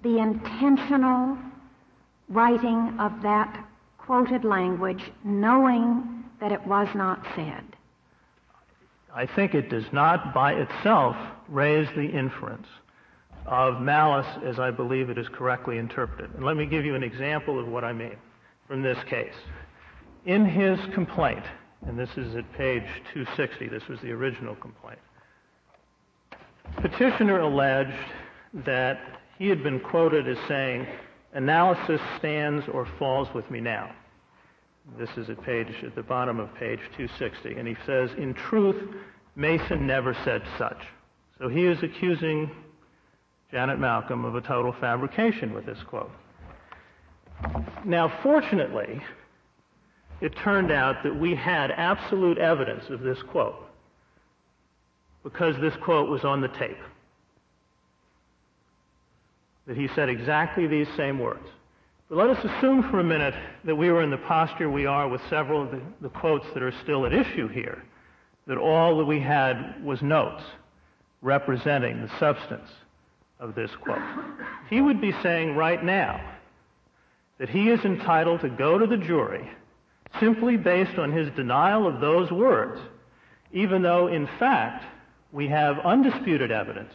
the 0.02 0.18
intentional 0.18 1.38
writing 2.28 2.96
of 2.98 3.22
that 3.22 3.66
quoted 3.98 4.44
language, 4.44 5.02
knowing 5.22 6.24
that 6.40 6.50
it 6.50 6.66
was 6.66 6.88
not 6.94 7.24
said. 7.36 7.64
I 9.14 9.26
think 9.26 9.54
it 9.54 9.70
does 9.70 9.84
not 9.92 10.34
by 10.34 10.54
itself 10.54 11.16
raise 11.48 11.88
the 11.94 12.02
inference 12.02 12.66
of 13.46 13.80
malice 13.80 14.26
as 14.44 14.58
I 14.58 14.72
believe 14.72 15.08
it 15.08 15.18
is 15.18 15.28
correctly 15.28 15.78
interpreted. 15.78 16.34
And 16.34 16.44
let 16.44 16.56
me 16.56 16.66
give 16.66 16.84
you 16.84 16.96
an 16.96 17.04
example 17.04 17.60
of 17.60 17.68
what 17.68 17.84
I 17.84 17.92
mean 17.92 18.16
from 18.66 18.82
this 18.82 18.98
case. 19.08 19.34
In 20.26 20.44
his 20.44 20.80
complaint, 20.94 21.44
and 21.86 21.98
this 21.98 22.10
is 22.16 22.34
at 22.34 22.50
page 22.54 22.84
260, 23.12 23.68
this 23.68 23.86
was 23.88 24.00
the 24.00 24.10
original 24.10 24.54
complaint, 24.56 24.98
Petitioner 26.80 27.40
alleged 27.40 27.92
that 28.64 29.20
he 29.38 29.48
had 29.48 29.62
been 29.62 29.80
quoted 29.80 30.28
as 30.28 30.38
saying, 30.48 30.86
analysis 31.32 32.00
stands 32.18 32.64
or 32.72 32.86
falls 32.98 33.28
with 33.34 33.50
me 33.50 33.60
now. 33.60 33.90
This 34.98 35.10
is 35.16 35.30
at 35.30 35.42
page 35.42 35.68
at 35.82 35.94
the 35.94 36.02
bottom 36.02 36.38
of 36.38 36.54
page 36.54 36.80
260, 36.96 37.54
and 37.58 37.66
he 37.66 37.76
says, 37.86 38.12
"In 38.14 38.34
truth, 38.34 38.94
Masson 39.34 39.86
never 39.86 40.14
said 40.24 40.42
such." 40.58 40.86
So 41.38 41.48
he 41.48 41.64
is 41.64 41.82
accusing 41.82 42.50
Janet 43.50 43.78
Malcolm 43.78 44.24
of 44.24 44.34
a 44.34 44.40
total 44.40 44.72
fabrication 44.72 45.54
with 45.54 45.64
this 45.64 45.82
quote. 45.84 46.12
Now, 47.84 48.08
fortunately, 48.22 49.00
it 50.20 50.34
turned 50.36 50.70
out 50.70 51.02
that 51.02 51.14
we 51.14 51.34
had 51.34 51.70
absolute 51.70 52.38
evidence 52.38 52.88
of 52.88 53.00
this 53.00 53.18
quote 53.22 53.56
because 55.22 55.56
this 55.60 55.74
quote 55.82 56.08
was 56.08 56.24
on 56.24 56.40
the 56.40 56.48
tape. 56.48 56.78
That 59.66 59.76
he 59.76 59.88
said 59.88 60.08
exactly 60.08 60.66
these 60.66 60.88
same 60.96 61.18
words. 61.18 61.46
But 62.08 62.18
let 62.18 62.30
us 62.30 62.44
assume 62.44 62.90
for 62.90 63.00
a 63.00 63.04
minute 63.04 63.34
that 63.64 63.74
we 63.74 63.90
were 63.90 64.02
in 64.02 64.10
the 64.10 64.18
posture 64.18 64.68
we 64.68 64.84
are 64.84 65.08
with 65.08 65.22
several 65.30 65.62
of 65.62 65.70
the, 65.70 65.80
the 66.02 66.10
quotes 66.10 66.46
that 66.52 66.62
are 66.62 66.74
still 66.82 67.06
at 67.06 67.14
issue 67.14 67.48
here, 67.48 67.82
that 68.46 68.58
all 68.58 68.98
that 68.98 69.06
we 69.06 69.20
had 69.20 69.82
was 69.82 70.02
notes 70.02 70.42
representing 71.22 72.02
the 72.02 72.18
substance 72.18 72.68
of 73.40 73.54
this 73.54 73.70
quote. 73.82 74.02
He 74.68 74.82
would 74.82 75.00
be 75.00 75.12
saying 75.22 75.56
right 75.56 75.82
now 75.82 76.20
that 77.38 77.48
he 77.48 77.70
is 77.70 77.82
entitled 77.84 78.42
to 78.42 78.50
go 78.50 78.78
to 78.78 78.86
the 78.86 78.98
jury 78.98 79.50
simply 80.20 80.56
based 80.56 80.98
on 80.98 81.12
his 81.12 81.30
denial 81.34 81.86
of 81.86 82.00
those 82.00 82.30
words, 82.30 82.80
even 83.52 83.82
though, 83.82 84.08
in 84.08 84.26
fact, 84.38 84.84
we 85.32 85.48
have 85.48 85.78
undisputed 85.80 86.50
evidence 86.50 86.92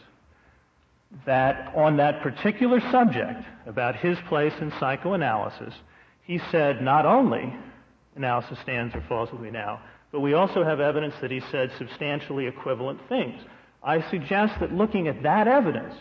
that 1.26 1.72
on 1.74 1.96
that 1.96 2.22
particular 2.22 2.80
subject 2.92 3.42
about 3.66 3.96
his 3.96 4.16
place 4.28 4.52
in 4.60 4.72
psychoanalysis, 4.78 5.74
he 6.22 6.40
said 6.50 6.82
not 6.82 7.04
only 7.04 7.52
analysis 8.16 8.58
stands 8.62 8.94
or 8.94 9.02
falls 9.08 9.30
with 9.32 9.40
me 9.40 9.50
now, 9.50 9.80
but 10.12 10.20
we 10.20 10.34
also 10.34 10.64
have 10.64 10.80
evidence 10.80 11.14
that 11.20 11.30
he 11.30 11.40
said 11.50 11.70
substantially 11.78 12.46
equivalent 12.46 13.00
things. 13.08 13.40
I 13.82 14.08
suggest 14.10 14.60
that 14.60 14.72
looking 14.72 15.08
at 15.08 15.22
that 15.22 15.48
evidence, 15.48 15.94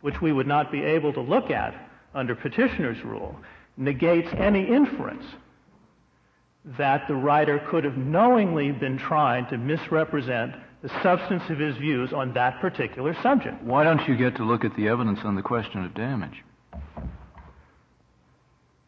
which 0.00 0.20
we 0.20 0.32
would 0.32 0.46
not 0.46 0.70
be 0.70 0.82
able 0.82 1.12
to 1.12 1.20
look 1.20 1.50
at 1.50 1.74
under 2.14 2.34
petitioner's 2.34 3.02
rule, 3.04 3.36
negates 3.76 4.28
any 4.36 4.66
inference 4.66 5.24
that 6.64 7.06
the 7.08 7.14
writer 7.14 7.58
could 7.70 7.84
have 7.84 7.96
knowingly 7.96 8.70
been 8.70 8.96
trying 8.96 9.46
to 9.46 9.58
misrepresent 9.58 10.54
the 10.82 10.88
substance 11.02 11.42
of 11.48 11.58
his 11.58 11.76
views 11.76 12.12
on 12.12 12.32
that 12.34 12.60
particular 12.60 13.14
subject. 13.22 13.62
Why 13.62 13.84
don't 13.84 14.06
you 14.08 14.16
get 14.16 14.36
to 14.36 14.44
look 14.44 14.64
at 14.64 14.74
the 14.76 14.88
evidence 14.88 15.20
on 15.24 15.36
the 15.36 15.42
question 15.42 15.84
of 15.84 15.94
damage? 15.94 16.42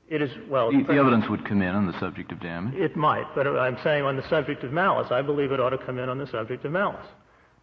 It 0.09 0.21
is, 0.21 0.31
well. 0.49 0.71
The, 0.71 0.83
the 0.83 0.99
evidence 0.99 1.29
would 1.29 1.45
come 1.47 1.63
in 1.63 1.75
on 1.75 1.87
the 1.87 1.99
subject 1.99 2.31
of 2.31 2.41
damage. 2.41 2.75
It 2.75 2.95
might, 2.97 3.27
but 3.35 3.47
I'm 3.47 3.79
saying 3.83 4.05
on 4.05 4.17
the 4.17 4.29
subject 4.29 4.63
of 4.63 4.73
malice. 4.73 5.11
I 5.11 5.23
believe 5.23 5.51
it 5.51 5.61
ought 5.61 5.71
to 5.71 5.79
come 5.79 5.99
in 5.99 6.09
on 6.09 6.19
the 6.19 6.27
subject 6.27 6.65
of 6.65 6.73
malice. 6.73 7.07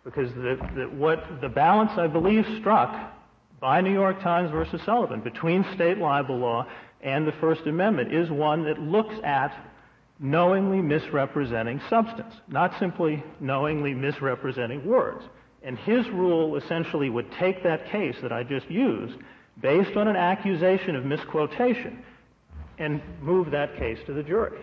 Because 0.03 0.34
the, 0.34 0.57
the, 0.76 0.84
what 0.95 1.24
the 1.41 1.49
balance, 1.49 1.91
I 1.97 2.07
believe, 2.07 2.45
struck 2.59 3.14
by 3.59 3.80
New 3.80 3.93
York 3.93 4.22
Times 4.22 4.49
versus 4.49 4.82
Sullivan 4.84 5.22
between 5.22 5.64
state 5.76 5.99
libel 5.99 6.38
law 6.38 6.66
and 7.01 7.28
the 7.28 7.32
First 7.34 7.62
Amendment 7.68 8.14
is 8.14 8.30
one 8.32 8.64
that 8.66 8.80
looks 8.80 9.16
at 9.24 9.53
knowingly 10.22 10.82
misrepresenting 10.82 11.82
substance, 11.89 12.36
not 12.47 12.78
simply 12.80 13.24
knowingly 13.39 13.93
misrepresenting 13.93 14.86
words. 14.86 15.24
And 15.63 15.78
his 15.80 16.07
rule 16.09 16.55
essentially 16.55 17.09
would 17.09 17.32
take 17.34 17.63
that 17.63 17.88
case 17.88 18.15
that 18.22 18.32
I 18.32 18.43
just 18.43 18.69
used, 18.69 19.17
based 19.61 19.97
on 19.97 20.07
an 20.07 20.15
accusation 20.15 20.95
of 20.95 21.05
misquotation, 21.05 22.03
and 22.78 23.01
move 23.22 23.51
that 23.51 23.76
case 23.78 23.97
to 24.05 24.13
the 24.13 24.24
jury. 24.24 24.59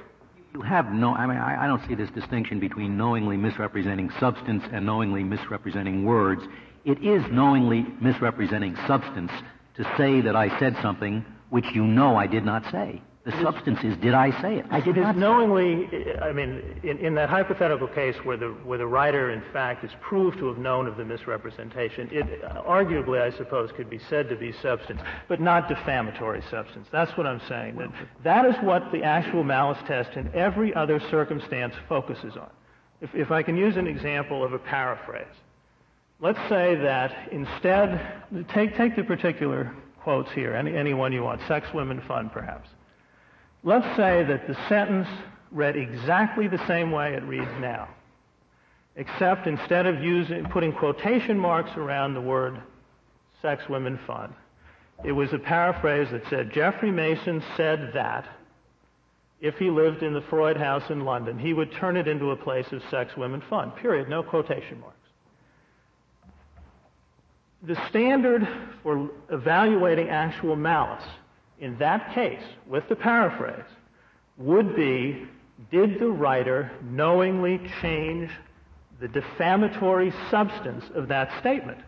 You 0.54 0.62
have 0.62 0.92
no, 0.92 1.14
I 1.14 1.26
mean, 1.26 1.36
I, 1.36 1.64
I 1.64 1.66
don't 1.66 1.86
see 1.86 1.94
this 1.94 2.10
distinction 2.10 2.58
between 2.58 2.96
knowingly 2.96 3.36
misrepresenting 3.36 4.10
substance 4.18 4.62
and 4.72 4.86
knowingly 4.86 5.22
misrepresenting 5.22 6.04
words. 6.04 6.42
It 6.84 7.02
is 7.04 7.22
knowingly 7.30 7.84
misrepresenting 8.00 8.76
substance 8.86 9.30
to 9.76 9.84
say 9.96 10.20
that 10.20 10.34
I 10.34 10.56
said 10.58 10.76
something 10.82 11.24
which 11.50 11.66
you 11.74 11.84
know 11.84 12.16
I 12.16 12.26
did 12.26 12.44
not 12.44 12.64
say. 12.70 13.02
The 13.28 13.42
substance 13.42 13.80
is, 13.84 13.94
did 13.98 14.14
I 14.14 14.30
say 14.40 14.56
it? 14.56 14.64
I 14.70 14.80
did 14.80 14.96
not. 14.96 15.14
knowingly, 15.14 15.86
I 16.22 16.32
mean, 16.32 16.80
in, 16.82 16.96
in, 16.96 17.14
that 17.16 17.28
hypothetical 17.28 17.86
case 17.86 18.16
where 18.24 18.38
the, 18.38 18.48
where 18.64 18.78
the 18.78 18.86
writer, 18.86 19.30
in 19.32 19.42
fact, 19.52 19.84
is 19.84 19.90
proved 20.00 20.38
to 20.38 20.46
have 20.46 20.56
known 20.56 20.86
of 20.86 20.96
the 20.96 21.04
misrepresentation, 21.04 22.08
it 22.10 22.42
arguably, 22.42 23.20
I 23.20 23.36
suppose, 23.36 23.70
could 23.76 23.90
be 23.90 24.00
said 24.08 24.30
to 24.30 24.36
be 24.36 24.50
substance, 24.62 25.02
but 25.28 25.42
not 25.42 25.68
defamatory 25.68 26.42
substance. 26.50 26.88
That's 26.90 27.14
what 27.18 27.26
I'm 27.26 27.42
saying. 27.50 27.76
That, 27.76 27.90
that 28.24 28.46
is 28.46 28.54
what 28.62 28.90
the 28.92 29.02
actual 29.02 29.44
malice 29.44 29.78
test 29.86 30.16
in 30.16 30.34
every 30.34 30.74
other 30.74 30.98
circumstance 31.10 31.74
focuses 31.86 32.34
on. 32.34 32.48
If, 33.02 33.14
if 33.14 33.30
I 33.30 33.42
can 33.42 33.58
use 33.58 33.76
an 33.76 33.86
example 33.86 34.42
of 34.42 34.54
a 34.54 34.58
paraphrase, 34.58 35.26
let's 36.18 36.40
say 36.48 36.76
that 36.76 37.28
instead, 37.30 38.22
take, 38.54 38.74
take 38.74 38.96
the 38.96 39.04
particular 39.04 39.74
quotes 40.00 40.32
here, 40.32 40.54
any, 40.54 40.74
any 40.74 40.94
one 40.94 41.12
you 41.12 41.24
want, 41.24 41.42
sex, 41.46 41.66
women, 41.74 42.00
fun, 42.08 42.30
perhaps. 42.30 42.70
Let's 43.64 43.96
say 43.96 44.24
that 44.24 44.46
the 44.46 44.56
sentence 44.68 45.08
read 45.50 45.76
exactly 45.76 46.48
the 46.48 46.64
same 46.66 46.90
way 46.90 47.14
it 47.14 47.22
reads 47.24 47.50
now, 47.60 47.88
except 48.96 49.46
instead 49.46 49.86
of 49.86 50.02
using, 50.02 50.44
putting 50.46 50.72
quotation 50.72 51.38
marks 51.38 51.76
around 51.76 52.14
the 52.14 52.20
word 52.20 52.60
sex, 53.42 53.62
women, 53.68 53.98
fun, 54.06 54.34
it 55.04 55.12
was 55.12 55.32
a 55.32 55.38
paraphrase 55.38 56.08
that 56.10 56.22
said, 56.28 56.52
Jeffrey 56.52 56.90
Masson 56.90 57.42
said 57.56 57.92
that 57.94 58.26
if 59.40 59.56
he 59.56 59.70
lived 59.70 60.02
in 60.02 60.12
the 60.12 60.20
Freud 60.22 60.56
house 60.56 60.90
in 60.90 61.04
London, 61.04 61.38
he 61.38 61.52
would 61.52 61.72
turn 61.72 61.96
it 61.96 62.08
into 62.08 62.32
a 62.32 62.36
place 62.36 62.66
of 62.72 62.82
sex, 62.90 63.16
women, 63.16 63.40
fun. 63.48 63.70
Period. 63.72 64.08
No 64.08 64.22
quotation 64.22 64.80
marks. 64.80 64.96
The 67.62 67.76
standard 67.88 68.46
for 68.82 69.10
evaluating 69.30 70.08
actual 70.08 70.56
malice 70.56 71.04
in 71.60 71.78
that 71.78 72.14
case, 72.14 72.42
with 72.66 72.88
the 72.88 72.96
paraphrase, 72.96 73.64
would 74.36 74.76
be 74.76 75.26
did 75.70 75.98
the 75.98 76.08
writer 76.08 76.70
knowingly 76.82 77.60
change 77.82 78.30
the 79.00 79.08
defamatory 79.08 80.12
substance 80.30 80.84
of 80.94 81.08
that 81.08 81.30
statement? 81.40 81.78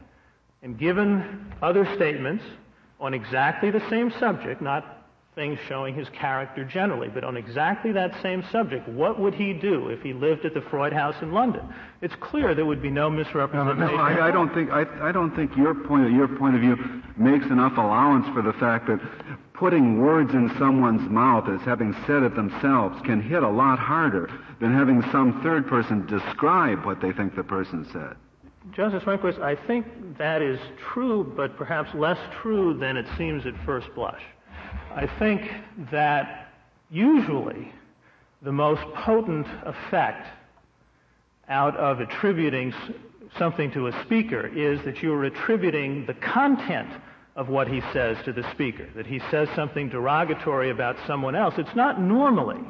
And 0.62 0.78
given 0.78 1.52
other 1.62 1.86
statements 1.94 2.44
on 2.98 3.14
exactly 3.14 3.70
the 3.70 3.82
same 3.88 4.12
subject, 4.18 4.60
not 4.60 5.00
things 5.34 5.58
showing 5.68 5.94
his 5.94 6.08
character 6.10 6.64
generally, 6.64 7.08
but 7.08 7.22
on 7.22 7.36
exactly 7.36 7.92
that 7.92 8.20
same 8.20 8.44
subject, 8.50 8.88
what 8.88 9.18
would 9.18 9.34
he 9.34 9.52
do 9.52 9.88
if 9.88 10.02
he 10.02 10.12
lived 10.12 10.44
at 10.44 10.52
the 10.54 10.60
Freud 10.60 10.92
house 10.92 11.14
in 11.22 11.32
London? 11.32 11.62
It's 12.02 12.14
clear 12.20 12.54
there 12.54 12.66
would 12.66 12.82
be 12.82 12.90
no 12.90 13.08
misrepresentation. 13.08 13.78
No, 13.78 13.96
no, 13.96 14.02
I, 14.02 14.28
I 14.28 14.30
don't 14.30 14.52
think 14.52 14.70
I, 14.70 14.84
I 15.08 15.12
don't 15.12 15.34
think 15.36 15.56
your 15.56 15.74
point 15.74 16.12
your 16.12 16.28
point 16.28 16.56
of 16.56 16.60
view 16.60 16.76
makes 17.16 17.46
enough 17.46 17.72
allowance 17.78 18.26
for 18.34 18.42
the 18.42 18.52
fact 18.54 18.88
that 18.88 19.00
putting 19.60 20.00
words 20.00 20.32
in 20.32 20.50
someone's 20.58 21.06
mouth 21.10 21.46
as 21.46 21.60
having 21.66 21.94
said 22.06 22.22
it 22.22 22.34
themselves 22.34 22.98
can 23.04 23.20
hit 23.20 23.42
a 23.42 23.48
lot 23.48 23.78
harder 23.78 24.30
than 24.58 24.72
having 24.72 25.02
some 25.12 25.38
third 25.42 25.66
person 25.66 26.06
describe 26.06 26.82
what 26.86 26.98
they 27.02 27.12
think 27.12 27.36
the 27.36 27.44
person 27.44 27.86
said. 27.92 28.16
Justice 28.74 29.02
Rehnquist, 29.02 29.38
I 29.42 29.54
think 29.66 30.16
that 30.16 30.40
is 30.40 30.58
true, 30.92 31.30
but 31.36 31.58
perhaps 31.58 31.94
less 31.94 32.18
true 32.40 32.72
than 32.72 32.96
it 32.96 33.04
seems 33.18 33.44
at 33.44 33.52
first 33.66 33.94
blush. 33.94 34.22
I 34.94 35.06
think 35.18 35.42
that 35.92 36.48
usually 36.90 37.70
the 38.40 38.52
most 38.52 38.80
potent 38.94 39.46
effect 39.66 40.26
out 41.50 41.76
of 41.76 42.00
attributing 42.00 42.72
something 43.38 43.70
to 43.72 43.88
a 43.88 44.02
speaker 44.04 44.46
is 44.46 44.82
that 44.86 45.02
you're 45.02 45.24
attributing 45.24 46.06
the 46.06 46.14
content 46.14 46.88
of 47.36 47.48
what 47.48 47.68
he 47.68 47.80
says 47.92 48.16
to 48.24 48.32
the 48.32 48.48
speaker, 48.52 48.88
that 48.96 49.06
he 49.06 49.20
says 49.30 49.48
something 49.54 49.88
derogatory 49.88 50.70
about 50.70 50.96
someone 51.06 51.34
else. 51.34 51.54
It's 51.58 51.74
not 51.74 52.00
normally 52.00 52.60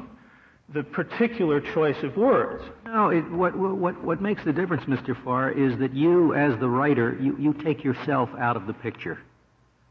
the 0.73 0.83
particular 0.83 1.59
choice 1.59 2.01
of 2.03 2.15
words. 2.15 2.63
No, 2.85 3.09
it, 3.09 3.29
what, 3.31 3.57
what, 3.57 4.01
what 4.03 4.21
makes 4.21 4.43
the 4.43 4.53
difference, 4.53 4.83
Mr. 4.85 5.21
Farr, 5.23 5.51
is 5.51 5.77
that 5.79 5.93
you, 5.93 6.33
as 6.33 6.57
the 6.59 6.69
writer, 6.69 7.17
you, 7.19 7.35
you 7.37 7.53
take 7.53 7.83
yourself 7.83 8.29
out 8.39 8.55
of 8.55 8.67
the 8.67 8.73
picture. 8.73 9.19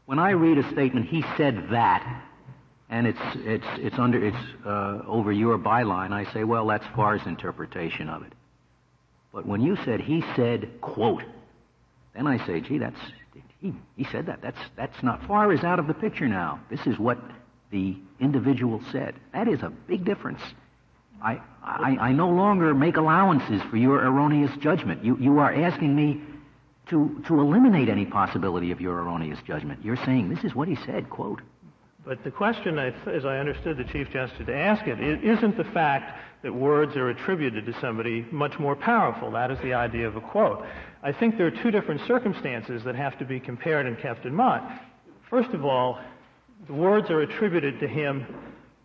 When 0.05 0.17
I 0.17 0.31
read 0.31 0.57
a 0.57 0.69
statement, 0.71 1.07
he 1.07 1.23
said 1.37 1.67
that, 1.69 2.23
and 2.89 3.05
it's, 3.05 3.19
it's, 3.35 3.65
it's, 3.77 3.99
under, 3.99 4.25
it's 4.25 4.37
uh, 4.65 5.01
over 5.07 5.31
your 5.31 5.57
byline, 5.57 6.11
I 6.11 6.31
say, 6.33 6.43
well, 6.43 6.65
that's 6.65 6.85
Farr's 6.95 7.21
interpretation 7.25 8.09
of 8.09 8.23
it. 8.23 8.33
But 9.31 9.45
when 9.45 9.61
you 9.61 9.77
said 9.85 10.01
he 10.01 10.23
said, 10.35 10.81
quote, 10.81 11.23
then 12.15 12.27
I 12.27 12.45
say, 12.45 12.59
gee, 12.59 12.79
that's, 12.79 12.99
he, 13.61 13.73
he 13.95 14.03
said 14.11 14.25
that. 14.25 14.41
That's, 14.41 14.59
that's 14.75 15.03
not 15.03 15.25
Farr 15.27 15.53
is 15.53 15.63
out 15.63 15.79
of 15.79 15.87
the 15.87 15.93
picture 15.93 16.27
now. 16.27 16.59
This 16.69 16.85
is 16.87 16.97
what 16.97 17.19
the 17.71 17.95
individual 18.19 18.81
said. 18.91 19.15
That 19.33 19.47
is 19.47 19.61
a 19.61 19.69
big 19.69 20.03
difference. 20.03 20.41
I, 21.23 21.39
I, 21.63 21.97
I 21.99 22.11
no 22.11 22.29
longer 22.29 22.73
make 22.73 22.97
allowances 22.97 23.61
for 23.69 23.77
your 23.77 24.03
erroneous 24.03 24.51
judgment. 24.57 25.05
You, 25.05 25.17
you 25.19 25.37
are 25.39 25.53
asking 25.53 25.95
me 25.95 26.21
to, 26.89 27.21
to 27.27 27.39
eliminate 27.39 27.87
any 27.87 28.05
possibility 28.05 28.71
of 28.71 28.81
your 28.81 28.99
erroneous 28.99 29.39
judgment. 29.45 29.79
You're 29.83 30.03
saying 30.03 30.29
this 30.29 30.43
is 30.43 30.55
what 30.55 30.67
he 30.67 30.75
said, 30.75 31.09
quote. 31.09 31.41
But 32.03 32.23
the 32.23 32.31
question, 32.31 32.79
as 32.79 33.25
I 33.25 33.37
understood 33.37 33.77
the 33.77 33.83
Chief 33.83 34.09
Justice 34.09 34.47
to 34.47 34.55
ask 34.55 34.87
it, 34.87 34.99
isn't 35.23 35.55
the 35.55 35.63
fact 35.65 36.19
that 36.43 36.53
words 36.53 36.95
are 36.95 37.09
attributed 37.09 37.65
to 37.65 37.79
somebody 37.79 38.25
much 38.31 38.57
more 38.59 38.75
powerful. 38.75 39.31
That 39.31 39.51
is 39.51 39.59
the 39.59 39.73
idea 39.73 40.07
of 40.07 40.15
a 40.15 40.21
quote. 40.21 40.65
I 41.03 41.11
think 41.11 41.37
there 41.37 41.47
are 41.47 41.63
two 41.63 41.71
different 41.71 42.01
circumstances 42.07 42.83
that 42.83 42.95
have 42.95 43.17
to 43.19 43.25
be 43.25 43.39
compared 43.39 43.85
and 43.85 43.97
kept 43.99 44.25
in 44.25 44.33
mind. 44.33 44.79
First 45.29 45.51
of 45.51 45.65
all, 45.65 45.99
the 46.67 46.73
words 46.73 47.09
are 47.09 47.21
attributed 47.21 47.79
to 47.79 47.87
him, 47.87 48.25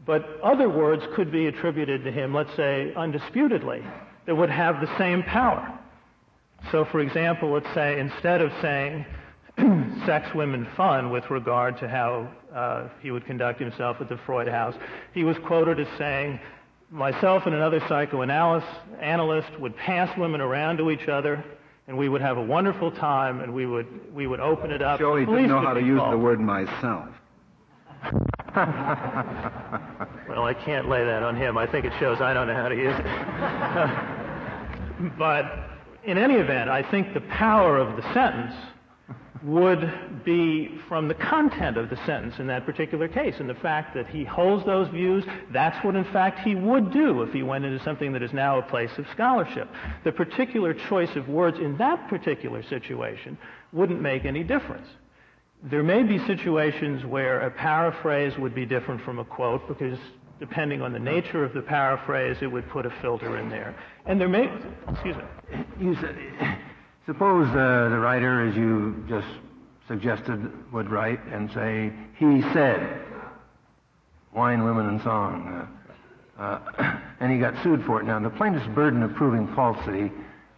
but 0.06 0.40
other 0.42 0.68
words 0.68 1.02
could 1.14 1.32
be 1.32 1.46
attributed 1.46 2.04
to 2.04 2.12
him, 2.12 2.32
let's 2.32 2.54
say, 2.56 2.92
undisputedly, 2.94 3.82
that 4.26 4.34
would 4.34 4.50
have 4.50 4.80
the 4.80 4.98
same 4.98 5.22
power. 5.22 5.78
So, 6.70 6.84
for 6.84 7.00
example, 7.00 7.52
let's 7.52 7.72
say 7.74 7.98
instead 7.98 8.40
of 8.40 8.52
saying 8.60 9.04
sex, 10.06 10.28
women, 10.34 10.66
fun 10.76 11.10
with 11.10 11.28
regard 11.30 11.78
to 11.78 11.88
how 11.88 12.30
uh, 12.54 12.88
he 13.00 13.10
would 13.10 13.26
conduct 13.26 13.60
himself 13.60 13.98
at 14.00 14.08
the 14.08 14.18
Freud 14.24 14.48
house, 14.48 14.74
he 15.12 15.24
was 15.24 15.36
quoted 15.46 15.80
as 15.80 15.86
saying, 15.98 16.40
myself 16.90 17.46
and 17.46 17.54
another 17.54 17.80
psychoanalyst 17.88 18.66
analyst 19.00 19.58
would 19.58 19.76
pass 19.76 20.16
women 20.18 20.40
around 20.40 20.78
to 20.78 20.90
each 20.90 21.08
other 21.08 21.44
and 21.88 21.96
we 21.96 22.08
would 22.08 22.20
have 22.20 22.36
a 22.36 22.42
wonderful 22.42 22.90
time, 22.90 23.40
and 23.40 23.54
we 23.54 23.64
would 23.66 23.86
we 24.14 24.26
would 24.26 24.40
open 24.40 24.72
it 24.72 24.82
up. 24.82 24.98
Joey 24.98 25.24
didn't 25.24 25.46
know 25.48 25.60
how 25.60 25.72
to 25.72 25.80
use 25.80 26.00
the 26.10 26.18
word 26.18 26.40
myself. 26.40 27.08
well, 30.28 30.44
I 30.44 30.54
can't 30.64 30.88
lay 30.88 31.04
that 31.04 31.22
on 31.22 31.36
him. 31.36 31.56
I 31.56 31.66
think 31.66 31.84
it 31.84 31.92
shows 31.98 32.20
I 32.20 32.34
don't 32.34 32.48
know 32.48 32.54
how 32.54 32.68
to 32.68 32.76
use 32.76 32.94
it. 32.96 33.06
but 35.18 35.44
in 36.04 36.18
any 36.18 36.34
event, 36.34 36.70
I 36.70 36.82
think 36.90 37.14
the 37.14 37.20
power 37.22 37.78
of 37.78 37.96
the 37.96 38.02
sentence 38.12 38.54
would 39.46 40.24
be 40.24 40.76
from 40.88 41.06
the 41.06 41.14
content 41.14 41.76
of 41.76 41.88
the 41.88 41.96
sentence 42.04 42.34
in 42.40 42.48
that 42.48 42.66
particular 42.66 43.06
case. 43.06 43.36
And 43.38 43.48
the 43.48 43.54
fact 43.54 43.94
that 43.94 44.08
he 44.08 44.24
holds 44.24 44.66
those 44.66 44.88
views, 44.88 45.24
that's 45.52 45.82
what 45.84 45.94
in 45.94 46.04
fact 46.06 46.40
he 46.40 46.56
would 46.56 46.92
do 46.92 47.22
if 47.22 47.32
he 47.32 47.44
went 47.44 47.64
into 47.64 47.82
something 47.84 48.12
that 48.12 48.24
is 48.24 48.32
now 48.32 48.58
a 48.58 48.62
place 48.62 48.90
of 48.98 49.06
scholarship. 49.12 49.68
The 50.02 50.10
particular 50.10 50.74
choice 50.74 51.14
of 51.14 51.28
words 51.28 51.58
in 51.58 51.76
that 51.76 52.08
particular 52.08 52.64
situation 52.64 53.38
wouldn't 53.72 54.00
make 54.00 54.24
any 54.24 54.42
difference. 54.42 54.88
There 55.62 55.84
may 55.84 56.02
be 56.02 56.18
situations 56.26 57.04
where 57.04 57.40
a 57.40 57.50
paraphrase 57.50 58.36
would 58.38 58.54
be 58.54 58.66
different 58.66 59.00
from 59.02 59.20
a 59.20 59.24
quote 59.24 59.68
because 59.68 59.98
depending 60.40 60.82
on 60.82 60.92
the 60.92 60.98
nature 60.98 61.44
of 61.44 61.54
the 61.54 61.62
paraphrase, 61.62 62.36
it 62.40 62.48
would 62.48 62.68
put 62.70 62.84
a 62.84 62.90
filter 63.00 63.38
in 63.38 63.48
there. 63.48 63.76
And 64.06 64.20
there 64.20 64.28
may, 64.28 64.50
excuse 64.88 65.16
me. 65.16 65.22
You 65.80 65.94
said, 65.96 66.16
Suppose 67.06 67.46
uh, 67.50 67.88
the 67.88 67.98
writer, 68.00 68.48
as 68.48 68.56
you 68.56 69.04
just 69.08 69.28
suggested, 69.86 70.52
would 70.72 70.90
write 70.90 71.24
and 71.26 71.48
say, 71.52 71.92
he 72.18 72.42
said, 72.52 73.00
wine, 74.34 74.64
women, 74.64 74.88
and 74.88 75.00
song. 75.02 75.68
Uh, 76.36 76.42
uh, 76.42 76.98
and 77.20 77.32
he 77.32 77.38
got 77.38 77.54
sued 77.62 77.84
for 77.84 78.00
it. 78.00 78.06
Now, 78.06 78.18
the 78.18 78.30
plaintiff's 78.30 78.66
burden 78.74 79.04
of 79.04 79.14
proving 79.14 79.46
falsity 79.54 80.10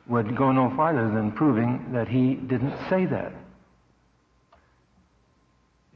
would 0.07 0.35
go 0.35 0.51
no 0.51 0.75
farther 0.75 1.11
than 1.11 1.33
proving 1.33 1.93
that 1.93 2.09
he 2.09 2.35
didn't 2.35 2.75
say 2.89 3.05
that. 3.05 3.33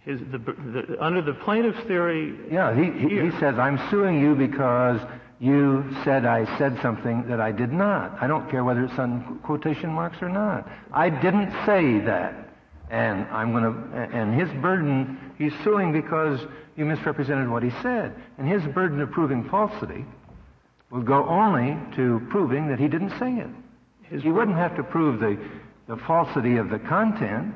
His, 0.04 0.20
the, 0.30 0.38
the, 0.38 0.96
under 1.00 1.22
the 1.22 1.32
plaintiff's 1.32 1.80
theory. 1.86 2.36
Yeah, 2.50 2.74
he, 2.74 2.90
he, 2.90 3.20
he 3.20 3.30
says, 3.40 3.58
I'm 3.58 3.80
suing 3.88 4.20
you 4.20 4.34
because 4.34 5.00
you 5.42 5.84
said 6.04 6.24
I 6.24 6.46
said 6.56 6.78
something 6.82 7.26
that 7.26 7.40
I 7.40 7.50
did 7.50 7.72
not. 7.72 8.16
I 8.22 8.28
don't 8.28 8.48
care 8.48 8.62
whether 8.62 8.84
it's 8.84 8.96
on 8.96 9.40
quotation 9.42 9.90
marks 9.90 10.22
or 10.22 10.28
not. 10.28 10.70
I 10.92 11.10
didn't 11.10 11.50
say 11.66 11.98
that. 11.98 12.48
And 12.90 13.26
I'm 13.26 13.50
going 13.50 13.64
to, 13.64 14.16
and 14.16 14.40
his 14.40 14.48
burden, 14.62 15.18
he's 15.38 15.52
suing 15.64 15.90
because 15.92 16.38
you 16.76 16.84
misrepresented 16.84 17.50
what 17.50 17.64
he 17.64 17.70
said. 17.82 18.14
And 18.38 18.48
his 18.48 18.62
burden 18.72 19.00
of 19.00 19.10
proving 19.10 19.48
falsity 19.48 20.04
will 20.90 21.02
go 21.02 21.26
only 21.26 21.76
to 21.96 22.24
proving 22.30 22.68
that 22.68 22.78
he 22.78 22.86
didn't 22.86 23.18
say 23.18 23.32
it. 23.32 23.50
His 24.02 24.22
he 24.22 24.30
wouldn't 24.30 24.56
have 24.56 24.76
to 24.76 24.84
prove 24.84 25.18
the, 25.18 25.36
the 25.88 25.96
falsity 26.06 26.56
of 26.56 26.70
the 26.70 26.78
content. 26.78 27.52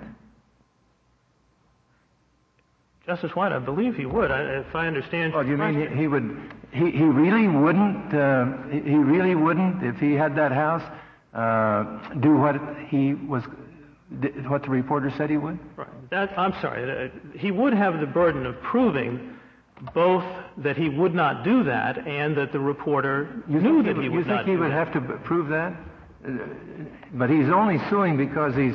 Justice 3.06 3.36
White, 3.36 3.52
I 3.52 3.60
believe 3.60 3.94
he 3.94 4.04
would, 4.04 4.30
I, 4.32 4.40
if 4.58 4.74
I 4.74 4.88
understand. 4.88 5.32
Oh, 5.34 5.40
you 5.40 5.56
mean 5.56 5.88
he, 5.90 5.96
he, 5.96 6.08
would? 6.08 6.40
He, 6.72 6.90
he 6.90 7.04
really 7.04 7.46
wouldn't. 7.46 8.12
Uh, 8.12 8.46
he, 8.68 8.80
he 8.80 8.96
really 8.96 9.36
wouldn't, 9.36 9.82
if 9.84 9.96
he 9.96 10.14
had 10.14 10.34
that 10.36 10.50
house, 10.50 10.82
uh, 11.32 12.14
do 12.18 12.36
what 12.36 12.56
he 12.88 13.14
was, 13.14 13.44
what 14.48 14.62
the 14.64 14.70
reporter 14.70 15.12
said 15.16 15.30
he 15.30 15.36
would. 15.36 15.58
Right. 15.76 16.10
That, 16.10 16.36
I'm 16.36 16.52
sorry. 16.60 17.06
Uh, 17.06 17.38
he 17.38 17.52
would 17.52 17.74
have 17.74 18.00
the 18.00 18.06
burden 18.06 18.44
of 18.44 18.60
proving 18.60 19.34
both 19.94 20.24
that 20.58 20.76
he 20.76 20.88
would 20.88 21.14
not 21.14 21.44
do 21.44 21.62
that 21.64 22.08
and 22.08 22.36
that 22.36 22.50
the 22.50 22.58
reporter 22.58 23.42
you 23.48 23.60
knew 23.60 23.82
that 23.84 23.94
he, 23.96 24.02
he 24.02 24.08
would 24.08 24.26
You 24.26 24.32
think 24.34 24.46
he 24.48 24.56
would 24.56 24.72
that. 24.72 24.86
have 24.86 24.92
to 24.94 25.00
prove 25.18 25.48
that? 25.48 25.74
Uh, 26.26 26.30
but 27.12 27.30
he's 27.30 27.48
only 27.50 27.78
suing 27.88 28.16
because 28.16 28.54
he's 28.56 28.74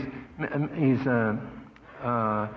he's 0.77 1.05
uh, 1.07 1.35
uh, 2.01 2.47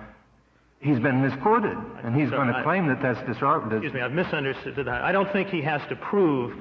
he's 0.79 0.99
been 0.99 1.21
misquoted, 1.21 1.77
and 2.03 2.15
he's 2.15 2.29
so 2.29 2.37
going 2.37 2.49
to 2.49 2.57
I, 2.57 2.63
claim 2.63 2.87
that 2.87 3.01
that's 3.01 3.21
disruptive. 3.27 3.73
Excuse 3.73 3.93
me, 3.93 4.01
I've 4.01 4.11
misunderstood 4.11 4.75
that. 4.77 5.03
I 5.03 5.11
don't 5.11 5.31
think 5.31 5.49
he 5.49 5.61
has 5.61 5.81
to 5.89 5.95
prove 5.95 6.55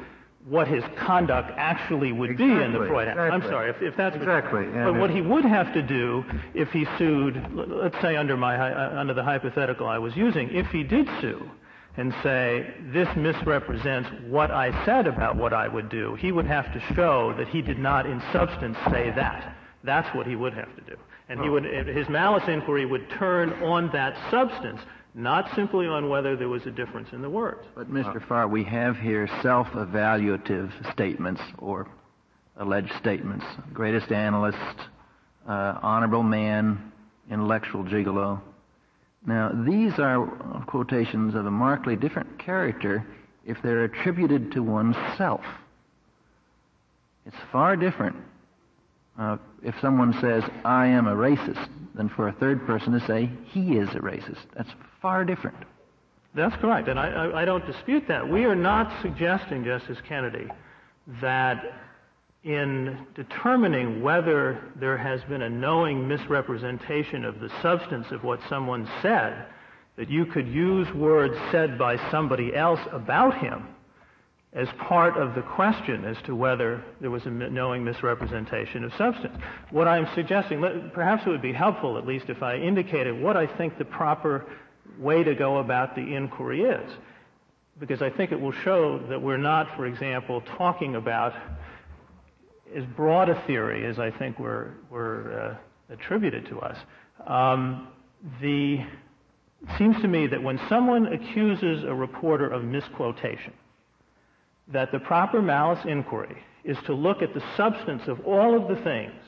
what 0.47 0.69
his 0.69 0.85
conduct 0.99 1.51
actually 1.57 2.13
would 2.13 2.31
exactly, 2.31 2.59
be 2.59 2.63
in 2.65 2.73
the 2.73 2.87
Freud 2.87 3.09
Act. 3.09 3.19
Exactly. 3.19 3.47
I'm 3.47 3.51
sorry, 3.51 3.71
if, 3.71 3.81
if 3.81 3.97
that's 3.97 4.15
exactly. 4.15 4.67
What, 4.67 4.85
but 4.85 4.95
what 4.95 5.11
he 5.11 5.23
would 5.23 5.45
have 5.45 5.73
to 5.73 5.83
do 5.83 6.25
if 6.53 6.71
he 6.71 6.87
sued, 6.99 7.43
let's 7.55 7.99
say 8.03 8.17
under 8.17 8.37
my 8.37 8.57
uh, 8.57 8.99
under 8.99 9.15
the 9.15 9.23
hypothetical 9.23 9.87
I 9.87 9.99
was 9.99 10.15
using, 10.17 10.51
if 10.51 10.67
he 10.69 10.83
did 10.83 11.09
sue 11.21 11.51
and 11.97 12.15
say 12.23 12.75
this 12.93 13.09
misrepresents 13.17 14.09
what 14.27 14.51
I 14.51 14.85
said 14.85 15.07
about 15.07 15.37
what 15.37 15.53
I 15.53 15.69
would 15.69 15.89
do, 15.89 16.17
he 16.17 16.33
would 16.33 16.47
have 16.47 16.73
to 16.73 16.81
show 16.95 17.33
that 17.39 17.49
he 17.49 17.63
did 17.63 17.79
not, 17.79 18.05
in 18.05 18.21
substance, 18.33 18.77
say 18.91 19.13
that. 19.15 19.57
That's 19.85 20.13
what 20.15 20.27
he 20.27 20.35
would 20.35 20.55
have 20.55 20.75
to 20.75 20.83
do, 20.83 20.97
and 21.29 21.41
he 21.41 21.49
would 21.49 21.65
his 21.65 22.09
malice 22.09 22.47
inquiry 22.49 22.85
would 22.87 23.09
turn 23.11 23.53
on 23.63 23.91
that 23.93 24.17
substance 24.31 24.81
not 25.15 25.49
simply 25.55 25.87
on 25.87 26.09
whether 26.09 26.37
there 26.37 26.49
was 26.49 26.67
a 26.67 26.71
difference 26.71 27.09
in 27.13 27.23
the 27.23 27.31
words. 27.31 27.65
But, 27.75 27.91
Mr. 27.91 28.27
Farr, 28.27 28.49
we 28.49 28.65
have 28.65 28.97
here 28.97 29.29
self 29.43 29.69
evaluative 29.69 30.71
statements 30.93 31.41
or 31.59 31.87
alleged 32.57 32.93
statements. 32.99 33.45
Greatest 33.73 34.11
analyst, 34.11 34.59
uh, 35.49 35.79
honorable 35.83 36.25
man, 36.25 36.93
intellectual 37.31 37.85
gigolo. 37.85 38.41
Now, 39.27 39.51
these 39.65 39.99
are 39.99 40.27
quotations 40.67 41.35
of 41.35 41.47
a 41.47 41.51
markedly 41.51 41.97
different 41.97 42.39
character 42.39 43.07
if 43.47 43.63
they're 43.63 43.85
attributed 43.85 44.53
to 44.53 44.63
oneself. 44.63 45.45
It's 47.25 47.37
far 47.51 47.77
different 47.77 48.17
uh, 49.19 49.37
if 49.63 49.75
someone 49.81 50.13
says, 50.21 50.43
I 50.65 50.87
am 50.87 51.07
a 51.07 51.15
racist, 51.15 51.69
than 51.95 52.09
for 52.09 52.29
a 52.29 52.33
third 52.33 52.67
person 52.67 52.93
to 52.93 53.07
say, 53.07 53.31
he 53.45 53.77
is 53.77 53.89
a 53.91 54.01
racist. 54.01 54.47
That's 54.57 54.71
far 55.01 55.25
different. 55.25 55.57
That's 56.35 56.57
correct, 56.57 56.89
and 56.89 56.99
I, 56.99 57.09
I, 57.11 57.43
I 57.43 57.45
don't 57.45 57.65
dispute 57.65 58.09
that. 58.09 58.29
We 58.29 58.45
are 58.45 58.57
not 58.57 59.01
suggesting, 59.03 59.65
Justice 59.65 59.99
Kennedy, 60.07 60.49
that 61.21 61.63
in 62.43 63.07
determining 63.15 64.03
whether 64.03 64.73
there 64.77 64.99
has 64.99 65.23
been 65.25 65.43
a 65.43 65.49
knowing 65.49 66.07
misrepresentation 66.09 67.25
of 67.25 67.39
the 67.39 67.51
substance 67.63 68.07
of 68.11 68.25
what 68.25 68.41
someone 68.49 68.89
said, 69.01 69.47
that 69.97 70.11
you 70.11 70.27
could 70.27 70.49
use 70.49 70.93
words 70.93 71.37
said 71.53 71.79
by 71.79 71.97
somebody 72.11 72.55
else 72.55 72.81
about 72.93 73.39
him 73.39 73.69
as 74.55 74.69
part 74.79 75.17
of 75.17 75.35
the 75.35 75.43
question 75.43 76.05
as 76.05 76.17
to 76.25 76.35
whether 76.35 76.83
there 77.01 77.11
was 77.11 77.27
a 77.27 77.31
knowing 77.31 77.85
misrepresentation 77.85 78.85
of 78.85 78.93
substance. 78.95 79.37
What 79.71 79.89
I'm 79.89 80.07
suggesting, 80.15 80.61
perhaps 80.95 81.27
it 81.27 81.31
would 81.31 81.43
be 81.43 81.53
helpful 81.53 81.99
at 81.99 82.07
least 82.07 82.27
if 82.29 82.43
I 82.43 82.57
indicated 82.57 83.21
what 83.21 83.37
I 83.37 83.49
think 83.57 83.79
the 83.79 83.85
proper 83.85 84.47
way 84.99 85.25
to 85.25 85.35
go 85.35 85.59
about 85.59 85.97
the 85.97 86.03
inquiry 86.03 86.63
is. 86.63 86.89
Because 87.81 88.01
I 88.01 88.11
think 88.11 88.31
it 88.31 88.41
will 88.41 88.53
show 88.53 89.01
that 89.09 89.21
we're 89.21 89.37
not, 89.37 89.75
for 89.77 89.87
example, 89.87 90.41
talking 90.57 90.95
about 90.95 91.35
as 92.77 92.85
broad 92.97 93.29
a 93.29 93.43
theory 93.47 93.85
as 93.87 93.99
I 93.99 94.13
think 94.13 94.39
were, 94.39 94.75
were 94.89 95.59
uh, 95.91 95.93
attributed 95.93 96.47
to 96.47 96.61
us. 96.61 96.79
Um, 97.27 97.89
the, 98.41 98.75
it 98.75 99.79
seems 99.79 100.01
to 100.03 100.09
me 100.09 100.29
that 100.29 100.41
when 100.41 100.61
someone 100.69 101.07
accuses 101.13 101.83
a 101.83 101.93
reporter 101.93 102.49
of 102.49 102.63
misquotation, 102.63 103.53
that 104.69 104.93
the 104.93 104.99
proper 104.99 105.43
malice 105.43 105.85
inquiry 105.85 106.37
is 106.65 106.79
to 106.87 106.95
look 106.95 107.23
at 107.23 107.35
the 107.35 107.43
substance 107.57 108.03
of 108.07 108.21
all 108.27 108.57
of 108.57 108.69
the 108.69 108.83
things 108.83 109.21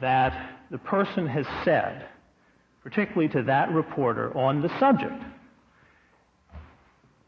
that 0.00 0.56
the 0.70 0.78
person 0.78 1.26
has 1.26 1.46
said, 1.64 2.06
particularly 2.82 3.28
to 3.28 3.42
that 3.42 3.70
reporter, 3.72 4.36
on 4.36 4.60
the 4.60 4.78
subject. 4.78 5.22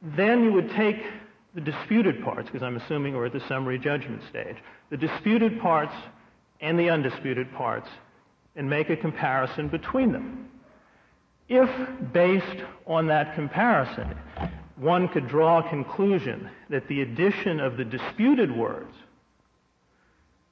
Then 0.03 0.45
you 0.45 0.53
would 0.53 0.71
take 0.71 1.03
the 1.55 1.61
disputed 1.61 2.23
parts, 2.23 2.49
because 2.51 2.63
I'm 2.63 2.77
assuming 2.77 3.15
we're 3.15 3.27
at 3.27 3.33
the 3.33 3.47
summary 3.49 3.79
judgment 3.79 4.23
stage, 4.29 4.57
the 4.91 4.97
disputed 4.97 5.61
parts 5.61 5.95
and 6.61 6.79
the 6.79 6.91
undisputed 6.91 7.53
parts, 7.55 7.89
and 8.57 8.69
make 8.69 8.91
a 8.91 8.97
comparison 8.97 9.69
between 9.69 10.13
them. 10.13 10.49
If, 11.49 11.71
based 12.13 12.63
on 12.87 13.07
that 13.09 13.35
comparison, 13.35 14.15
one 14.77 15.09
could 15.09 15.29
draw 15.29 15.59
a 15.59 15.69
conclusion 15.69 16.51
that 16.69 16.89
the 16.89 17.03
addition 17.03 17.61
of 17.61 17.77
the 17.77 17.85
disputed 17.85 18.51
words 18.51 18.95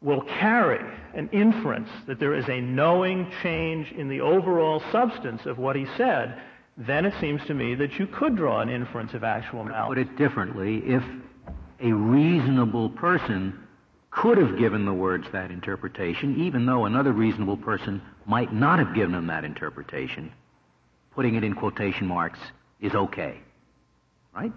will 0.01 0.23
carry 0.23 0.85
an 1.15 1.29
inference 1.33 1.89
that 2.07 2.19
there 2.19 2.35
is 2.35 2.49
a 2.49 2.61
knowing 2.61 3.31
change 3.43 3.93
in 3.93 4.09
the 4.09 4.21
overall 4.21 4.83
substance 4.91 5.47
of 5.47 5.59
what 5.59 5.77
he 5.77 5.87
said, 5.97 6.41
then 6.77 7.05
it 7.05 7.15
seems 7.21 7.45
to 7.47 7.55
me 7.55 7.75
that 7.75 7.99
you 7.99 8.07
could 8.07 8.37
draw 8.37 8.61
an 8.61 8.69
inference 8.69 9.15
of 9.15 9.23
actual 9.23 9.65
malice. 9.65 9.89
Put 9.89 9.99
it 9.99 10.17
differently, 10.17 10.83
if 10.87 11.03
a 11.81 11.93
reasonable 11.93 12.91
person 12.91 13.59
could 14.11 14.39
have 14.39 14.59
given 14.59 14.85
the 14.85 14.93
words 14.93 15.27
that 15.33 15.51
interpretation, 15.51 16.37
even 16.41 16.67
though 16.67 16.85
another 16.85 17.13
reasonable 17.13 17.57
person 17.57 18.03
might 18.27 18.53
not 18.53 18.79
have 18.79 18.95
given 18.95 19.13
them 19.13 19.27
that 19.29 19.45
interpretation, 19.45 20.33
putting 21.15 21.35
it 21.35 21.45
in 21.45 21.55
quotation 21.55 22.07
marks 22.07 22.39
is 22.81 22.95
okay 22.95 23.41
right? 24.35 24.53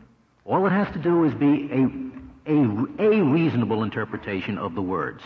All 0.46 0.66
it 0.66 0.72
has 0.72 0.92
to 0.94 1.00
do 1.00 1.24
is 1.24 1.34
be 1.34 1.70
a, 1.72 2.52
a, 2.52 3.18
a 3.18 3.24
reasonable 3.24 3.84
interpretation 3.84 4.58
of 4.58 4.76
the 4.76 4.82
words. 4.82 5.22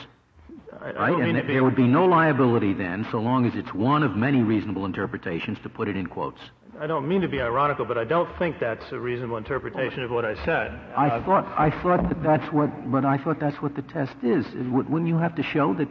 I, 0.81 0.91
right? 0.91 1.21
and 1.21 1.33
th- 1.33 1.47
there 1.47 1.63
would 1.63 1.75
be 1.75 1.87
no 1.87 2.05
liability 2.05 2.73
then, 2.73 3.05
so 3.11 3.19
long 3.19 3.45
as 3.45 3.55
it's 3.55 3.73
one 3.73 4.03
of 4.03 4.15
many 4.15 4.41
reasonable 4.41 4.85
interpretations, 4.85 5.57
to 5.63 5.69
put 5.69 5.87
it 5.87 5.97
in 5.97 6.07
quotes. 6.07 6.39
I 6.79 6.87
don't 6.87 7.07
mean 7.07 7.19
to 7.21 7.27
be 7.27 7.41
ironical, 7.41 7.83
but 7.83 7.97
I 7.97 8.05
don't 8.05 8.29
think 8.37 8.59
that's 8.59 8.91
a 8.91 8.99
reasonable 8.99 9.35
interpretation 9.35 10.03
of 10.03 10.11
what 10.11 10.23
I 10.23 10.35
said. 10.45 10.79
I 10.95 11.09
uh, 11.09 11.25
thought 11.25 11.45
I 11.57 11.71
thought 11.81 12.07
that 12.07 12.23
that's 12.23 12.53
what, 12.53 12.89
but 12.89 13.03
I 13.03 13.17
thought 13.17 13.39
that's 13.39 13.61
what 13.61 13.75
the 13.75 13.81
test 13.81 14.13
is. 14.23 14.45
Wouldn't 14.55 15.07
you 15.07 15.17
have 15.17 15.35
to 15.35 15.43
show 15.43 15.73
that 15.73 15.89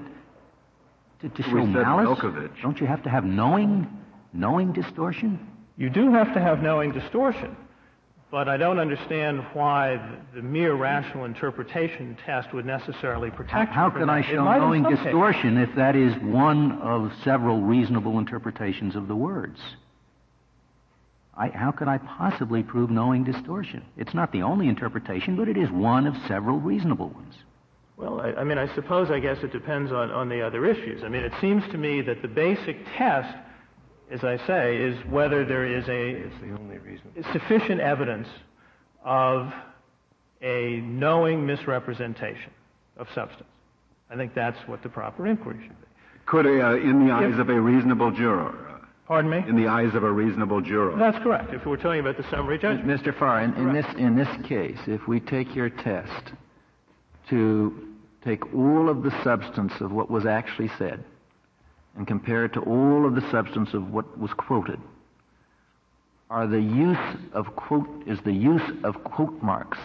to, 1.21 1.29
to 1.29 1.43
show 1.43 1.67
malice? 1.67 2.19
Don't 2.63 2.81
you 2.81 2.87
have 2.87 3.03
to 3.03 3.11
have 3.11 3.25
knowing, 3.25 3.87
knowing 4.33 4.73
distortion? 4.73 5.47
You 5.77 5.91
do 5.91 6.11
have 6.13 6.33
to 6.33 6.41
have 6.41 6.63
knowing 6.63 6.93
distortion. 6.93 7.55
But 8.31 8.47
I 8.47 8.59
don't 8.59 8.79
understand 8.79 9.41
why 9.55 9.99
the 10.35 10.43
mere 10.43 10.75
rational 10.75 11.25
interpretation 11.25 12.17
test 12.27 12.53
would 12.53 12.67
necessarily 12.67 13.31
protect 13.31 13.73
How, 13.73 13.89
how 13.89 13.99
can 13.99 14.11
I 14.11 14.21
show 14.21 14.45
knowing 14.45 14.83
distortion 14.83 15.57
if 15.57 15.75
that 15.77 15.97
is 15.97 16.15
one 16.23 16.73
of 16.83 17.11
several 17.25 17.63
reasonable 17.63 18.19
interpretations 18.19 18.97
of 18.97 19.09
the 19.09 19.17
words? 19.17 19.59
I, 21.39 21.49
how 21.49 21.71
could 21.71 21.89
I 21.89 21.99
possibly 21.99 22.63
prove 22.63 22.91
knowing 22.91 23.25
distortion? 23.25 23.83
It's 23.97 24.13
not 24.13 24.33
the 24.33 24.43
only 24.43 24.69
interpretation, 24.69 25.37
but 25.37 25.49
it 25.49 25.57
is 25.57 25.71
one 25.71 26.07
of 26.07 26.15
several 26.27 26.59
reasonable 26.59 27.09
ones. 27.09 27.35
Well, 27.97 28.21
I, 28.21 28.33
I 28.33 28.45
mean, 28.45 28.59
I 28.59 28.73
suppose, 28.75 29.11
I 29.11 29.21
guess 29.21 29.39
it 29.43 29.53
depends 29.53 29.91
on, 29.91 30.11
on 30.11 30.29
the 30.29 30.43
other 30.43 30.67
issues. 30.67 31.03
I 31.03 31.09
mean, 31.09 31.23
it 31.23 31.33
seems 31.41 31.63
to 31.71 31.79
me 31.79 32.03
that 32.03 32.21
the 32.21 32.29
basic 32.29 32.77
test 32.97 33.35
as 34.11 34.25
I 34.25 34.39
say, 34.47 34.77
is 34.77 34.97
whether 35.11 35.45
there 35.45 35.67
is 35.67 35.89
a 35.89 36.31
sufficient 37.33 37.81
evidence 37.81 38.29
of 39.05 39.53
a 40.43 40.81
knowing 40.81 41.47
misrepresentation 41.47 42.53
of 42.97 43.07
substance. 43.15 43.49
I 44.11 44.17
think 44.17 44.35
that's 44.35 44.59
what 44.67 44.83
the 44.83 44.89
proper 44.89 45.27
inquiry 45.27 45.59
should 45.63 45.81
be. 45.81 45.87
Could, 46.27 46.47
uh, 46.47 46.77
in 46.77 47.07
the 47.07 47.13
eyes 47.13 47.35
if, 47.35 47.41
of 47.41 47.49
a 47.49 47.61
reasonable 47.61 48.11
juror. 48.11 48.49
Uh, 48.49 48.87
pardon 49.07 49.31
me? 49.31 49.45
In 49.47 49.57
the 49.57 49.67
eyes 49.67 49.95
of 49.95 50.05
a 50.05 50.11
reasonable 50.11 50.61
juror. 50.61 50.97
That's 50.99 51.23
correct. 51.23 51.53
If 51.53 51.67
we're 51.67 51.77
talking 51.77 52.01
about 52.01 52.17
the 52.17 52.29
summary 52.31 52.59
judgment. 52.59 52.89
Mr. 52.89 53.19
Farr, 53.19 53.43
in, 53.43 53.55
in 53.55 53.73
this 53.73 53.87
in 53.97 54.17
this 54.17 54.29
case, 54.47 54.79
if 54.87 55.07
we 55.07 55.21
take 55.21 55.55
your 55.55 55.71
test 55.71 56.33
to 57.31 57.89
take 58.25 58.55
all 58.55 58.89
of 58.89 59.03
the 59.03 59.11
substance 59.23 59.73
of 59.81 59.93
what 59.93 60.11
was 60.11 60.27
actually 60.27 60.71
said 60.79 61.05
and 61.99 62.07
compare 62.07 62.45
it 62.45 62.53
to 62.53 62.61
all 62.61 63.05
of 63.05 63.17
the 63.17 63.31
substance 63.31 63.75
of 63.75 63.93
what 63.93 64.19
was 64.19 64.31
quoted, 64.33 64.79
are 66.31 66.47
the 66.47 66.61
use 66.61 67.17
of 67.33 67.57
quote 67.57 67.89
is 68.07 68.21
the 68.25 68.33
use 68.33 68.63
of 68.85 69.03
quote 69.03 69.43
marks 69.43 69.79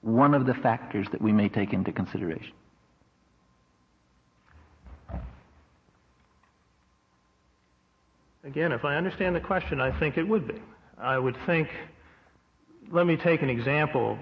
one 0.00 0.34
of 0.34 0.46
the 0.46 0.54
factors 0.54 1.06
that 1.12 1.22
we 1.22 1.32
may 1.32 1.48
take 1.48 1.72
into 1.72 1.92
consideration? 1.92 2.52
Again, 8.42 8.72
if 8.72 8.84
I 8.84 8.96
understand 8.96 9.36
the 9.36 9.40
question, 9.40 9.80
I 9.80 9.96
think 10.00 10.18
it 10.18 10.26
would 10.26 10.48
be. 10.48 10.60
I 10.98 11.18
would 11.18 11.36
think, 11.46 11.68
let 12.90 13.06
me 13.06 13.16
take 13.16 13.42
an 13.42 13.50
example 13.50 14.18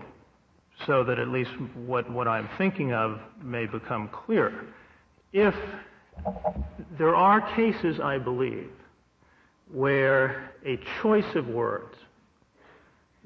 so 0.86 1.03
that 1.05 1.18
at 1.18 1.28
least 1.28 1.53
what, 1.86 2.11
what 2.11 2.28
I'm 2.28 2.49
thinking 2.59 2.92
of 2.92 3.20
may 3.42 3.64
become 3.64 4.09
clearer. 4.09 4.66
If 5.32 5.55
there 6.99 7.14
are 7.14 7.41
cases, 7.55 8.01
I 8.01 8.19
believe, 8.19 8.71
where 9.73 10.51
a 10.64 10.79
choice 11.03 11.35
of 11.35 11.49
words 11.49 11.95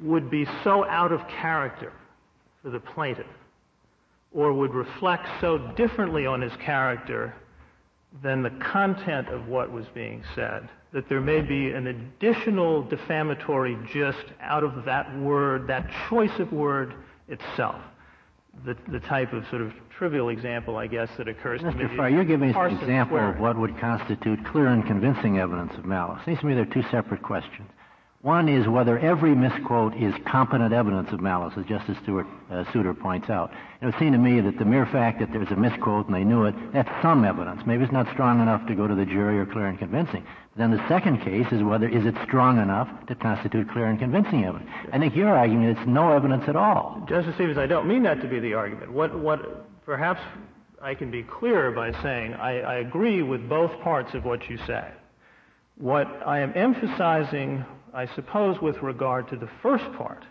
would 0.01 0.31
be 0.31 0.47
so 0.65 0.85
out 0.87 1.13
of 1.13 1.21
character 1.29 1.93
for 2.63 2.71
the 2.71 2.81
plaintiff 2.81 3.27
or 4.33 4.53
would 4.53 4.75
reflect 4.75 5.27
so 5.41 5.59
differently 5.77 6.27
on 6.27 6.41
his 6.41 6.53
character 6.57 7.35
than 8.23 8.43
the 8.43 8.51
content 8.51 9.29
of 9.29 9.49
what 9.49 9.71
was 9.71 9.87
being 9.95 10.23
said 10.35 10.69
that 10.93 11.09
there 11.09 11.21
may 11.21 11.41
be 11.41 11.71
an 11.71 11.87
additional 11.87 12.83
defamatory 12.83 13.79
gist 13.91 14.25
out 14.41 14.63
of 14.63 14.85
that 14.85 15.19
word, 15.19 15.67
that 15.67 15.91
choice 16.09 16.39
of 16.39 16.53
word 16.53 16.95
itself. 17.29 17.81
The, 18.65 18.77
the 18.89 19.01
type 19.01 19.33
of 19.33 19.45
sort 19.49 19.63
of 19.63 19.73
trivial 19.91 20.29
example, 20.29 20.77
I 20.77 20.87
guess, 20.87 21.09
that 21.17 21.27
occurs 21.27 21.63
Mr. 21.63 21.73
to 21.73 21.89
me. 21.89 21.97
Farr, 21.97 22.11
you're 22.11 22.25
giving 22.25 22.55
us 22.55 22.57
an 22.73 22.79
example 22.79 23.19
of 23.19 23.41
what 23.41 23.59
would 23.59 23.77
constitute 23.79 24.45
clear 24.47 24.67
and 24.67 24.87
convincing 24.87 25.39
evidence 25.39 25.73
of 25.75 25.85
malice. 25.85 26.21
Seems 26.25 26.39
to 26.41 26.47
me 26.47 26.55
they're 26.55 26.65
two 26.67 26.85
separate 26.91 27.23
questions. 27.23 27.69
One 28.23 28.49
is 28.49 28.69
whether 28.69 29.01
every 29.01 29.35
misquote 29.35 29.97
is 29.97 30.15
competent 30.25 30.73
evidence 30.73 31.11
of 31.11 31.21
malice, 31.21 31.55
as 31.57 31.67
Justice 31.67 31.99
Stewart 32.05 32.27
uh, 32.53 32.63
Souter 32.73 32.95
points 32.95 33.29
out. 33.29 33.51
It 33.81 33.87
would 33.87 33.99
seem 33.99 34.13
to 34.13 34.19
me 34.19 34.41
that 34.41 34.59
the 34.59 34.65
mere 34.65 34.87
fact 34.87 35.19
that 35.19 35.33
there's 35.33 35.51
a 35.51 35.57
misquote 35.57 36.07
and 36.07 36.15
they 36.15 36.23
knew 36.23 36.45
it, 36.45 36.55
that's 36.73 36.89
some 37.03 37.25
evidence. 37.25 37.63
Maybe 37.67 37.83
it's 37.83 37.93
not 37.93 38.07
strong 38.13 38.41
enough 38.41 38.65
to 38.69 38.77
go 38.77 38.87
to 38.87 38.95
the 38.95 39.05
jury 39.05 39.41
or 39.41 39.47
clear 39.47 39.67
and 39.67 39.77
convincing. 39.77 40.25
Then 40.57 40.71
the 40.71 40.87
second 40.87 41.23
case 41.23 41.49
is 41.51 41.65
whether 41.65 41.89
is 41.89 42.07
it 42.07 42.15
strong 42.23 42.59
enough 42.63 42.89
to 43.09 43.17
constitute 43.17 43.69
clear 43.71 43.87
and 43.87 43.99
convincing 43.99 44.45
evidence. 44.45 44.71
I 44.93 45.01
think 45.01 45.17
your 45.17 45.37
argument 45.37 45.77
is 45.77 45.87
no 45.89 46.13
evidence 46.13 46.45
at 46.47 46.55
all. 46.55 47.05
Justice 47.09 47.35
Stevens, 47.35 47.59
I 47.59 47.67
don't 47.67 47.89
mean 47.89 48.05
that 48.05 48.21
to 48.21 48.29
be 48.29 48.39
the 48.39 48.55
argument. 48.55 48.93
What, 48.93 49.19
what 49.19 49.85
perhaps 49.85 50.21
I 50.81 50.95
can 50.95 51.11
be 51.11 51.25
clearer 51.25 51.73
by 51.73 51.91
saying 52.03 52.35
I, 52.35 52.61
I 52.61 52.75
agree 52.77 53.23
with 53.23 53.49
both 53.49 53.73
parts 53.81 54.15
of 54.15 54.25
what 54.25 54.49
you 54.49 54.59
say. 54.59 54.93
What 55.77 56.07
I 56.25 56.39
am 56.39 56.53
emphasizing, 56.55 57.65
I 57.95 58.07
suppose, 58.15 58.61
with 58.61 58.77
regard 58.83 59.29
to 59.29 59.37
the 59.37 59.49
first 59.63 59.85
part, 59.97 60.25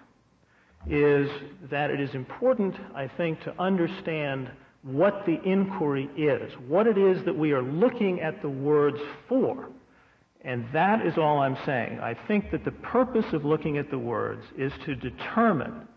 is 0.90 1.30
that 1.70 1.92
it 1.92 2.00
is 2.00 2.14
important, 2.16 2.76
I 2.96 3.08
think, 3.08 3.42
to 3.44 3.54
understand 3.62 4.50
what 4.84 5.26
the 5.26 5.40
inquiry 5.44 6.10
is, 6.18 6.52
what 6.68 6.88
it 6.88 6.98
is 6.98 7.24
that 7.26 7.38
we 7.38 7.52
are 7.52 7.62
looking 7.62 8.20
at 8.22 8.42
the 8.42 8.50
words 8.50 9.00
for. 9.30 9.70
And 10.44 10.66
that 10.74 11.06
is 11.06 11.20
all 11.20 11.40
I'm 11.40 11.58
saying. 11.66 12.00
I 12.00 12.16
think 12.28 12.50
that 12.50 12.66
the 12.66 12.72
purpose 12.72 13.32
of 13.32 13.46
looking 13.46 13.78
at 13.78 13.92
the 13.92 14.00
words 14.00 14.44
is 14.58 14.74
to 14.86 14.96
determine 14.96 15.88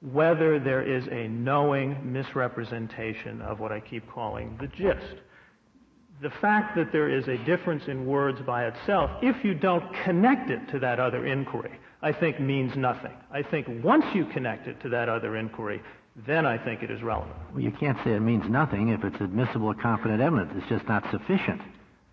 whether 0.00 0.58
there 0.58 0.82
is 0.82 1.06
a 1.08 1.28
knowing 1.28 2.10
misrepresentation 2.10 3.42
of 3.42 3.60
what 3.60 3.70
I 3.70 3.80
keep 3.80 4.10
calling 4.10 4.56
the 4.58 4.66
gist. 4.66 5.20
The 6.20 6.30
fact 6.40 6.76
that 6.76 6.92
there 6.92 7.08
is 7.08 7.26
a 7.26 7.36
difference 7.38 7.84
in 7.88 8.06
words 8.06 8.40
by 8.42 8.66
itself, 8.66 9.10
if 9.22 9.44
you 9.44 9.54
don't 9.54 9.84
connect 10.04 10.50
it 10.50 10.68
to 10.70 10.78
that 10.78 11.00
other 11.00 11.26
inquiry, 11.26 11.78
I 12.00 12.12
think 12.12 12.40
means 12.40 12.76
nothing. 12.76 13.12
I 13.30 13.42
think 13.42 13.66
once 13.82 14.04
you 14.14 14.26
connect 14.26 14.68
it 14.68 14.80
to 14.82 14.88
that 14.90 15.08
other 15.08 15.36
inquiry, 15.36 15.82
then 16.26 16.44
I 16.46 16.58
think 16.58 16.82
it 16.82 16.90
is 16.90 17.02
relevant. 17.02 17.34
Well, 17.52 17.62
you 17.62 17.70
can't 17.70 17.98
say 18.04 18.12
it 18.12 18.20
means 18.20 18.44
nothing 18.48 18.88
if 18.88 19.02
it's 19.02 19.20
admissible 19.20 19.72
competent 19.74 20.20
evidence. 20.20 20.52
It's 20.56 20.68
just 20.68 20.86
not 20.86 21.04
sufficient. 21.10 21.60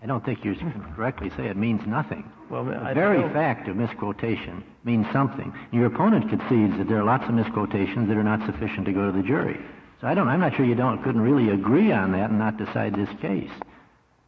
I 0.02 0.06
don't 0.06 0.24
think 0.24 0.46
you 0.46 0.56
can 0.56 0.72
hmm. 0.72 0.96
correctly 0.96 1.30
say 1.36 1.48
it 1.48 1.58
means 1.58 1.82
nothing. 1.86 2.24
Well, 2.50 2.66
the 2.66 2.78
I 2.78 2.94
very 2.94 3.22
fact 3.34 3.68
of 3.68 3.76
misquotation 3.76 4.64
means 4.84 5.06
something. 5.12 5.54
Your 5.72 5.88
opponent 5.88 6.30
concedes 6.30 6.78
that 6.78 6.88
there 6.88 7.00
are 7.00 7.04
lots 7.04 7.26
of 7.26 7.34
misquotations 7.34 8.08
that 8.08 8.16
are 8.18 8.24
not 8.24 8.46
sufficient 8.46 8.86
to 8.86 8.94
go 8.94 9.12
to 9.12 9.12
the 9.12 9.28
jury. 9.28 9.60
So 10.00 10.08
I 10.08 10.14
don't. 10.14 10.30
I'm 10.30 10.40
not 10.40 10.56
sure 10.56 10.66
you 10.66 10.76
don't 10.76 11.04
couldn't 11.04 11.22
really 11.22 11.50
agree 11.50 11.92
on 11.92 12.14
that 12.14 12.30
and 12.30 12.40
not 12.40 12.58
decide 12.58 12.96
this 12.96 13.10
case, 13.22 13.52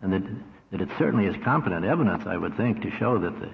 and 0.01 0.13
that 0.13 0.23
that 0.71 0.81
it 0.81 0.89
certainly 0.97 1.25
is 1.25 1.35
competent 1.43 1.85
evidence. 1.85 2.23
I 2.25 2.37
would 2.37 2.55
think 2.55 2.81
to 2.81 2.91
show 2.91 3.19
that 3.19 3.39
the 3.39 3.49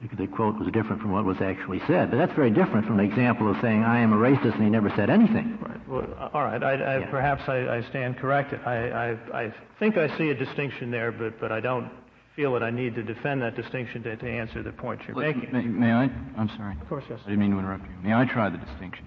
the, 0.00 0.16
the 0.16 0.26
quote 0.26 0.58
was 0.58 0.68
different 0.72 1.00
from 1.02 1.12
what 1.12 1.24
was 1.24 1.40
actually 1.40 1.80
said. 1.86 2.10
But 2.10 2.16
that's 2.16 2.32
very 2.32 2.50
different 2.50 2.86
from 2.86 2.96
the 2.96 3.02
example 3.02 3.50
of 3.50 3.60
saying 3.60 3.84
I 3.84 4.00
am 4.00 4.12
a 4.12 4.16
racist 4.16 4.54
and 4.54 4.64
he 4.64 4.70
never 4.70 4.90
said 4.96 5.10
anything. 5.10 5.58
Right. 5.60 5.88
Well, 5.88 6.30
all 6.32 6.42
right. 6.42 6.62
I, 6.62 6.72
I, 6.72 6.98
Yeah. 7.00 7.10
Perhaps 7.10 7.48
I, 7.48 7.68
I 7.68 7.82
stand 7.90 8.16
corrected. 8.16 8.60
I, 8.64 8.88
I, 8.88 9.38
I 9.44 9.54
think 9.78 9.96
I 9.98 10.16
see 10.16 10.30
a 10.30 10.34
distinction 10.34 10.90
there, 10.90 11.12
but, 11.12 11.38
but 11.38 11.52
I 11.52 11.60
don't 11.60 11.90
feel 12.34 12.52
that 12.54 12.62
I 12.62 12.70
need 12.70 12.94
to 12.94 13.02
defend 13.02 13.42
that 13.42 13.56
distinction 13.56 14.02
to, 14.04 14.16
to 14.16 14.26
answer 14.30 14.62
the 14.62 14.72
point 14.72 15.02
you're 15.06 15.16
making. 15.16 15.52
May, 15.52 15.62
may 15.64 15.92
I? 15.92 16.04
I'm 16.38 16.48
sorry. 16.56 16.76
Of 16.80 16.88
course, 16.88 17.04
yes. 17.10 17.20
I 17.26 17.30
didn't 17.30 17.40
mean 17.40 17.50
to 17.50 17.58
interrupt 17.58 17.84
you. 17.84 18.08
May 18.08 18.14
I 18.14 18.24
try 18.24 18.48
the 18.48 18.58
distinction? 18.58 19.04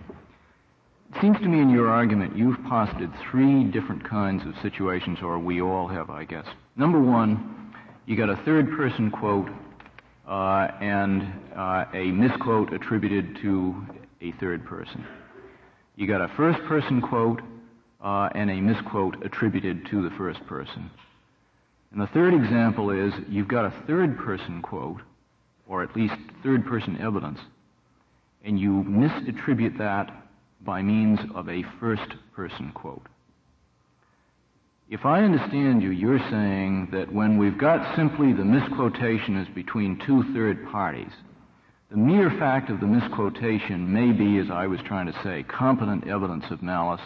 It 1.15 1.21
seems 1.21 1.37
to 1.41 1.47
me 1.47 1.61
in 1.61 1.69
your 1.69 1.89
argument 1.89 2.35
you've 2.35 2.61
posited 2.67 3.11
three 3.29 3.65
different 3.65 4.03
kinds 4.09 4.43
of 4.47 4.55
situations, 4.63 5.19
or 5.21 5.37
we 5.37 5.61
all 5.61 5.87
have, 5.87 6.09
I 6.09 6.23
guess. 6.23 6.45
Number 6.75 6.99
one, 6.99 7.71
you 8.07 8.17
got 8.17 8.29
a 8.29 8.35
third 8.37 8.71
person 8.75 9.11
quote 9.11 9.47
uh, 10.27 10.69
and 10.81 11.21
uh, 11.55 11.85
a 11.93 12.07
misquote 12.07 12.73
attributed 12.73 13.37
to 13.43 13.85
a 14.21 14.31
third 14.39 14.65
person. 14.65 15.05
You 15.95 16.07
got 16.07 16.21
a 16.21 16.29
first 16.35 16.59
person 16.63 16.99
quote 16.99 17.41
uh, 18.03 18.29
and 18.33 18.49
a 18.49 18.59
misquote 18.59 19.23
attributed 19.23 19.85
to 19.91 20.01
the 20.01 20.15
first 20.17 20.43
person. 20.47 20.89
And 21.91 22.01
the 22.01 22.07
third 22.07 22.33
example 22.33 22.89
is 22.89 23.13
you've 23.29 23.47
got 23.47 23.65
a 23.65 23.83
third 23.85 24.17
person 24.17 24.63
quote, 24.63 25.01
or 25.67 25.83
at 25.83 25.95
least 25.95 26.15
third 26.41 26.65
person 26.65 26.99
evidence, 26.99 27.39
and 28.43 28.59
you 28.59 28.83
misattribute 28.87 29.77
that 29.77 30.22
by 30.65 30.81
means 30.81 31.19
of 31.35 31.49
a 31.49 31.63
first 31.79 32.13
person 32.35 32.71
quote. 32.73 33.05
If 34.89 35.05
I 35.05 35.23
understand 35.23 35.81
you, 35.81 35.89
you're 35.89 36.19
saying 36.29 36.89
that 36.91 37.11
when 37.11 37.37
we've 37.37 37.57
got 37.57 37.95
simply 37.95 38.33
the 38.33 38.45
misquotation 38.45 39.37
is 39.37 39.47
between 39.55 39.99
two 40.05 40.23
third 40.33 40.69
parties, 40.71 41.11
the 41.89 41.97
mere 41.97 42.29
fact 42.31 42.69
of 42.69 42.79
the 42.79 42.87
misquotation 42.87 43.91
may 43.91 44.11
be, 44.11 44.39
as 44.39 44.51
I 44.51 44.67
was 44.67 44.79
trying 44.85 45.07
to 45.07 45.23
say, 45.23 45.43
competent 45.43 46.07
evidence 46.07 46.45
of 46.51 46.61
malice, 46.61 47.01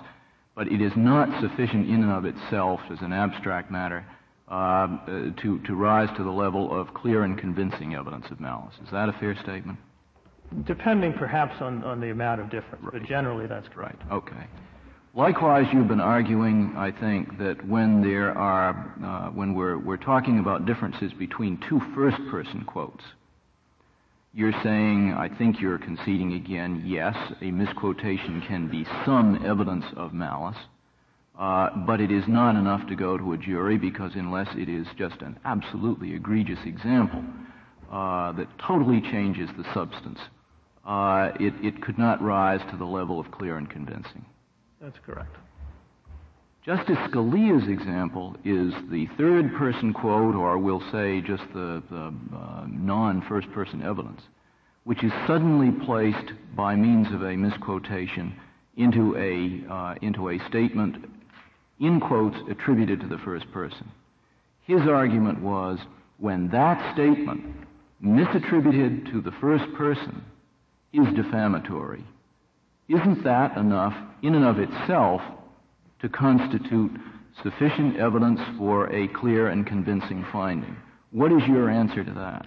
but 0.55 0.67
it 0.71 0.81
is 0.81 0.93
not 0.95 1.41
sufficient 1.41 1.87
in 1.89 2.03
and 2.03 2.11
of 2.11 2.25
itself 2.25 2.79
as 2.91 2.99
an 3.01 3.13
abstract 3.13 3.69
matter 3.69 4.05
uh, 4.49 4.53
uh, 4.53 5.07
to, 5.41 5.59
to 5.65 5.75
rise 5.75 6.09
to 6.17 6.23
the 6.23 6.31
level 6.31 6.77
of 6.77 6.93
clear 6.93 7.23
and 7.23 7.37
convincing 7.37 7.95
evidence 7.95 8.25
of 8.31 8.39
malice. 8.39 8.73
Is 8.83 8.89
that 8.91 9.09
a 9.09 9.13
fair 9.13 9.35
statement? 9.43 9.77
Depending 10.65 11.13
perhaps 11.13 11.61
on, 11.61 11.83
on 11.83 11.99
the 11.99 12.09
amount 12.09 12.41
of 12.41 12.49
difference, 12.49 12.85
but 12.91 13.03
generally 13.03 13.47
that's 13.47 13.67
correct. 13.67 14.01
Right. 14.09 14.17
Okay. 14.17 14.47
Likewise, 15.13 15.65
you've 15.73 15.87
been 15.87 15.99
arguing, 15.99 16.73
I 16.77 16.91
think, 16.91 17.39
that 17.39 17.67
when 17.67 18.01
there 18.01 18.37
are, 18.37 18.93
uh, 19.03 19.29
when 19.31 19.55
we're, 19.55 19.77
we're 19.77 19.97
talking 19.97 20.37
about 20.39 20.65
differences 20.67 21.11
between 21.13 21.59
two 21.67 21.81
first-person 21.95 22.65
quotes, 22.65 23.03
you're 24.33 24.53
saying, 24.63 25.13
I 25.17 25.27
think 25.35 25.59
you're 25.59 25.79
conceding 25.79 26.33
again, 26.33 26.83
yes, 26.85 27.15
a 27.41 27.49
misquotation 27.49 28.43
can 28.47 28.69
be 28.69 28.85
some 29.05 29.43
evidence 29.43 29.85
of 29.95 30.13
malice, 30.13 30.57
uh, 31.39 31.71
but 31.87 31.99
it 31.99 32.11
is 32.11 32.23
not 32.27 32.55
enough 32.55 32.87
to 32.87 32.95
go 32.95 33.17
to 33.17 33.33
a 33.33 33.37
jury 33.37 33.79
because 33.79 34.11
unless 34.13 34.47
it 34.55 34.69
is 34.69 34.85
just 34.97 35.21
an 35.23 35.39
absolutely 35.45 36.13
egregious 36.13 36.59
example 36.65 37.23
uh, 37.91 38.33
that 38.33 38.47
totally 38.59 39.01
changes 39.01 39.49
the 39.57 39.65
substance, 39.73 40.19
uh, 40.87 41.31
it, 41.39 41.53
it 41.61 41.81
could 41.81 41.97
not 41.97 42.21
rise 42.21 42.61
to 42.71 42.77
the 42.77 42.85
level 42.85 43.19
of 43.19 43.29
clear 43.29 43.57
and 43.57 43.69
convincing. 43.69 44.25
That's 44.81 44.97
correct. 45.05 45.35
Justice 46.65 46.97
Scalia's 47.09 47.67
example 47.69 48.35
is 48.43 48.73
the 48.89 49.07
third 49.17 49.53
person 49.55 49.93
quote, 49.93 50.35
or 50.35 50.57
we'll 50.57 50.83
say 50.91 51.21
just 51.21 51.43
the, 51.53 51.83
the 51.89 52.13
uh, 52.35 52.65
non 52.67 53.21
first 53.27 53.51
person 53.51 53.81
evidence, 53.81 54.21
which 54.85 55.03
is 55.03 55.11
suddenly 55.27 55.71
placed 55.85 56.31
by 56.55 56.75
means 56.75 57.07
of 57.13 57.21
a 57.21 57.35
misquotation 57.35 58.35
into 58.77 59.15
a, 59.17 59.71
uh, 59.71 59.95
into 60.01 60.29
a 60.29 60.39
statement 60.47 61.05
in 61.79 61.99
quotes 61.99 62.37
attributed 62.49 63.01
to 63.01 63.07
the 63.07 63.17
first 63.19 63.49
person. 63.51 63.91
His 64.65 64.81
argument 64.81 65.41
was 65.41 65.79
when 66.17 66.49
that 66.49 66.93
statement, 66.93 67.43
misattributed 68.03 69.11
to 69.11 69.21
the 69.21 69.31
first 69.39 69.65
person, 69.75 70.23
is 70.93 71.05
defamatory, 71.15 72.03
isn't 72.87 73.23
that 73.23 73.57
enough 73.57 73.93
in 74.21 74.35
and 74.35 74.45
of 74.45 74.57
itself 74.59 75.21
to 76.01 76.09
constitute 76.09 76.91
sufficient 77.43 77.97
evidence 77.97 78.39
for 78.57 78.87
a 78.93 79.07
clear 79.09 79.47
and 79.49 79.65
convincing 79.67 80.25
finding. 80.31 80.75
What 81.11 81.31
is 81.31 81.41
your 81.47 81.69
answer 81.69 82.03
to 82.03 82.11
that? 82.13 82.45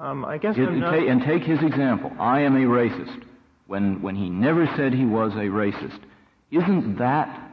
Um, 0.00 0.24
I 0.24 0.38
guess 0.38 0.56
It- 0.56 0.68
I'm 0.68 0.80
not... 0.80 0.90
ta- 0.90 1.06
and 1.06 1.22
take 1.22 1.42
his 1.42 1.60
example. 1.62 2.12
I 2.18 2.40
am 2.40 2.56
a 2.56 2.66
racist. 2.66 3.22
When, 3.66 4.02
when 4.02 4.16
he 4.16 4.28
never 4.28 4.66
said 4.76 4.92
he 4.92 5.04
was 5.06 5.32
a 5.34 5.46
racist, 5.48 6.00
isn't 6.50 6.96
that 6.98 7.52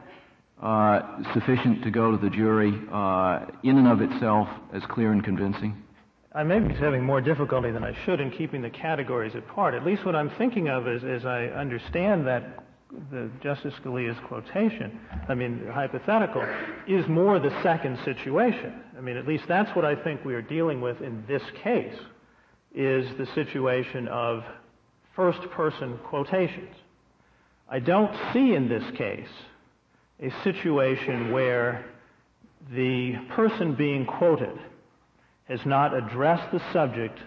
uh, 0.60 1.22
sufficient 1.32 1.84
to 1.84 1.90
go 1.92 2.10
to 2.10 2.18
the 2.18 2.30
jury 2.30 2.72
uh, 2.92 3.46
in 3.62 3.78
and 3.78 3.86
of 3.86 4.00
itself 4.00 4.48
as 4.72 4.82
clear 4.88 5.12
and 5.12 5.22
convincing? 5.22 5.80
I 6.38 6.44
may 6.44 6.60
be 6.60 6.72
having 6.72 7.02
more 7.02 7.20
difficulty 7.20 7.72
than 7.72 7.82
I 7.82 7.92
should 8.04 8.20
in 8.20 8.30
keeping 8.30 8.62
the 8.62 8.70
categories 8.70 9.34
apart. 9.34 9.74
At 9.74 9.84
least 9.84 10.06
what 10.06 10.14
I'm 10.14 10.30
thinking 10.38 10.68
of 10.68 10.86
is, 10.86 11.02
as 11.02 11.26
I 11.26 11.46
understand 11.46 12.28
that 12.28 12.62
the 13.10 13.28
Justice 13.42 13.74
Scalia's 13.82 14.16
quotation, 14.28 15.00
I 15.28 15.34
mean, 15.34 15.66
hypothetical, 15.68 16.46
is 16.86 17.08
more 17.08 17.40
the 17.40 17.50
second 17.64 17.98
situation. 18.04 18.72
I 18.96 19.00
mean, 19.00 19.16
at 19.16 19.26
least 19.26 19.46
that's 19.48 19.74
what 19.74 19.84
I 19.84 19.96
think 19.96 20.24
we 20.24 20.32
are 20.36 20.40
dealing 20.40 20.80
with 20.80 21.00
in 21.00 21.24
this 21.26 21.42
case, 21.64 21.98
is 22.72 23.04
the 23.18 23.26
situation 23.34 24.06
of 24.06 24.44
first-person 25.16 25.98
quotations. 26.04 26.76
I 27.68 27.80
don't 27.80 28.14
see 28.32 28.54
in 28.54 28.68
this 28.68 28.84
case 28.96 29.26
a 30.22 30.30
situation 30.44 31.32
where 31.32 31.84
the 32.72 33.16
person 33.30 33.74
being 33.74 34.06
quoted 34.06 34.56
has 35.48 35.64
not 35.64 35.94
addressed 35.94 36.52
the 36.52 36.62
subject 36.72 37.18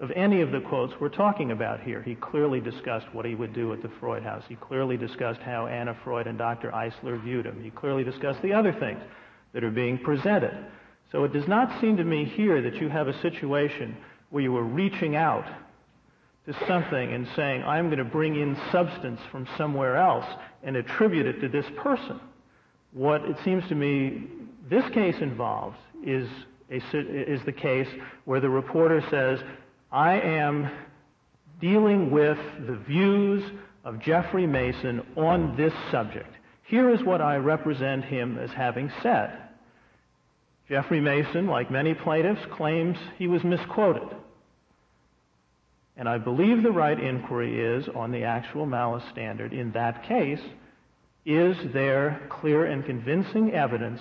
of 0.00 0.10
any 0.12 0.40
of 0.40 0.50
the 0.50 0.60
quotes 0.60 0.92
we're 1.00 1.08
talking 1.08 1.52
about 1.52 1.80
here. 1.80 2.02
He 2.02 2.14
clearly 2.16 2.60
discussed 2.60 3.06
what 3.12 3.24
he 3.24 3.34
would 3.34 3.52
do 3.52 3.72
at 3.72 3.82
the 3.82 3.90
Freud 4.00 4.22
house. 4.22 4.42
He 4.48 4.56
clearly 4.56 4.96
discussed 4.96 5.40
how 5.40 5.66
Anna 5.66 5.96
Freud 6.02 6.26
and 6.26 6.36
Dr. 6.36 6.70
Eissler 6.70 7.22
viewed 7.22 7.46
him. 7.46 7.62
He 7.62 7.70
clearly 7.70 8.04
discussed 8.04 8.42
the 8.42 8.52
other 8.52 8.72
things 8.72 9.00
that 9.52 9.62
are 9.62 9.70
being 9.70 9.98
presented. 9.98 10.66
So 11.12 11.24
it 11.24 11.32
does 11.32 11.46
not 11.46 11.80
seem 11.80 11.96
to 11.96 12.04
me 12.04 12.24
here 12.24 12.60
that 12.62 12.76
you 12.76 12.88
have 12.88 13.06
a 13.06 13.20
situation 13.22 13.96
where 14.30 14.42
you 14.42 14.56
are 14.56 14.64
reaching 14.64 15.14
out 15.14 15.46
to 16.46 16.66
something 16.66 17.12
and 17.12 17.26
saying, 17.36 17.62
I'm 17.62 17.86
going 17.86 17.98
to 17.98 18.04
bring 18.04 18.34
in 18.36 18.58
substance 18.72 19.20
from 19.30 19.46
somewhere 19.56 19.96
else 19.96 20.26
and 20.62 20.76
attribute 20.76 21.26
it 21.26 21.40
to 21.40 21.48
this 21.48 21.66
person. 21.76 22.20
What 22.92 23.24
it 23.24 23.36
seems 23.44 23.66
to 23.68 23.74
me 23.74 24.24
this 24.68 24.88
case 24.90 25.16
involves 25.20 25.76
is, 26.04 26.28
is 26.68 27.40
the 27.44 27.52
case 27.52 27.88
where 28.24 28.40
the 28.40 28.50
reporter 28.50 29.02
says, 29.10 29.40
I 29.92 30.20
am 30.20 30.70
dealing 31.60 32.10
with 32.10 32.38
the 32.66 32.76
views 32.76 33.42
of 33.84 34.00
Jeffrey 34.00 34.46
Masson 34.46 35.02
on 35.16 35.56
this 35.56 35.72
subject. 35.90 36.34
Here 36.66 36.90
is 36.90 37.02
what 37.02 37.20
I 37.20 37.36
represent 37.36 38.04
him 38.04 38.38
as 38.38 38.50
having 38.50 38.90
said. 39.02 39.38
Jeffrey 40.68 41.00
Masson, 41.00 41.46
like 41.46 41.70
many 41.70 41.92
plaintiffs, 41.94 42.40
claims 42.56 42.96
he 43.18 43.26
was 43.26 43.44
misquoted. 43.44 44.16
And 45.96 46.08
I 46.08 46.18
believe 46.18 46.62
the 46.62 46.72
right 46.72 46.98
inquiry 46.98 47.60
is 47.60 47.86
on 47.94 48.10
the 48.10 48.24
actual 48.24 48.66
malice 48.66 49.04
standard. 49.12 49.52
In 49.52 49.72
that 49.72 50.08
case, 50.08 50.40
is 51.24 51.56
there 51.72 52.26
clear 52.30 52.64
and 52.64 52.84
convincing 52.84 53.52
evidence 53.52 54.00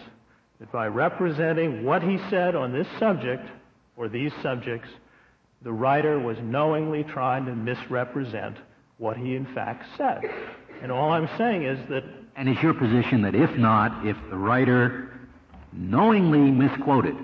that 0.60 0.72
by 0.72 0.88
representing 0.88 1.84
what 1.84 2.04
he 2.04 2.18
said 2.30 2.56
on 2.56 2.72
this 2.72 2.88
subject 3.00 3.48
or 3.98 4.08
these 4.08 4.32
subjects, 4.42 4.90
the 5.62 5.72
writer 5.72 6.20
was 6.20 6.38
knowingly 6.42 7.04
trying 7.04 7.46
to 7.46 7.56
misrepresent 7.56 8.58
what 8.98 9.18
he 9.18 9.36
in 9.36 9.46
fact 9.54 9.86
said? 9.98 10.22
And 10.82 10.92
all 10.92 11.12
I'm 11.12 11.30
saying 11.38 11.64
is 11.64 11.80
that. 11.90 12.04
And 12.36 12.50
is 12.50 12.62
your 12.62 12.74
position 12.74 13.22
that 13.22 13.36
if 13.36 13.56
not, 13.58 14.06
if 14.06 14.18
the 14.30 14.38
writer 14.38 15.12
knowingly 15.72 16.52
misquoted, 16.52 17.16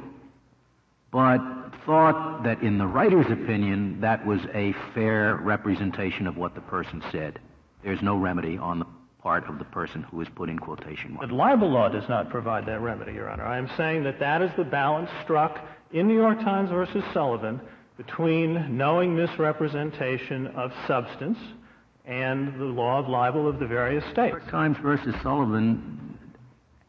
but 1.11 1.39
thought 1.85 2.43
that 2.43 2.61
in 2.61 2.77
the 2.77 2.85
writer's 2.85 3.25
opinion 3.31 3.99
that 4.01 4.25
was 4.25 4.39
a 4.53 4.73
fair 4.93 5.35
representation 5.37 6.27
of 6.27 6.37
what 6.37 6.55
the 6.55 6.61
person 6.61 7.03
said, 7.11 7.39
there's 7.83 8.01
no 8.01 8.15
remedy 8.15 8.57
on 8.57 8.79
the 8.79 8.85
part 9.21 9.47
of 9.49 9.59
the 9.59 9.65
person 9.65 10.03
who 10.03 10.21
is 10.21 10.27
put 10.35 10.49
in 10.49 10.57
quotation 10.57 11.13
marks. 11.13 11.27
But 11.27 11.35
libel 11.35 11.69
law 11.69 11.89
does 11.89 12.07
not 12.07 12.29
provide 12.29 12.65
that 12.67 12.81
remedy, 12.81 13.13
Your 13.13 13.29
Honor. 13.29 13.45
I 13.45 13.57
am 13.57 13.69
saying 13.75 14.03
that 14.03 14.19
that 14.19 14.41
is 14.41 14.49
the 14.57 14.63
balance 14.63 15.09
struck 15.23 15.59
in 15.91 16.07
New 16.07 16.15
York 16.15 16.39
Times 16.39 16.69
versus 16.69 17.03
Sullivan 17.13 17.59
between 17.97 18.77
knowing 18.77 19.15
misrepresentation 19.15 20.47
of 20.47 20.71
substance 20.87 21.37
and 22.05 22.59
the 22.59 22.65
law 22.65 22.99
of 22.99 23.09
libel 23.09 23.47
of 23.47 23.59
the 23.59 23.67
various 23.67 24.03
states. 24.05 24.33
New 24.33 24.39
York 24.39 24.49
Times 24.49 24.77
versus 24.81 25.13
Sullivan 25.21 26.17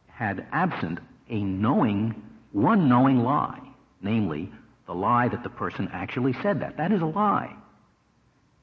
had 0.07 0.47
absent 0.53 1.01
a 1.29 1.41
knowing, 1.41 2.15
one 2.53 2.89
knowing 2.89 3.19
lie, 3.19 3.61
namely 4.03 4.51
the 4.87 4.95
lie 4.95 5.29
that 5.29 5.43
the 5.43 5.51
person 5.51 5.89
actually 5.93 6.35
said 6.43 6.61
that. 6.61 6.77
That 6.77 6.93
is 6.93 7.03
a 7.03 7.07
lie. 7.07 7.55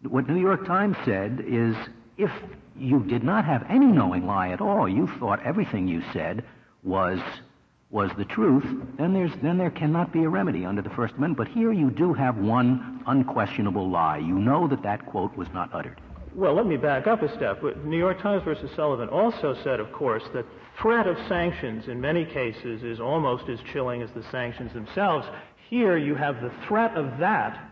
What 0.03 0.29
New 0.29 0.39
York 0.39 0.65
Times 0.65 0.95
said 1.03 1.43
is 1.45 1.75
if 2.17 2.31
you 2.79 2.99
did 3.03 3.23
not 3.23 3.45
have 3.45 3.65
any 3.69 3.87
knowing 3.87 4.25
lie 4.25 4.49
at 4.49 4.61
all, 4.61 4.87
you 4.87 5.07
thought 5.19 5.45
everything 5.45 5.87
you 5.87 6.01
said 6.13 6.43
was 6.83 7.19
was 7.89 8.11
the 8.17 8.25
truth, 8.25 8.65
then 8.97 9.13
there's 9.13 9.31
then 9.41 9.57
there 9.57 9.71
cannot 9.71 10.11
be 10.11 10.23
a 10.23 10.29
remedy 10.29 10.65
under 10.65 10.81
the 10.81 10.89
First 10.89 11.13
Amendment. 11.15 11.37
But 11.37 11.47
here 11.47 11.71
you 11.71 11.89
do 11.89 12.13
have 12.13 12.37
one 12.37 13.01
unquestionable 13.07 13.89
lie. 13.89 14.17
You 14.17 14.37
know 14.37 14.67
that 14.67 14.83
that 14.83 15.05
quote 15.05 15.35
was 15.37 15.47
not 15.53 15.73
uttered. 15.73 16.01
Well, 16.35 16.53
let 16.53 16.67
me 16.67 16.77
back 16.77 17.07
up 17.07 17.23
a 17.23 17.33
step. 17.35 17.63
New 17.83 17.97
York 17.97 18.21
Times 18.21 18.43
versus 18.43 18.69
Sullivan 18.75 19.09
also 19.09 19.55
said, 19.63 19.79
of 19.79 19.91
course, 19.91 20.23
that 20.33 20.45
threat 20.79 21.07
of 21.07 21.17
sanctions 21.27 21.87
in 21.87 21.99
many 21.99 22.25
cases 22.25 22.83
is 22.83 22.99
almost 22.99 23.49
as 23.49 23.59
chilling 23.71 24.01
as 24.01 24.11
the 24.11 24.23
sanctions 24.31 24.73
themselves. 24.73 25.25
Here 25.69 25.97
you 25.97 26.13
have 26.13 26.41
the 26.41 26.51
threat 26.67 26.95
of 26.95 27.17
that 27.19 27.66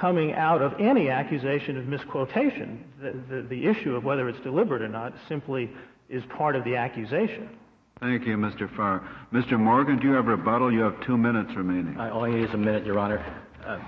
coming 0.00 0.32
out 0.32 0.60
of 0.60 0.74
any 0.78 1.08
accusation 1.08 1.76
of 1.78 1.86
misquotation. 1.86 2.84
The, 3.00 3.12
the, 3.34 3.42
the, 3.42 3.66
issue 3.66 3.96
of 3.96 4.04
whether 4.04 4.28
it's 4.28 4.40
deliberate 4.40 4.82
or 4.82 4.88
not 4.88 5.14
simply 5.28 5.70
is 6.08 6.22
part 6.36 6.54
of 6.54 6.64
the 6.64 6.76
accusation. 6.76 7.48
Thank 8.00 8.26
you, 8.26 8.36
Mr. 8.36 8.74
Farr. 8.76 9.08
Mr. 9.32 9.58
Morgan, 9.58 9.98
do 9.98 10.08
you 10.08 10.12
have 10.12 10.26
rebuttal? 10.26 10.70
You 10.70 10.80
have 10.80 11.00
two 11.04 11.16
minutes 11.16 11.56
remaining. 11.56 11.98
I 11.98 12.10
only 12.10 12.32
need 12.32 12.50
a 12.50 12.58
minute, 12.58 12.84
Your 12.84 12.98
Honor. 12.98 13.24
Uh, 13.64 13.78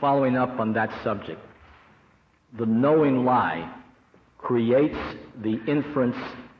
following 0.00 0.36
up 0.36 0.60
on 0.60 0.72
that 0.74 0.90
subject, 1.02 1.40
the 2.56 2.66
knowing 2.66 3.24
lie 3.24 3.68
creates 4.38 4.98
the 5.42 5.60
inference 5.66 6.16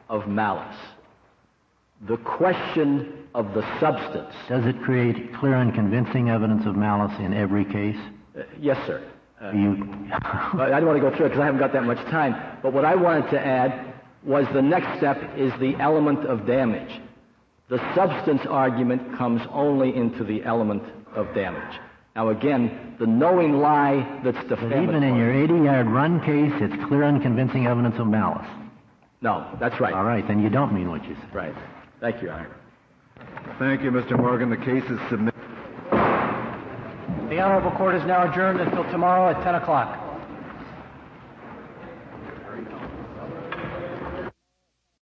of 0.09 0.27
malice. 0.27 0.77
The 2.09 2.17
question 2.17 3.29
of 3.35 3.55
the 3.55 3.63
substance. 3.79 4.35
Does 4.49 4.67
it 4.67 4.83
create 4.83 5.33
clear 5.35 5.55
and 5.55 5.73
convincing 5.73 6.29
evidence 6.29 6.67
of 6.67 6.77
malice 6.77 7.17
in 7.21 7.33
every 7.33 7.65
case? 7.65 7.97
Uh, 8.37 8.43
yes, 8.61 8.79
sir. 8.87 9.03
Uh, 9.41 9.53
you... 9.53 10.09
I 10.13 10.71
don't 10.71 10.87
want 10.87 11.03
to 11.03 11.11
go 11.11 11.15
through 11.17 11.27
it 11.27 11.29
because 11.31 11.43
I 11.43 11.47
haven't 11.47 11.61
got 11.61 11.73
that 11.73 11.85
much 11.85 11.99
time. 12.11 12.59
But 12.63 12.73
what 12.73 12.85
I 12.85 12.95
wanted 12.95 13.31
to 13.31 13.41
add 13.41 13.95
was 14.23 14.47
the 14.53 14.63
next 14.63 14.99
step 14.99 15.19
is 15.37 15.53
the 15.61 15.77
element 15.77 16.25
of 16.27 16.47
damage. 16.47 17.01
The 17.69 17.79
substance 17.95 18.43
argument 18.49 19.17
comes 19.17 19.43
only 19.51 19.95
into 19.95 20.25
the 20.25 20.45
element 20.45 20.83
of 21.15 21.35
damage. 21.35 21.81
Now, 22.17 22.29
again, 22.29 22.95
the 22.99 23.07
knowing 23.07 23.55
lie 23.55 24.21
that's 24.23 24.39
defamatory. 24.49 24.85
Even 24.85 25.03
in 25.03 25.17
your 25.17 25.33
80-yard 25.33 25.87
run 25.89 26.21
case, 26.21 26.53
it's 26.61 26.85
clear 26.87 27.03
and 27.03 27.21
convincing 27.21 27.67
evidence 27.67 27.97
of 27.99 28.07
malice. 28.07 28.47
No, 29.21 29.49
that's 29.59 29.81
right. 29.81 29.93
All 29.93 30.05
right, 30.05 30.27
then 30.29 30.43
you 30.43 30.51
don't 30.51 30.73
mean 30.73 30.91
what 30.91 31.05
you 31.09 31.17
said. 31.17 31.35
Right. 31.35 31.55
Thank 32.01 32.17
you, 32.17 32.29
Your 32.29 32.33
Honor. 32.33 32.57
Thank 33.59 33.83
you, 33.83 33.91
Mr. 33.91 34.17
Morgan. 34.19 34.51
The 34.51 34.57
case 34.57 34.85
is 34.85 34.99
submitted. 35.09 35.35
The 37.35 37.41
Honorable 37.41 37.73
Court 37.73 37.97
is 37.97 38.05
now 38.05 38.31
adjourned 38.31 38.61
until 38.61 38.85
tomorrow 38.93 39.29
at 39.29 39.43
10 39.43 39.57
o'clock. 39.57 40.04